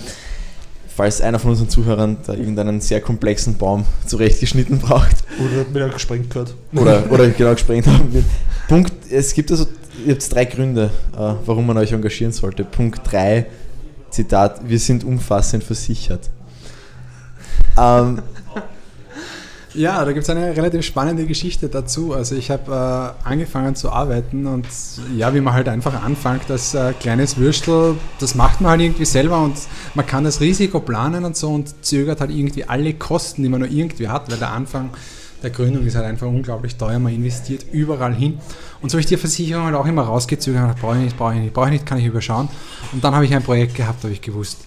Falls 0.95 1.19
einer 1.19 1.39
von 1.39 1.52
unseren 1.52 1.69
Zuhörern 1.69 2.17
da 2.26 2.34
irgendeinen 2.34 2.80
sehr 2.80 3.02
komplexen 3.02 3.58
Baum 3.58 3.86
zurechtgeschnitten 4.06 4.80
braucht. 4.80 5.17
Oder 5.39 5.65
mit 5.86 5.93
gesprengt 5.93 6.30
gehört. 6.30 6.56
Oder, 6.74 7.04
oder 7.12 7.30
genau 7.30 7.52
gesprengt 7.52 7.88
haben 7.88 8.13
wird. 8.13 8.26
Punkt, 8.69 8.93
es 9.10 9.34
gibt 9.34 9.52
also 9.52 9.67
jetzt 10.06 10.34
drei 10.34 10.45
Gründe, 10.45 10.91
äh, 11.13 11.34
warum 11.45 11.67
man 11.67 11.78
euch 11.78 11.91
engagieren 11.91 12.32
sollte. 12.32 12.63
Punkt 12.63 13.02
3, 13.12 13.45
Zitat, 14.10 14.67
wir 14.67 14.80
sind 14.80 15.04
umfassend 15.04 15.63
versichert. 15.63 16.30
Ähm, 17.78 18.21
ja, 19.76 20.04
da 20.04 20.12
gibt 20.12 20.24
es 20.24 20.30
eine 20.30 20.56
relativ 20.56 20.84
spannende 20.84 21.26
Geschichte 21.26 21.70
dazu. 21.70 22.14
Also 22.14 22.36
ich 22.36 22.52
habe 22.52 23.16
äh, 23.24 23.28
angefangen 23.28 23.76
zu 23.76 23.92
arbeiten 23.92 24.48
und 24.48 24.66
ja, 25.16 25.34
wie 25.34 25.42
man 25.42 25.54
halt 25.54 25.68
einfach 25.68 26.02
anfängt 26.04 26.50
als 26.50 26.74
äh, 26.74 26.94
kleines 26.94 27.38
Würstel, 27.38 27.96
das 28.20 28.36
macht 28.36 28.62
man 28.62 28.72
halt 28.72 28.82
irgendwie 28.82 29.06
selber 29.06 29.42
und 29.42 29.56
man 29.94 30.06
kann 30.06 30.24
das 30.24 30.42
Risiko 30.42 30.80
planen 30.80 31.26
und 31.26 31.36
so 31.36 31.50
und 31.52 31.86
zögert 31.86 32.22
halt 32.22 32.32
irgendwie 32.32 32.66
alle 32.66 32.94
Kosten, 32.94 33.44
die 33.44 33.50
man 33.50 33.62
nur 33.62 33.70
irgendwie 33.70 34.08
hat, 34.08 34.32
weil 34.32 34.38
der 34.38 34.52
Anfang 34.52 34.92
der 35.44 35.52
Gründung 35.52 35.86
ist 35.86 35.96
halt 35.96 36.06
einfach 36.06 36.28
unglaublich 36.28 36.76
teuer, 36.76 36.98
man 36.98 37.14
investiert 37.14 37.66
überall 37.72 38.16
hin. 38.16 38.40
Und 38.82 38.90
so 38.90 38.96
habe 38.96 39.02
ich 39.02 39.06
die 39.06 39.18
Versicherung 39.18 39.66
halt 39.66 39.76
auch 39.76 39.86
immer 39.86 40.04
rausgezögert, 40.04 40.80
brauche 40.80 40.96
ich 40.96 41.04
nicht, 41.04 41.18
brauche 41.18 41.36
ich 41.36 41.42
nicht, 41.42 41.54
brauche 41.54 41.68
ich 41.68 41.74
nicht, 41.74 41.86
kann 41.86 42.00
ich 42.00 42.06
überschauen. 42.06 42.50
Und 42.92 43.04
dann 43.04 43.14
habe 43.14 43.26
ich 43.26 43.36
ein 43.36 43.44
Projekt 43.44 43.76
gehabt, 43.76 44.04
habe 44.04 44.14
ich 44.14 44.22
gewusst, 44.22 44.64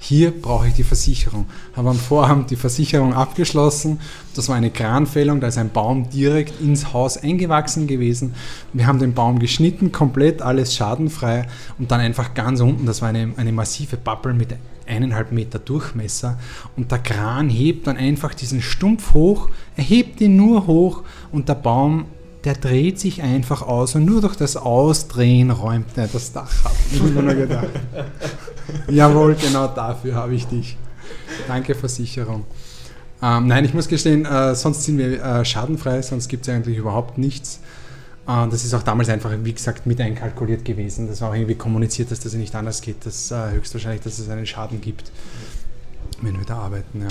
hier 0.00 0.30
brauche 0.30 0.68
ich 0.68 0.74
die 0.74 0.84
Versicherung. 0.84 1.46
Habe 1.74 1.90
am 1.90 1.96
Vorabend 1.96 2.50
die 2.50 2.56
Versicherung 2.56 3.14
abgeschlossen. 3.14 4.00
Das 4.34 4.48
war 4.48 4.54
eine 4.54 4.70
Kranfällung, 4.70 5.40
da 5.40 5.48
ist 5.48 5.58
ein 5.58 5.70
Baum 5.70 6.08
direkt 6.08 6.60
ins 6.60 6.92
Haus 6.92 7.16
eingewachsen 7.16 7.88
gewesen. 7.88 8.34
Wir 8.72 8.86
haben 8.86 9.00
den 9.00 9.14
Baum 9.14 9.40
geschnitten, 9.40 9.90
komplett 9.90 10.40
alles 10.40 10.74
schadenfrei 10.74 11.48
und 11.78 11.90
dann 11.90 12.00
einfach 12.00 12.34
ganz 12.34 12.60
unten, 12.60 12.86
das 12.86 13.02
war 13.02 13.08
eine, 13.08 13.32
eine 13.36 13.50
massive 13.50 13.96
Pappel 13.96 14.34
mit 14.34 14.54
eineinhalb 14.86 15.32
Meter 15.32 15.58
Durchmesser 15.58 16.38
und 16.76 16.92
der 16.92 17.00
Kran 17.00 17.50
hebt 17.50 17.88
dann 17.88 17.96
einfach 17.96 18.34
diesen 18.34 18.62
Stumpf 18.62 19.12
hoch, 19.14 19.50
er 19.76 19.84
hebt 19.84 20.20
ihn 20.20 20.36
nur 20.36 20.66
hoch 20.66 21.02
und 21.32 21.48
der 21.48 21.56
Baum 21.56 22.06
der 22.44 22.54
dreht 22.54 23.00
sich 23.00 23.22
einfach 23.22 23.62
aus 23.62 23.94
und 23.94 24.04
nur 24.04 24.20
durch 24.20 24.36
das 24.36 24.56
Ausdrehen 24.56 25.50
räumt 25.50 25.96
er 25.96 26.06
das 26.06 26.32
Dach 26.32 26.64
ab. 26.64 26.72
Ich 26.92 27.00
habe 27.00 27.22
mir 27.22 27.34
gedacht. 27.34 27.68
Jawohl, 28.88 29.34
genau 29.34 29.66
dafür 29.68 30.14
habe 30.14 30.34
ich 30.34 30.46
dich. 30.46 30.76
Danke, 31.46 31.74
Versicherung. 31.74 32.44
Ähm, 33.20 33.48
nein, 33.48 33.64
ich 33.64 33.74
muss 33.74 33.88
gestehen, 33.88 34.24
äh, 34.24 34.54
sonst 34.54 34.84
sind 34.84 34.98
wir 34.98 35.22
äh, 35.22 35.44
schadenfrei, 35.44 36.00
sonst 36.02 36.28
gibt 36.28 36.46
es 36.46 36.54
eigentlich 36.54 36.76
überhaupt 36.76 37.18
nichts. 37.18 37.60
Äh, 38.28 38.48
das 38.48 38.64
ist 38.64 38.74
auch 38.74 38.82
damals 38.82 39.08
einfach, 39.08 39.32
wie 39.42 39.52
gesagt, 39.52 39.86
mit 39.86 40.00
einkalkuliert 40.00 40.64
gewesen. 40.64 41.08
Das 41.08 41.20
war 41.20 41.30
auch 41.30 41.34
irgendwie 41.34 41.56
kommuniziert, 41.56 42.10
dass 42.12 42.20
das 42.20 42.34
nicht 42.34 42.54
anders 42.54 42.80
geht. 42.80 43.04
Das 43.04 43.32
äh, 43.32 43.50
höchstwahrscheinlich, 43.50 44.02
dass 44.02 44.18
es 44.18 44.28
einen 44.28 44.46
Schaden 44.46 44.80
gibt, 44.80 45.10
wenn 46.22 46.38
wir 46.38 46.46
da 46.46 46.58
arbeiten. 46.58 47.00
Ja. 47.00 47.08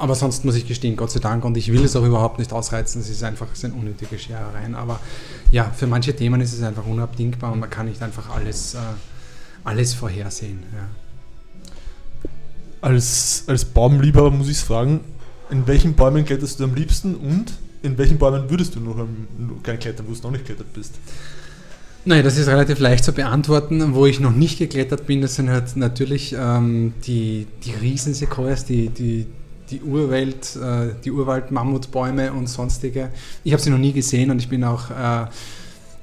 Aber 0.00 0.14
sonst 0.14 0.46
muss 0.46 0.54
ich 0.54 0.66
gestehen, 0.66 0.96
Gott 0.96 1.10
sei 1.10 1.20
Dank, 1.20 1.44
und 1.44 1.58
ich 1.58 1.70
will 1.70 1.84
es 1.84 1.94
auch 1.94 2.06
überhaupt 2.06 2.38
nicht 2.38 2.54
ausreizen, 2.54 3.02
es 3.02 3.10
ist 3.10 3.22
einfach 3.22 3.48
es 3.52 3.60
sind 3.60 3.74
unnötige 3.74 4.18
Scherereien. 4.18 4.74
Aber 4.74 4.98
ja, 5.52 5.70
für 5.76 5.86
manche 5.86 6.16
Themen 6.16 6.40
ist 6.40 6.54
es 6.54 6.62
einfach 6.62 6.86
unabdingbar 6.86 7.52
und 7.52 7.60
man 7.60 7.68
kann 7.68 7.84
nicht 7.84 8.02
einfach 8.02 8.30
alles, 8.30 8.72
äh, 8.74 8.78
alles 9.62 9.92
vorhersehen. 9.92 10.62
Ja. 10.72 10.88
Als, 12.80 13.44
als 13.46 13.66
Baumliebhaber 13.66 14.30
muss 14.30 14.48
ich 14.48 14.56
fragen, 14.56 15.00
in 15.50 15.66
welchen 15.66 15.92
Bäumen 15.92 16.24
kletterst 16.24 16.60
du 16.60 16.64
am 16.64 16.74
liebsten 16.74 17.14
und 17.14 17.52
in 17.82 17.98
welchen 17.98 18.16
Bäumen 18.16 18.48
würdest 18.48 18.76
du 18.76 18.80
noch 18.80 19.06
gerne 19.62 19.78
klettern, 19.78 20.06
wo 20.08 20.14
du 20.14 20.22
noch 20.22 20.30
nicht 20.30 20.46
geklettert 20.46 20.72
bist? 20.72 20.94
Nein, 22.06 22.24
das 22.24 22.38
ist 22.38 22.48
relativ 22.48 22.78
leicht 22.78 23.04
zu 23.04 23.12
beantworten. 23.12 23.94
Wo 23.94 24.06
ich 24.06 24.18
noch 24.18 24.32
nicht 24.32 24.58
geklettert 24.58 25.06
bin, 25.06 25.20
das 25.20 25.34
sind 25.34 25.50
halt 25.50 25.76
natürlich 25.76 26.34
ähm, 26.38 26.94
die, 27.06 27.46
die 27.62 27.72
Riesensequoias, 27.72 28.64
die, 28.64 28.88
die, 28.88 29.26
die 29.70 29.80
Urwelt, 29.82 30.56
äh, 30.56 30.94
die 31.04 31.10
Urwald-Mammutbäume 31.10 32.32
und 32.32 32.48
sonstige. 32.48 33.10
Ich 33.44 33.52
habe 33.52 33.62
sie 33.62 33.70
noch 33.70 33.78
nie 33.78 33.92
gesehen 33.92 34.30
und 34.30 34.38
ich 34.38 34.48
bin 34.48 34.64
auch 34.64 34.90
äh, 34.90 35.26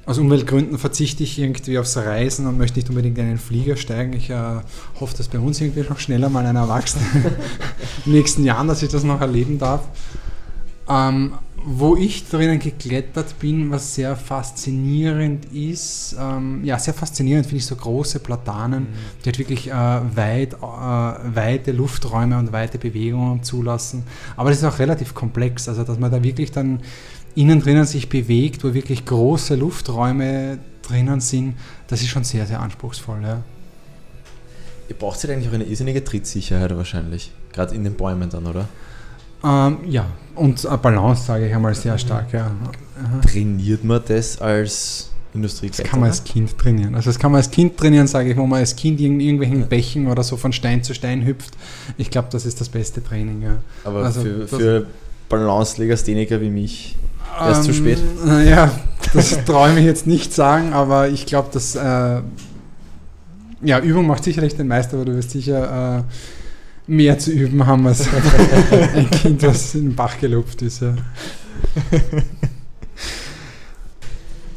aus 0.08 0.16
Umweltgründen 0.16 0.78
verzichte 0.78 1.22
ich 1.22 1.38
irgendwie 1.38 1.78
aufs 1.78 1.96
Reisen 1.98 2.46
und 2.46 2.56
möchte 2.56 2.78
nicht 2.78 2.88
unbedingt 2.88 3.18
in 3.18 3.26
einen 3.26 3.38
Flieger 3.38 3.76
steigen. 3.76 4.14
Ich 4.14 4.30
äh, 4.30 4.60
hoffe, 4.98 5.14
dass 5.16 5.28
bei 5.28 5.38
uns 5.38 5.60
irgendwie 5.60 5.82
noch 5.82 5.98
schneller 5.98 6.30
mal 6.30 6.46
einer 6.46 6.60
Erwachsene 6.60 7.04
in 7.14 7.22
den 8.06 8.12
nächsten 8.14 8.42
Jahren, 8.42 8.68
dass 8.68 8.82
ich 8.82 8.88
das 8.88 9.04
noch 9.04 9.20
erleben 9.20 9.58
darf. 9.58 9.82
Ähm, 10.88 11.34
wo 11.64 11.96
ich 11.96 12.28
drinnen 12.28 12.58
geklettert 12.58 13.38
bin, 13.38 13.70
was 13.70 13.94
sehr 13.94 14.16
faszinierend 14.16 15.46
ist, 15.52 16.16
ähm, 16.18 16.64
ja, 16.64 16.78
sehr 16.78 16.94
faszinierend 16.94 17.46
finde 17.46 17.58
ich 17.58 17.66
so 17.66 17.76
große 17.76 18.20
Platanen, 18.20 18.84
mhm. 18.84 18.86
die 19.22 19.26
halt 19.26 19.38
wirklich 19.38 19.68
äh, 19.68 19.72
weit, 19.72 20.54
äh, 20.54 20.56
weite 20.62 21.72
Lufträume 21.72 22.38
und 22.38 22.52
weite 22.52 22.78
Bewegungen 22.78 23.42
zulassen. 23.42 24.04
Aber 24.36 24.50
das 24.50 24.58
ist 24.58 24.64
auch 24.64 24.78
relativ 24.78 25.14
komplex, 25.14 25.68
also 25.68 25.84
dass 25.84 25.98
man 25.98 26.10
da 26.10 26.22
wirklich 26.22 26.52
dann 26.52 26.80
innen 27.34 27.60
drinnen 27.60 27.84
sich 27.84 28.08
bewegt, 28.08 28.64
wo 28.64 28.74
wirklich 28.74 29.04
große 29.04 29.54
Lufträume 29.54 30.58
drinnen 30.82 31.20
sind, 31.20 31.54
das 31.86 32.00
ist 32.00 32.08
schon 32.08 32.24
sehr, 32.24 32.46
sehr 32.46 32.60
anspruchsvoll. 32.60 33.22
Ja. 33.22 33.42
Ihr 34.88 34.96
braucht 34.96 35.22
ja 35.22 35.30
eigentlich 35.30 35.48
auch 35.48 35.54
eine 35.54 35.64
irrsinnige 35.64 36.02
Trittsicherheit 36.02 36.74
wahrscheinlich, 36.74 37.30
gerade 37.52 37.74
in 37.74 37.84
den 37.84 37.94
Bäumen 37.94 38.30
dann, 38.30 38.46
oder? 38.46 38.68
Ähm, 39.44 39.78
ja, 39.88 40.06
und 40.34 40.66
Balance 40.82 41.24
sage 41.24 41.46
ich 41.48 41.54
einmal 41.54 41.74
sehr 41.74 41.98
stark. 41.98 42.32
Ja. 42.32 42.50
Trainiert 43.22 43.84
man 43.84 44.00
das 44.06 44.40
als 44.40 45.10
Industriekletterer? 45.34 45.84
Das 45.84 45.90
kann 45.90 46.00
man 46.00 46.08
als 46.08 46.24
Kind 46.24 46.58
trainieren. 46.58 46.94
Also 46.94 47.10
das 47.10 47.18
kann 47.18 47.32
man 47.32 47.38
als 47.38 47.50
Kind 47.50 47.76
trainieren, 47.76 48.06
sage 48.06 48.30
ich, 48.30 48.36
wo 48.36 48.46
man 48.46 48.60
als 48.60 48.74
Kind 48.74 49.00
in 49.00 49.20
irgendwelchen 49.20 49.68
Bächen 49.68 50.08
oder 50.08 50.22
so 50.22 50.36
von 50.36 50.52
Stein 50.52 50.82
zu 50.82 50.94
Stein 50.94 51.24
hüpft. 51.24 51.52
Ich 51.96 52.10
glaube, 52.10 52.28
das 52.30 52.46
ist 52.46 52.60
das 52.60 52.68
beste 52.68 53.02
Training. 53.02 53.42
Ja. 53.42 53.58
Aber 53.84 54.04
also 54.04 54.22
für, 54.22 54.48
für 54.48 54.86
Balance-Legastheniker 55.28 56.40
wie 56.40 56.50
mich 56.50 56.96
wäre 57.38 57.52
es 57.52 57.58
ähm, 57.58 57.64
zu 57.64 57.74
spät? 57.74 57.98
Ja, 58.46 58.70
das 59.12 59.44
traue 59.44 59.70
ich 59.70 59.74
mir 59.74 59.82
jetzt 59.82 60.06
nicht 60.06 60.32
sagen, 60.32 60.72
aber 60.72 61.08
ich 61.08 61.26
glaube, 61.26 61.48
dass 61.52 61.74
äh, 61.74 62.22
ja, 63.62 63.80
Übung 63.80 64.06
macht 64.06 64.24
sicherlich 64.24 64.56
den 64.56 64.68
Meister, 64.68 64.96
aber 64.96 65.04
du 65.04 65.16
wirst 65.16 65.30
sicher 65.30 65.98
äh, 65.98 66.02
mehr 66.88 67.18
zu 67.18 67.30
üben 67.30 67.64
haben 67.66 67.86
als 67.86 68.08
ein 68.94 69.10
Kind, 69.10 69.42
das 69.42 69.74
in 69.74 69.90
den 69.90 69.94
Bach 69.94 70.18
gelupft 70.18 70.62
ist. 70.62 70.80
Ja. 70.80 70.94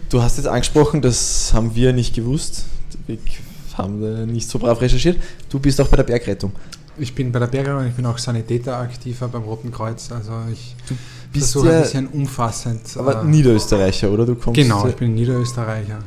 Du 0.09 0.21
hast 0.21 0.37
jetzt 0.37 0.47
angesprochen, 0.47 1.01
das 1.01 1.53
haben 1.53 1.75
wir 1.75 1.93
nicht 1.93 2.15
gewusst. 2.15 2.65
Wir 3.07 3.17
haben 3.77 4.25
nicht 4.31 4.49
so 4.49 4.59
brav 4.59 4.81
recherchiert. 4.81 5.17
Du 5.49 5.59
bist 5.59 5.79
auch 5.79 5.87
bei 5.87 5.97
der 5.97 6.03
Bergrettung. 6.03 6.51
Ich 6.97 7.15
bin 7.15 7.31
bei 7.31 7.39
der 7.39 7.47
Bergrettung, 7.47 7.87
ich 7.87 7.93
bin 7.93 8.05
auch 8.05 8.17
Sanitäter 8.17 8.77
aktiver 8.77 9.27
beim 9.27 9.43
Roten 9.43 9.71
Kreuz. 9.71 10.11
Also 10.11 10.33
ich 10.51 10.75
du 10.87 10.95
bist 11.31 11.51
so 11.51 11.65
ja 11.65 11.77
ein 11.77 11.81
bisschen 11.83 12.07
umfassend. 12.07 12.81
Aber 12.97 13.21
äh, 13.21 13.25
Niederösterreicher, 13.25 14.11
oder? 14.11 14.25
Du 14.25 14.35
kommst 14.35 14.59
genau, 14.59 14.87
ich 14.87 14.95
bin 14.95 15.13
Niederösterreicher. 15.15 15.99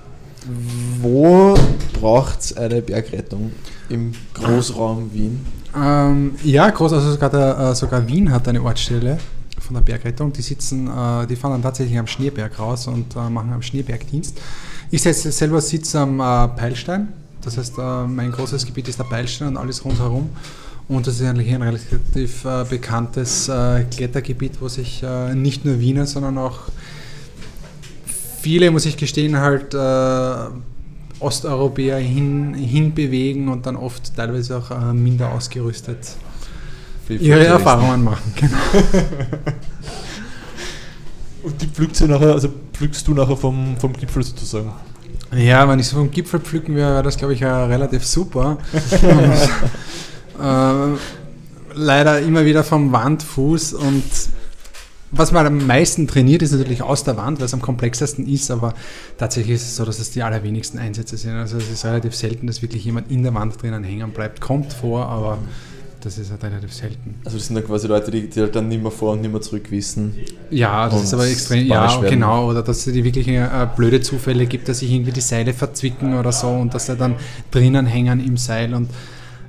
Wo 1.01 1.55
braucht 1.99 2.41
es 2.41 2.57
eine 2.57 2.83
Bergrettung 2.83 3.53
im 3.89 4.13
Großraum 4.35 5.13
Wien? 5.15 5.41
Ähm, 5.77 6.33
ja, 6.45 6.71
groß, 6.71 6.93
also 6.93 7.13
sogar, 7.13 7.31
der, 7.31 7.59
äh, 7.59 7.75
sogar 7.75 8.07
Wien 8.07 8.31
hat 8.31 8.47
eine 8.47 8.63
Ortsstelle 8.63 9.19
von 9.59 9.75
der 9.75 9.81
Bergrettung. 9.81 10.33
Die 10.33 10.43
sitzen, 10.43 10.87
äh, 10.87 11.27
die 11.27 11.37
fahren 11.37 11.53
dann 11.53 11.63
tatsächlich 11.63 11.99
am 11.99 12.07
Schneeberg 12.07 12.59
raus 12.59 12.87
und 12.87 13.17
äh, 13.17 13.29
machen 13.29 13.53
am 13.53 13.63
Schneebergdienst. 13.63 14.41
Ich 14.91 15.03
selber 15.03 15.61
sitze 15.61 16.01
am 16.01 16.21
äh, 16.21 16.49
Peilstein. 16.49 17.09
Das 17.41 17.59
heißt, 17.59 17.79
äh, 17.79 18.07
mein 18.07 18.31
großes 18.31 18.65
Gebiet 18.67 18.89
ist 18.89 18.99
der 18.99 19.05
Peilstein 19.05 19.49
und 19.49 19.57
alles 19.57 19.85
rundherum. 19.85 20.31
Und 20.87 21.07
das 21.07 21.19
ist 21.19 21.27
eigentlich 21.27 21.53
ein 21.53 21.63
relativ 21.63 22.45
äh, 22.45 22.65
bekanntes 22.69 23.51
Klettergebiet, 23.91 24.61
wo 24.61 24.69
sich 24.69 25.03
nicht 25.33 25.65
nur 25.65 25.81
Wiener, 25.81 26.05
sondern 26.07 26.37
auch 26.37 26.61
viele, 28.41 28.71
muss 28.71 28.85
ich 28.85 28.99
gestehen, 28.99 29.39
halt 29.39 29.75
Osteuropäer 31.21 31.99
hin, 31.99 32.55
hinbewegen 32.55 33.49
und 33.49 33.67
dann 33.67 33.77
oft 33.77 34.15
teilweise 34.17 34.59
auch 34.59 34.71
äh, 34.71 34.93
minder 34.93 35.33
ausgerüstet 35.33 36.17
ihre 37.09 37.47
Erfahrungen 37.47 38.05
machen. 38.05 38.33
Genau. 38.37 38.57
und 41.45 41.61
die 41.61 41.67
pflückst 41.67 42.01
du 42.03 42.07
nachher, 42.07 42.33
also 42.33 42.49
pflückst 42.73 43.07
du 43.07 43.15
nachher 43.15 43.37
vom, 43.37 43.77
vom 43.79 43.93
Gipfel 43.93 44.23
sozusagen? 44.23 44.73
Ja, 45.35 45.69
wenn 45.69 45.79
ich 45.79 45.89
so 45.89 45.97
vom 45.97 46.11
Gipfel 46.11 46.41
pflücken 46.41 46.75
wäre, 46.75 46.93
wäre 46.93 47.03
das 47.03 47.17
glaube 47.17 47.35
ich 47.35 47.43
relativ 47.43 48.07
super. 48.07 48.59
äh, 50.41 50.97
leider 51.75 52.21
immer 52.21 52.45
wieder 52.45 52.65
vom 52.65 52.93
Wandfuß 52.93 53.75
und 53.75 54.05
was 55.17 55.33
man 55.33 55.47
am 55.47 55.67
meisten 55.67 56.07
trainiert, 56.07 56.43
ist 56.43 56.53
natürlich 56.53 56.83
aus 56.83 57.05
der 57.05 57.17
Wand, 57.17 57.39
weil 57.39 57.47
es 57.47 57.55
am 57.55 57.63
komplexesten 57.63 58.27
ist, 58.29 58.51
aber 58.51 58.75
tatsächlich 59.19 59.57
ist 59.57 59.63
es 59.63 59.77
so, 59.77 59.85
dass 59.85 59.99
es 59.99 60.11
die 60.11 60.23
allerwenigsten 60.23 60.79
Einsätze 60.79 61.17
sind. 61.17 61.33
Also 61.33 61.57
es 61.57 61.71
ist 61.71 61.85
relativ 61.85 62.15
selten, 62.15 62.47
dass 62.47 62.63
wirklich 62.63 62.85
jemand 62.85 63.11
in 63.11 63.23
der 63.23 63.35
Wand 63.35 63.61
drinnen 63.63 63.85
hängen 63.85 64.11
bleibt. 64.11 64.41
Kommt 64.41 64.73
vor, 64.73 65.07
aber 65.07 65.39
das 66.05 66.19
ist 66.19 66.31
halt 66.31 66.45
relativ 66.45 66.73
selten. 66.73 67.15
Also 67.25 67.39
das 67.39 67.47
sind 67.47 67.57
dann 67.57 67.65
quasi 67.65 67.87
Leute, 67.87 68.11
die, 68.11 68.29
die 68.29 68.41
halt 68.41 68.55
dann 68.55 68.69
nicht 68.69 68.83
mehr 68.83 68.91
vor 68.91 69.13
und 69.13 69.23
nicht 69.23 69.33
mehr 69.33 69.41
zurück 69.41 69.71
wissen. 69.71 70.15
Ja, 70.51 70.89
das 70.89 71.05
ist 71.05 71.15
aber 71.15 71.27
extrem, 71.27 71.67
ja, 71.67 71.91
werden. 71.91 72.11
genau, 72.11 72.51
oder 72.51 72.63
dass 72.63 72.87
es 72.87 72.93
die 72.93 73.03
wirklich 73.03 73.27
äh, 73.29 73.49
blöde 73.75 74.01
Zufälle 74.01 74.47
gibt, 74.47 74.69
dass 74.69 74.81
sich 74.81 74.91
irgendwie 74.91 75.13
die 75.13 75.23
Seile 75.23 75.55
verzwicken 75.55 76.19
oder 76.19 76.31
so 76.31 76.49
und 76.49 76.75
dass 76.75 76.87
sie 76.87 76.97
dann 76.97 77.15
drinnen 77.51 77.87
hängen 77.87 78.25
im 78.25 78.37
Seil 78.37 78.75
und 78.75 78.91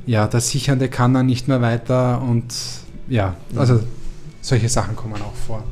ja, 0.05 0.28
der 0.28 0.39
Sichernde 0.39 0.88
kann 0.88 1.13
dann 1.13 1.26
nicht 1.26 1.47
mehr 1.47 1.61
weiter 1.61 2.22
und 2.22 2.45
ja, 3.09 3.36
also 3.55 3.82
solche 4.46 4.70
Sachen 4.70 4.96
kommen 4.96 5.22
auch 5.22 5.34
vor. 5.34 5.64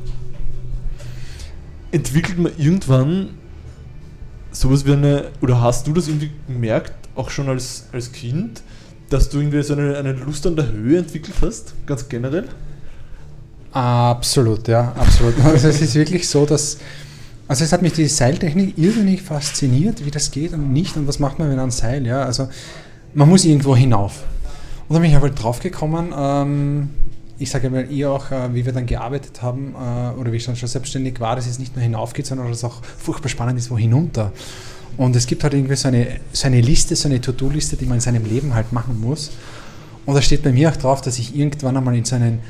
Entwickelt 1.92 2.38
man 2.38 2.52
irgendwann 2.58 3.30
sowas 4.50 4.84
wie 4.84 4.92
eine, 4.92 5.30
oder 5.40 5.60
hast 5.60 5.86
du 5.86 5.92
das 5.92 6.08
irgendwie 6.08 6.32
gemerkt, 6.48 6.92
auch 7.14 7.30
schon 7.30 7.48
als, 7.48 7.86
als 7.92 8.10
Kind, 8.10 8.62
dass 9.10 9.28
du 9.28 9.38
irgendwie 9.38 9.62
so 9.62 9.74
eine, 9.74 9.96
eine 9.96 10.12
Lust 10.12 10.44
an 10.46 10.56
der 10.56 10.68
Höhe 10.72 10.98
entwickelt 10.98 11.36
hast, 11.40 11.74
ganz 11.86 12.08
generell? 12.08 12.48
Absolut, 13.70 14.66
ja, 14.66 14.92
absolut. 14.96 15.34
Also 15.44 15.68
es 15.68 15.80
ist 15.80 15.94
wirklich 15.94 16.28
so, 16.28 16.44
dass, 16.44 16.78
also 17.46 17.62
es 17.62 17.72
hat 17.72 17.80
mich 17.80 17.92
die 17.92 18.08
Seiltechnik 18.08 18.76
irrsinnig 18.76 19.22
fasziniert, 19.22 20.04
wie 20.04 20.10
das 20.10 20.32
geht 20.32 20.52
und 20.52 20.72
nicht 20.72 20.96
und 20.96 21.06
was 21.06 21.20
macht 21.20 21.38
man 21.38 21.48
mit 21.48 21.58
einem 21.58 21.70
Seil, 21.70 22.04
ja, 22.04 22.22
also 22.22 22.48
man 23.14 23.28
muss 23.28 23.44
irgendwo 23.44 23.76
hinauf. 23.76 24.24
Und 24.88 24.94
dann 24.94 25.02
bin 25.02 25.12
ich 25.12 25.16
halt 25.16 25.40
drauf 25.40 25.60
gekommen, 25.60 26.12
ähm, 26.16 26.90
ich 27.38 27.50
sage 27.50 27.70
mal 27.70 27.90
ihr 27.90 28.10
auch, 28.10 28.30
äh, 28.30 28.54
wie 28.54 28.64
wir 28.64 28.72
dann 28.72 28.86
gearbeitet 28.86 29.42
haben 29.42 29.74
äh, 29.74 30.18
oder 30.18 30.32
wie 30.32 30.36
ich 30.36 30.44
dann 30.44 30.56
schon 30.56 30.68
selbstständig 30.68 31.20
war, 31.20 31.36
dass 31.36 31.46
es 31.46 31.58
nicht 31.58 31.74
nur 31.74 31.82
hinaufgeht, 31.82 32.26
sondern 32.26 32.48
dass 32.48 32.58
es 32.58 32.64
auch 32.64 32.82
furchtbar 32.82 33.28
spannend 33.28 33.58
ist, 33.58 33.70
wo 33.70 33.78
hinunter. 33.78 34.32
Und 34.96 35.16
es 35.16 35.26
gibt 35.26 35.42
halt 35.42 35.54
irgendwie 35.54 35.74
so 35.74 35.88
eine, 35.88 36.20
so 36.32 36.46
eine 36.46 36.60
Liste, 36.60 36.94
so 36.94 37.08
eine 37.08 37.20
To-Do-Liste, 37.20 37.76
die 37.76 37.86
man 37.86 37.96
in 37.96 38.00
seinem 38.00 38.24
Leben 38.24 38.54
halt 38.54 38.72
machen 38.72 39.00
muss. 39.00 39.32
Und 40.06 40.14
da 40.14 40.22
steht 40.22 40.42
bei 40.42 40.52
mir 40.52 40.70
auch 40.70 40.76
drauf, 40.76 41.00
dass 41.00 41.18
ich 41.18 41.36
irgendwann 41.36 41.76
einmal 41.76 41.96
in 41.96 42.04
so 42.04 42.14
einen 42.14 42.40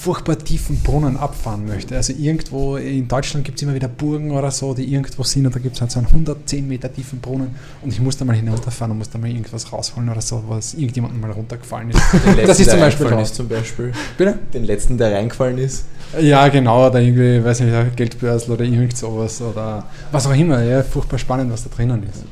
furchtbar 0.00 0.38
tiefen 0.38 0.80
Brunnen 0.82 1.18
abfahren 1.18 1.66
möchte. 1.66 1.94
Also 1.94 2.14
irgendwo 2.14 2.76
in 2.76 3.06
Deutschland 3.06 3.44
gibt 3.44 3.58
es 3.58 3.62
immer 3.62 3.74
wieder 3.74 3.88
Burgen 3.88 4.30
oder 4.30 4.50
so, 4.50 4.72
die 4.72 4.90
irgendwo 4.90 5.22
sind 5.24 5.44
und 5.44 5.54
da 5.54 5.58
gibt 5.58 5.74
es 5.74 5.80
halt 5.82 5.90
so 5.90 5.98
einen 5.98 6.08
110 6.08 6.66
Meter 6.66 6.90
tiefen 6.90 7.20
Brunnen 7.20 7.54
und 7.82 7.92
ich 7.92 8.00
muss 8.00 8.16
da 8.16 8.24
mal 8.24 8.34
hinunterfahren 8.34 8.92
und 8.92 8.98
muss 8.98 9.10
da 9.10 9.18
mal 9.18 9.28
irgendwas 9.28 9.70
rausholen 9.70 10.08
oder 10.08 10.22
so, 10.22 10.42
was 10.48 10.72
irgendjemandem 10.72 11.20
mal 11.20 11.30
runtergefallen 11.32 11.90
ist. 11.90 12.00
Den 12.24 12.46
das 12.46 12.58
ist 12.58 12.70
zum 12.70 12.80
Beispiel 12.80 13.06
ist 13.18 13.34
zum 13.34 13.48
Beispiel. 13.48 13.92
Bitte? 14.16 14.38
Den 14.54 14.64
letzten, 14.64 14.96
der 14.96 15.12
reingefallen 15.12 15.58
ist. 15.58 15.84
Ja, 16.18 16.48
genau, 16.48 16.88
oder 16.88 16.98
irgendwie, 16.98 17.44
weiß 17.44 17.60
nicht, 17.60 17.96
Geldbörsel 17.96 18.54
oder 18.54 18.64
irgend 18.64 18.96
sowas 18.96 19.42
oder 19.42 19.84
was 20.10 20.26
auch 20.26 20.34
immer. 20.34 20.62
Ja, 20.62 20.82
furchtbar 20.82 21.18
spannend, 21.18 21.52
was 21.52 21.64
da 21.64 21.68
drinnen 21.76 22.04
ist. 22.04 22.24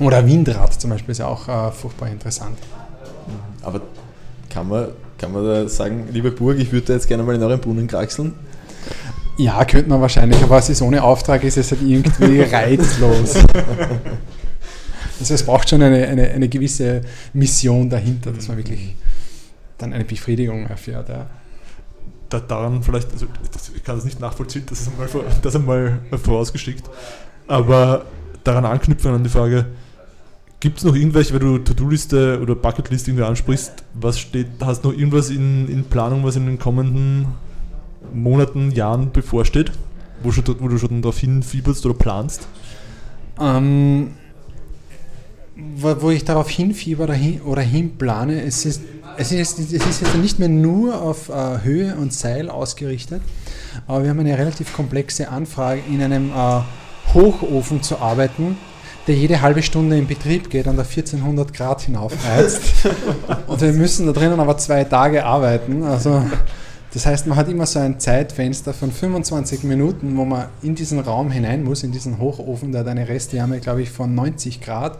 Oder 0.00 0.26
Windrad 0.26 0.80
zum 0.80 0.90
Beispiel 0.90 1.12
ist 1.12 1.18
ja 1.18 1.26
auch 1.26 1.46
äh, 1.46 1.70
furchtbar 1.72 2.08
interessant. 2.08 2.56
Aber 3.60 3.82
kann 4.48 4.68
man, 4.68 4.88
kann 5.18 5.32
man 5.32 5.44
da 5.44 5.68
sagen, 5.68 6.08
liebe 6.12 6.30
Burg, 6.30 6.58
ich 6.58 6.72
würde 6.72 6.86
da 6.88 6.92
jetzt 6.94 7.08
gerne 7.08 7.22
mal 7.22 7.34
in 7.34 7.42
euren 7.42 7.60
Brunnen 7.60 7.86
kraxeln? 7.86 8.34
Ja, 9.38 9.64
könnte 9.64 9.88
man 9.90 10.00
wahrscheinlich, 10.00 10.42
aber 10.42 10.58
es 10.58 10.68
ist 10.70 10.80
ohne 10.82 11.02
Auftrag, 11.02 11.44
ist 11.44 11.56
es 11.58 11.70
halt 11.70 11.82
irgendwie 11.82 12.40
reizlos. 12.54 13.34
Also 15.18 15.34
es 15.34 15.42
braucht 15.42 15.68
schon 15.68 15.82
eine, 15.82 16.06
eine, 16.06 16.28
eine 16.30 16.48
gewisse 16.48 17.02
Mission 17.32 17.88
dahinter, 17.90 18.32
dass 18.32 18.48
man 18.48 18.56
wirklich 18.58 18.94
dann 19.78 19.92
eine 19.92 20.04
Befriedigung 20.04 20.66
erfährt. 20.66 21.08
Ja. 21.08 21.26
Da, 22.28 22.40
daran 22.40 22.82
vielleicht, 22.82 23.12
also 23.12 23.26
ich 23.74 23.84
kann 23.84 23.96
das 23.96 24.04
nicht 24.04 24.20
nachvollziehen, 24.20 24.64
das 24.68 24.80
ist 24.80 24.88
einmal, 24.88 25.08
vor- 25.08 25.24
das 25.42 25.54
einmal 25.54 25.98
vorausgeschickt, 26.22 26.84
aber 27.46 28.04
daran 28.42 28.64
anknüpfen 28.64 29.12
an 29.14 29.22
die 29.22 29.30
Frage, 29.30 29.66
gibt 30.66 30.78
es 30.78 30.84
noch 30.84 30.96
irgendwelche, 30.96 31.32
wenn 31.32 31.46
du 31.46 31.58
To-Do-Liste 31.58 32.40
oder 32.42 32.56
Bucketlist 32.56 33.06
irgendwie 33.06 33.22
ansprichst, 33.22 33.84
was 33.94 34.18
steht, 34.18 34.48
hast 34.58 34.84
du 34.84 34.88
noch 34.88 34.98
irgendwas 34.98 35.30
in, 35.30 35.68
in 35.68 35.84
Planung, 35.84 36.24
was 36.24 36.34
in 36.34 36.44
den 36.44 36.58
kommenden 36.58 37.28
Monaten, 38.12 38.72
Jahren 38.72 39.12
bevorsteht, 39.12 39.70
wo, 40.24 40.32
schon, 40.32 40.42
wo 40.58 40.66
du 40.66 40.76
schon 40.76 41.02
darauf 41.02 41.18
hinfieberst 41.20 41.86
oder 41.86 41.94
planst? 41.94 42.48
Ähm, 43.40 44.14
wo, 45.76 46.02
wo 46.02 46.10
ich 46.10 46.24
darauf 46.24 46.50
hinfieber 46.50 47.04
oder, 47.04 47.14
hin, 47.14 47.42
oder 47.42 47.62
hinplane, 47.62 48.42
es 48.42 48.66
ist, 48.66 48.82
es, 49.18 49.30
ist, 49.30 49.60
es 49.60 49.70
ist 49.72 50.00
jetzt 50.00 50.16
nicht 50.16 50.40
mehr 50.40 50.48
nur 50.48 51.00
auf 51.00 51.28
äh, 51.28 51.62
Höhe 51.62 51.94
und 51.94 52.12
Seil 52.12 52.50
ausgerichtet, 52.50 53.22
aber 53.86 54.02
wir 54.02 54.10
haben 54.10 54.18
eine 54.18 54.36
relativ 54.36 54.72
komplexe 54.72 55.28
Anfrage, 55.28 55.82
in 55.88 56.02
einem 56.02 56.30
äh, 56.30 56.62
Hochofen 57.14 57.84
zu 57.84 58.00
arbeiten, 58.00 58.56
der 59.06 59.14
jede 59.14 59.40
halbe 59.40 59.62
Stunde 59.62 59.96
in 59.96 60.06
Betrieb 60.06 60.50
geht 60.50 60.66
und 60.66 60.80
auf 60.80 60.88
1400 60.88 61.52
Grad 61.52 61.82
hinaufheizt. 61.82 62.86
und 63.46 63.60
wir 63.60 63.72
müssen 63.72 64.06
da 64.06 64.12
drinnen 64.12 64.40
aber 64.40 64.58
zwei 64.58 64.84
Tage 64.84 65.24
arbeiten. 65.24 65.84
Also 65.84 66.22
das 66.96 67.04
heißt, 67.04 67.26
man 67.26 67.36
hat 67.36 67.48
immer 67.48 67.66
so 67.66 67.78
ein 67.78 68.00
Zeitfenster 68.00 68.72
von 68.72 68.90
25 68.90 69.64
Minuten, 69.64 70.16
wo 70.16 70.24
man 70.24 70.46
in 70.62 70.74
diesen 70.74 70.98
Raum 70.98 71.30
hinein 71.30 71.62
muss, 71.62 71.82
in 71.82 71.92
diesen 71.92 72.18
Hochofen, 72.18 72.72
der 72.72 72.80
hat 72.80 72.88
eine 72.88 73.06
Restwärme, 73.06 73.60
glaube 73.60 73.82
ich, 73.82 73.90
von 73.90 74.14
90 74.14 74.62
Grad 74.62 74.98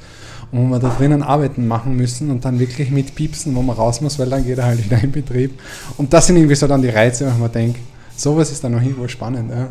und 0.52 0.68
wo 0.68 0.74
wir 0.74 0.78
da 0.78 0.90
drinnen 0.90 1.22
Arbeiten 1.22 1.66
machen 1.66 1.96
müssen 1.96 2.30
und 2.30 2.44
dann 2.44 2.58
wirklich 2.58 2.90
mit 2.90 3.14
Piepsen, 3.14 3.56
wo 3.56 3.62
man 3.62 3.76
raus 3.76 4.02
muss, 4.02 4.18
weil 4.18 4.28
dann 4.28 4.44
geht 4.44 4.58
er 4.58 4.66
halt 4.66 4.84
wieder 4.84 5.02
in 5.02 5.10
Betrieb. 5.10 5.58
Und 5.96 6.12
das 6.12 6.26
sind 6.26 6.36
irgendwie 6.36 6.54
so 6.54 6.66
dann 6.66 6.82
die 6.82 6.90
Reize, 6.90 7.32
wo 7.32 7.38
man 7.38 7.50
denkt, 7.50 7.80
sowas 8.14 8.52
ist 8.52 8.62
dann 8.62 8.72
noch 8.72 8.82
irgendwo 8.82 9.08
spannend. 9.08 9.50
Ja. 9.50 9.68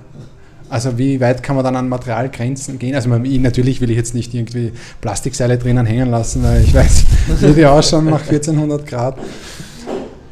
Also 0.69 0.97
wie 0.97 1.19
weit 1.19 1.43
kann 1.43 1.55
man 1.55 1.63
dann 1.63 1.75
an 1.75 1.89
Materialgrenzen 1.89 2.79
gehen? 2.79 2.95
Also 2.95 3.09
man, 3.09 3.23
ich, 3.23 3.39
natürlich 3.39 3.81
will 3.81 3.91
ich 3.91 3.97
jetzt 3.97 4.15
nicht 4.15 4.33
irgendwie 4.33 4.71
Plastikseile 5.01 5.57
drinnen 5.57 5.85
hängen 5.85 6.09
lassen, 6.09 6.43
weil 6.43 6.63
ich 6.63 6.73
weiß, 6.73 7.05
wie 7.41 7.53
die 7.53 7.65
ausschauen 7.65 8.05
nach 8.05 8.21
1400 8.21 8.85
Grad. 8.85 9.17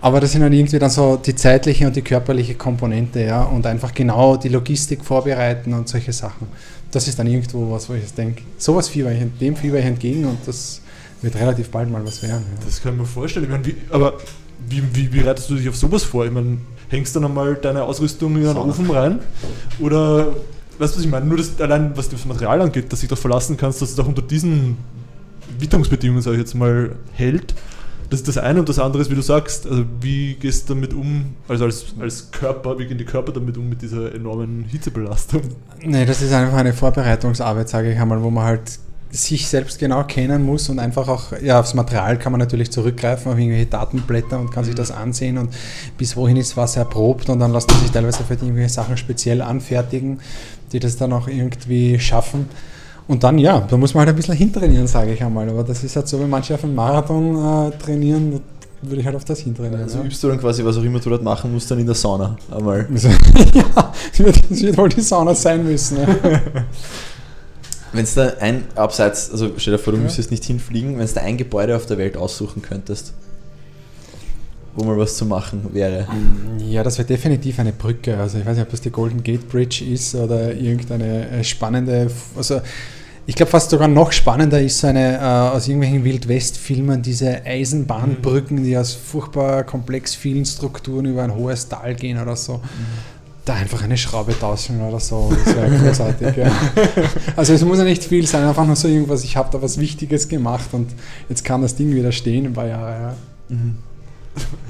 Aber 0.02 0.20
das 0.20 0.34
sind 0.34 0.42
dann 0.42 0.52
irgendwie 0.52 0.80
dann 0.80 0.90
so 0.90 1.16
die 1.16 1.34
zeitliche 1.34 1.88
und 1.88 1.96
die 1.96 2.02
körperliche 2.02 2.56
Komponente, 2.56 3.22
ja, 3.22 3.44
und 3.44 3.66
einfach 3.66 3.94
genau 3.94 4.36
die 4.36 4.50
Logistik 4.50 5.06
vorbereiten 5.06 5.74
und 5.74 5.88
solche 5.88 6.12
Sachen. 6.12 6.48
Das 6.92 7.08
ist 7.08 7.18
dann 7.18 7.28
irgendwo 7.28 7.72
was, 7.72 7.88
wo 7.90 7.94
ich 7.94 8.02
jetzt 8.02 8.18
denke, 8.18 8.42
sowas 8.58 8.90
fieber 8.90 9.12
ich, 9.14 9.20
dem 9.40 9.56
fieber 9.56 9.80
ich 9.80 9.86
entgegen 9.86 10.26
und 10.26 10.40
das 10.46 10.82
wird 11.22 11.36
relativ 11.38 11.70
bald 11.70 11.90
mal 11.90 12.06
was 12.06 12.22
werden. 12.22 12.44
Ja. 12.60 12.66
Das 12.66 12.82
kann 12.82 12.94
ich 12.94 13.00
mir 13.00 13.06
vorstellen. 13.06 13.46
Ich 13.46 13.52
meine, 13.52 13.66
wie, 13.66 13.76
aber 13.92 14.18
wie, 14.68 14.84
wie 14.94 15.08
bereitest 15.08 15.50
du 15.50 15.56
dich 15.56 15.70
auf 15.70 15.76
sowas 15.78 16.04
vor? 16.04 16.26
Ich 16.26 16.32
meine, 16.32 16.58
hängst 16.94 17.16
du 17.16 17.20
dann 17.20 17.30
einmal 17.30 17.56
deine 17.56 17.84
Ausrüstung 17.84 18.32
in 18.36 18.46
einen 18.46 18.56
Sauna. 18.56 18.70
Ofen 18.72 18.90
rein? 18.90 19.20
Oder, 19.80 20.28
weißt 20.78 20.94
du, 20.94 20.98
was 21.00 21.06
ich 21.06 21.12
meine? 21.12 21.26
Nur 21.26 21.38
das, 21.38 21.60
allein, 21.60 21.96
was 21.96 22.10
das 22.10 22.26
Material 22.26 22.62
angeht, 22.62 22.92
dass 22.92 23.00
du 23.00 23.06
dich 23.06 23.10
doch 23.10 23.18
verlassen 23.18 23.58
kannst, 23.58 23.82
dass 23.82 23.92
es 23.92 24.00
auch 24.00 24.08
unter 24.08 24.22
diesen 24.22 24.78
Witterungsbedingungen, 25.60 26.22
sage 26.22 26.38
ich 26.38 26.42
jetzt 26.42 26.56
mal, 26.56 26.96
hält. 27.14 27.54
Das 28.10 28.20
ist 28.20 28.28
das 28.28 28.38
eine 28.38 28.60
und 28.60 28.70
das 28.70 28.78
andere 28.78 29.02
ist, 29.02 29.10
wie 29.10 29.16
du 29.16 29.24
sagst, 29.24 29.66
also 29.66 29.86
wie 30.02 30.36
gehst 30.36 30.70
du 30.70 30.76
damit 30.76 30.94
um, 30.94 31.36
also 31.48 31.66
als, 31.66 31.96
als 32.00 32.30
Körper, 32.30 32.78
wie 32.78 32.86
gehen 32.86 33.00
die 33.00 33.06
Körper 33.06 33.32
damit 33.32 33.58
um 33.58 33.68
mit 33.68 33.82
dieser 33.82 34.14
enormen 34.14 34.66
Hitzebelastung? 34.66 35.42
Nee, 35.84 36.06
das 36.06 36.22
ist 36.22 36.32
einfach 36.32 36.58
eine 36.58 36.74
Vorbereitungsarbeit, 36.74 37.70
sage 37.70 37.92
ich 37.92 38.00
einmal, 38.00 38.22
wo 38.22 38.30
man 38.30 38.44
halt 38.44 38.80
sich 39.14 39.48
selbst 39.48 39.78
genau 39.78 40.04
kennen 40.06 40.44
muss 40.44 40.70
und 40.70 40.80
einfach 40.80 41.08
auch, 41.08 41.40
ja, 41.40 41.60
aufs 41.60 41.76
Material 41.76 42.18
kann 42.18 42.32
man 42.32 42.40
natürlich 42.40 42.72
zurückgreifen, 42.72 43.32
auf 43.32 43.38
irgendwelche 43.38 43.68
Datenblätter 43.68 44.40
und 44.40 44.52
kann 44.52 44.64
sich 44.66 44.74
das 44.74 44.90
ansehen 44.90 45.38
und 45.38 45.54
bis 46.00 46.18
wohin 46.18 46.36
ist 46.36 46.58
was 46.58 46.78
erprobt 46.78 47.30
und 47.30 47.38
dann 47.38 47.54
lässt 47.54 47.70
man 47.70 47.80
sich 47.80 47.92
teilweise 47.92 48.24
für 48.24 48.34
irgendwelche 48.34 48.70
Sachen 48.70 48.98
speziell 48.98 49.44
anfertigen, 49.44 50.20
die 50.72 50.80
das 50.80 50.98
dann 50.98 51.14
auch 51.14 51.28
irgendwie 51.28 52.00
schaffen. 52.00 52.50
Und 53.08 53.24
dann, 53.24 53.38
ja, 53.38 53.60
da 53.60 53.78
muss 53.78 53.94
man 53.94 54.02
halt 54.02 54.10
ein 54.10 54.16
bisschen 54.16 54.34
hintrainieren, 54.34 54.88
sage 54.88 55.14
ich 55.14 55.22
einmal. 55.22 55.48
Aber 55.48 55.64
das 55.64 55.84
ist 55.84 55.96
halt 55.96 56.08
so, 56.08 56.20
wenn 56.20 56.30
manche 56.30 56.56
auf 56.56 56.64
einen 56.64 56.74
Marathon 56.74 57.36
äh, 57.68 57.72
trainieren, 57.78 58.40
würde 58.82 59.02
ich 59.02 59.06
halt 59.06 59.16
auf 59.16 59.26
das 59.26 59.42
hintrainieren. 59.42 59.84
Also 59.84 60.00
ja. 60.00 60.06
übst 60.06 60.24
du 60.24 60.30
dann 60.30 60.40
quasi, 60.40 60.66
was 60.66 60.78
auch 60.78 60.84
immer 60.84 61.00
du 61.00 61.10
dort 61.10 61.22
machen 61.22 61.54
musst, 61.54 61.70
dann 61.70 61.80
in 61.80 61.86
der 61.86 61.96
Sauna 61.96 62.36
einmal. 62.50 62.88
Ja, 63.54 63.92
das 64.10 64.20
wird, 64.20 64.42
das 64.50 64.62
wird 64.62 64.78
wohl 64.78 64.90
die 64.90 65.02
Sauna 65.02 65.36
sein 65.36 65.64
müssen. 65.64 65.98
Ja. 66.00 66.08
Wenn 67.94 68.04
es 68.04 68.16
da 68.16 68.34
ein 68.40 68.64
abseits, 68.76 69.32
also 69.32 69.52
stell 69.58 69.74
dir 69.74 69.80
vor, 69.80 69.94
du 69.94 69.98
Ja. 70.00 70.04
müsstest 70.06 70.32
nicht 70.32 70.44
hinfliegen, 70.46 70.98
wenn 70.98 71.06
es 71.06 71.14
da 71.14 71.22
ein 71.22 71.38
Gebäude 71.38 71.76
auf 71.76 71.86
der 71.86 71.98
Welt 71.98 72.18
aussuchen 72.18 72.62
könntest, 72.62 73.14
wo 74.76 74.84
mal 74.84 74.98
was 74.98 75.16
zu 75.18 75.26
machen 75.26 75.70
wäre. 75.74 76.08
Ja, 76.68 76.82
das 76.84 76.98
wäre 76.98 77.08
definitiv 77.08 77.60
eine 77.60 77.72
Brücke. 77.72 78.18
Also 78.18 78.40
ich 78.40 78.46
weiß 78.46 78.56
nicht, 78.58 78.66
ob 78.66 78.72
das 78.72 78.82
die 78.82 78.90
Golden 78.90 79.22
Gate 79.24 79.48
Bridge 79.48 79.86
ist 79.88 80.16
oder 80.16 80.54
irgendeine 80.56 81.30
äh, 81.30 81.44
spannende, 81.44 82.10
also 82.36 82.62
ich 83.26 83.36
glaube 83.36 83.52
fast 83.52 83.70
sogar 83.70 83.88
noch 83.88 84.12
spannender 84.12 84.60
ist 84.60 84.80
so 84.80 84.88
eine 84.88 85.18
äh, 85.18 85.56
aus 85.56 85.68
irgendwelchen 85.68 86.04
Wild-West-Filmen 86.04 87.02
diese 87.04 87.46
Eisenbahnbrücken, 87.46 88.64
die 88.64 88.76
aus 88.78 88.94
furchtbar 88.94 89.64
komplex 89.64 90.14
vielen 90.16 90.46
Strukturen 90.46 91.06
über 91.06 91.24
ein 91.24 91.34
hohes 91.34 91.70
Tal 91.70 91.96
gehen 91.96 92.20
oder 92.22 92.36
so. 92.36 92.60
Da 93.46 93.56
einfach 93.56 93.84
eine 93.84 93.98
Schraube 93.98 94.38
tauschen 94.40 94.82
oder 94.82 95.00
so, 95.02 95.34
das 95.46 95.56
wäre 95.56 95.70
großartig. 95.78 96.38
ja. 96.38 96.50
Also 97.36 97.54
es 97.54 97.64
muss 97.66 97.78
ja 97.78 97.84
nicht 97.84 98.04
viel 98.04 98.26
sein, 98.26 98.46
einfach 98.46 98.66
nur 98.66 98.78
so 98.78 98.88
irgendwas, 98.88 99.24
ich 99.26 99.36
habe 99.36 99.50
da 99.52 99.62
was 99.62 99.78
Wichtiges 99.80 100.30
gemacht 100.30 100.70
und 100.72 100.92
jetzt 101.28 101.44
kann 101.44 101.62
das 101.62 101.76
Ding 101.76 101.94
wieder 101.94 102.12
stehen 102.14 102.46
ein 102.46 102.54
paar 102.54 102.68
Jahre. 102.68 103.16
Ja. 103.50 103.56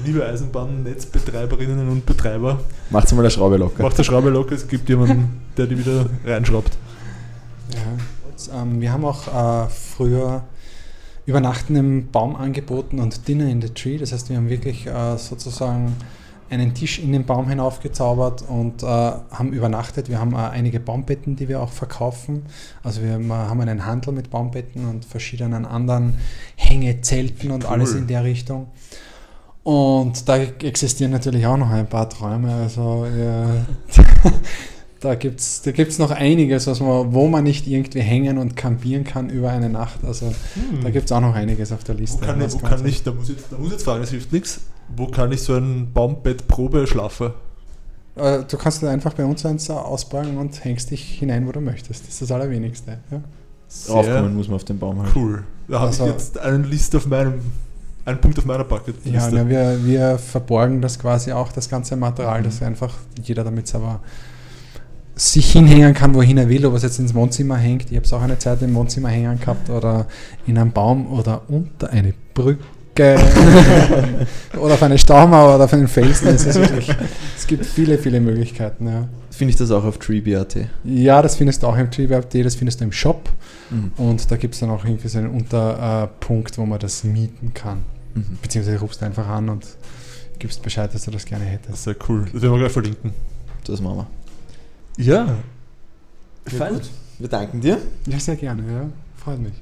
Liebe 0.04 0.26
Eisenbahnnetzbetreiberinnen 0.26 1.88
und 1.88 2.04
Betreiber, 2.04 2.60
Macht's 2.90 3.12
mal 3.12 3.20
eine 3.20 3.30
Schraube 3.30 3.56
locker. 3.56 3.82
macht 3.82 3.96
der 3.96 4.02
Schraube 4.04 4.28
locker, 4.30 4.54
es 4.56 4.66
gibt 4.66 4.88
jemanden, 4.88 5.40
der 5.56 5.66
die 5.66 5.78
wieder 5.78 6.06
reinschraubt. 6.26 6.76
Ja. 7.72 8.60
Ähm, 8.60 8.80
wir 8.80 8.92
haben 8.92 9.04
auch 9.04 9.28
äh, 9.28 9.68
früher 9.70 10.42
Übernachten 11.26 11.76
im 11.76 12.10
Baum 12.10 12.36
angeboten 12.36 12.98
und 13.00 13.26
Dinner 13.26 13.48
in 13.48 13.62
the 13.62 13.70
Tree. 13.70 13.96
Das 13.96 14.12
heißt, 14.12 14.28
wir 14.28 14.36
haben 14.36 14.50
wirklich 14.50 14.86
äh, 14.86 15.16
sozusagen 15.16 15.96
einen 16.54 16.74
Tisch 16.74 16.98
in 16.98 17.12
den 17.12 17.24
Baum 17.26 17.48
hinaufgezaubert 17.48 18.42
und 18.48 18.82
äh, 18.82 18.86
haben 18.86 19.52
übernachtet. 19.52 20.08
Wir 20.08 20.20
haben 20.20 20.32
äh, 20.34 20.38
einige 20.38 20.80
Baumbetten, 20.80 21.36
die 21.36 21.48
wir 21.48 21.60
auch 21.60 21.72
verkaufen. 21.72 22.44
Also 22.82 23.02
wir 23.02 23.12
haben, 23.12 23.30
äh, 23.30 23.34
haben 23.34 23.60
einen 23.60 23.84
Handel 23.84 24.14
mit 24.14 24.30
Baumbetten 24.30 24.88
und 24.88 25.04
verschiedenen 25.04 25.64
anderen 25.66 26.14
Hängezelten 26.56 27.50
und 27.50 27.64
Cool. 27.64 27.70
alles 27.70 27.94
in 27.94 28.06
der 28.06 28.24
Richtung. 28.24 28.68
Und 29.62 30.28
da 30.28 30.36
existieren 30.36 31.10
natürlich 31.10 31.46
auch 31.46 31.56
noch 31.56 31.70
ein 31.70 31.86
paar 31.86 32.08
Träume. 32.10 32.52
Also 32.54 33.06
ja, 33.06 33.64
da 35.00 35.14
gibt 35.14 35.40
es 35.40 35.62
da 35.62 35.70
gibt's 35.70 35.98
noch 35.98 36.10
einiges, 36.10 36.66
was 36.66 36.80
man, 36.80 37.14
wo 37.14 37.28
man 37.28 37.44
nicht 37.44 37.66
irgendwie 37.66 38.00
hängen 38.00 38.36
und 38.36 38.56
campieren 38.56 39.04
kann 39.04 39.30
über 39.30 39.50
eine 39.50 39.70
Nacht. 39.70 40.04
Also 40.04 40.34
da 40.82 40.90
gibt 40.90 41.06
es 41.06 41.12
auch 41.12 41.20
noch 41.20 41.34
einiges 41.34 41.72
auf 41.72 41.82
der 41.82 41.94
Wo 41.94 42.00
Liste. 42.00 42.24
kann, 42.26 42.38
ich, 42.40 42.46
was 42.46 42.54
wo 42.54 42.58
kann 42.58 42.86
ich, 42.86 43.02
da 43.02 43.12
muss 43.12 43.30
ich, 43.30 43.36
da 43.50 43.56
muss 43.56 43.66
ich 43.68 43.72
jetzt 43.72 43.84
fragen, 43.84 44.02
es 44.02 44.10
hilft 44.10 44.32
nichts. 44.32 44.60
Wo 44.96 45.06
kann 45.08 45.32
ich 45.32 45.42
so 45.42 45.54
ein 45.54 45.92
Baumbett-Probe 45.92 46.86
schlafen? 46.86 47.32
Äh, 48.16 48.44
Du 48.48 48.56
kannst 48.56 48.82
dir 48.82 48.90
einfach 48.90 49.14
bei 49.14 49.24
uns 49.24 49.44
eins 49.44 49.68
ausbauen 49.70 50.36
und 50.38 50.64
hängst 50.64 50.90
dich 50.90 51.02
hinein, 51.18 51.46
wo 51.46 51.52
du 51.52 51.60
möchtest. 51.60 52.02
Das 52.04 52.10
ist 52.10 52.22
das 52.22 52.30
Allerwenigste. 52.32 52.98
Ja. 53.10 53.20
Sehr 53.66 53.94
Raufkommen 53.96 54.36
muss 54.36 54.46
man 54.48 54.56
auf 54.56 54.64
den 54.64 54.78
Baum 54.78 55.02
halt. 55.02 55.16
cool. 55.16 55.44
Da 55.68 55.76
habe 55.80 55.86
Also- 55.88 56.04
ich 56.06 56.10
jetzt 56.12 56.38
einen 56.38 56.64
List 56.64 56.94
auf 56.94 57.06
meinem, 57.06 57.34
einen 58.04 58.20
Punkt 58.20 58.38
auf 58.38 58.44
meiner 58.44 58.64
Bucketliste. 58.64 59.10
Ja, 59.10 59.28
ja 59.30 59.48
wir, 59.48 59.84
wir 59.84 60.18
verborgen 60.18 60.80
das 60.80 60.98
quasi 60.98 61.32
auch, 61.32 61.50
das 61.50 61.68
ganze 61.68 61.96
Material, 61.96 62.40
Mhm. 62.40 62.44
dass 62.44 62.62
einfach 62.62 62.94
jeder 63.22 63.42
damit 63.42 63.66
selber 63.66 64.00
sich 65.16 65.52
hinhängen 65.52 65.94
kann, 65.94 66.12
wohin 66.14 66.38
er 66.38 66.48
will, 66.48 66.66
ob 66.66 66.74
es 66.74 66.82
jetzt 66.82 66.98
ins 66.98 67.14
Wohnzimmer 67.14 67.56
hängt. 67.56 67.90
Ich 67.90 67.96
habe 67.96 68.04
es 68.04 68.12
auch 68.12 68.20
eine 68.22 68.36
Zeit 68.38 68.60
im 68.62 68.74
Wohnzimmer 68.74 69.08
hängen 69.08 69.38
gehabt 69.38 69.70
oder 69.70 70.06
in 70.46 70.58
einem 70.58 70.72
Baum 70.72 71.06
oder 71.12 71.42
unter 71.48 71.90
eine 71.90 72.12
Brücke 72.34 72.64
oder 74.58 74.74
auf 74.74 74.82
eine 74.82 74.98
Staumauer 74.98 75.56
oder 75.56 75.64
auf 75.64 75.72
einen 75.72 75.88
Felsen. 75.88 76.28
Es, 76.28 76.46
ist 76.46 76.56
wirklich, 76.56 76.90
es 77.36 77.46
gibt 77.46 77.66
viele, 77.66 77.98
viele 77.98 78.20
Möglichkeiten. 78.20 78.86
Ja. 78.86 79.08
Finde 79.30 79.50
ich 79.50 79.56
das 79.56 79.70
auch 79.70 79.84
auf 79.84 79.98
Tree.at. 79.98 80.56
ja, 80.84 81.20
das 81.22 81.36
findest 81.36 81.62
du 81.62 81.66
auch 81.66 81.76
im 81.76 81.90
Tree.at, 81.90 82.34
das 82.34 82.54
findest 82.54 82.80
du 82.80 82.84
im 82.84 82.92
Shop 82.92 83.30
Mhm. 83.70 83.92
und 83.96 84.30
da 84.30 84.36
gibt 84.36 84.52
es 84.54 84.60
dann 84.60 84.68
auch 84.70 84.84
irgendwie 84.84 85.08
so 85.08 85.18
einen 85.18 85.30
Unterpunkt, 85.30 86.58
wo 86.58 86.66
man 86.66 86.78
das 86.78 87.02
mieten 87.02 87.52
kann. 87.54 87.82
Mhm. 88.14 88.38
Beziehungsweise 88.42 88.78
rufst 88.78 89.00
du 89.00 89.06
einfach 89.06 89.26
an 89.26 89.48
und 89.48 89.66
gibst 90.38 90.62
Bescheid, 90.62 90.92
dass 90.94 91.04
du 91.06 91.10
das 91.10 91.24
gerne 91.24 91.46
hättest. 91.46 91.82
Sehr 91.84 91.96
cool. 92.08 92.26
Das 92.30 92.42
werden 92.42 92.52
wir 92.52 92.58
gleich 92.58 92.72
verlinken. 92.72 93.12
Das 93.66 93.80
machen 93.80 94.06
wir. 94.98 95.04
Ja. 95.04 95.36
Ja, 96.52 96.68
gut. 96.68 96.82
Wir 97.18 97.28
danken 97.28 97.60
dir. 97.60 97.78
Ja, 98.06 98.18
sehr 98.20 98.36
gerne, 98.36 98.62
ja. 98.70 98.86
Freut 99.16 99.40
mich. 99.40 99.54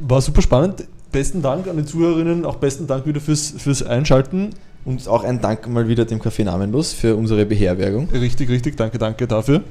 War 0.00 0.20
super 0.22 0.40
spannend. 0.40 0.84
Besten 1.12 1.42
Dank 1.42 1.66
an 1.68 1.76
die 1.76 1.84
Zuhörerinnen, 1.84 2.44
auch 2.44 2.56
besten 2.56 2.86
Dank 2.86 3.06
wieder 3.06 3.20
fürs, 3.20 3.54
fürs 3.56 3.82
Einschalten. 3.82 4.50
Und 4.84 5.08
auch 5.08 5.24
ein 5.24 5.40
Dank 5.40 5.66
mal 5.68 5.88
wieder 5.88 6.04
dem 6.04 6.20
Café 6.20 6.44
Namenlos 6.44 6.92
für 6.92 7.16
unsere 7.16 7.44
Beherbergung. 7.44 8.08
Richtig, 8.10 8.48
richtig, 8.48 8.76
danke, 8.76 8.98
danke 8.98 9.26
dafür. 9.26 9.62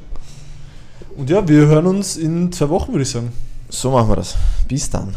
Und 1.16 1.30
ja, 1.30 1.48
wir 1.48 1.68
hören 1.68 1.88
uns 1.88 2.18
in 2.18 2.52
zwei 2.52 2.70
Wochen, 2.70 2.92
würde 2.92 3.04
ich 3.04 3.10
sagen. 3.10 3.32
So 3.70 3.92
machen 3.92 4.10
wir 4.10 4.18
das. 4.18 4.36
Bis 4.68 4.90
dann. 4.90 5.14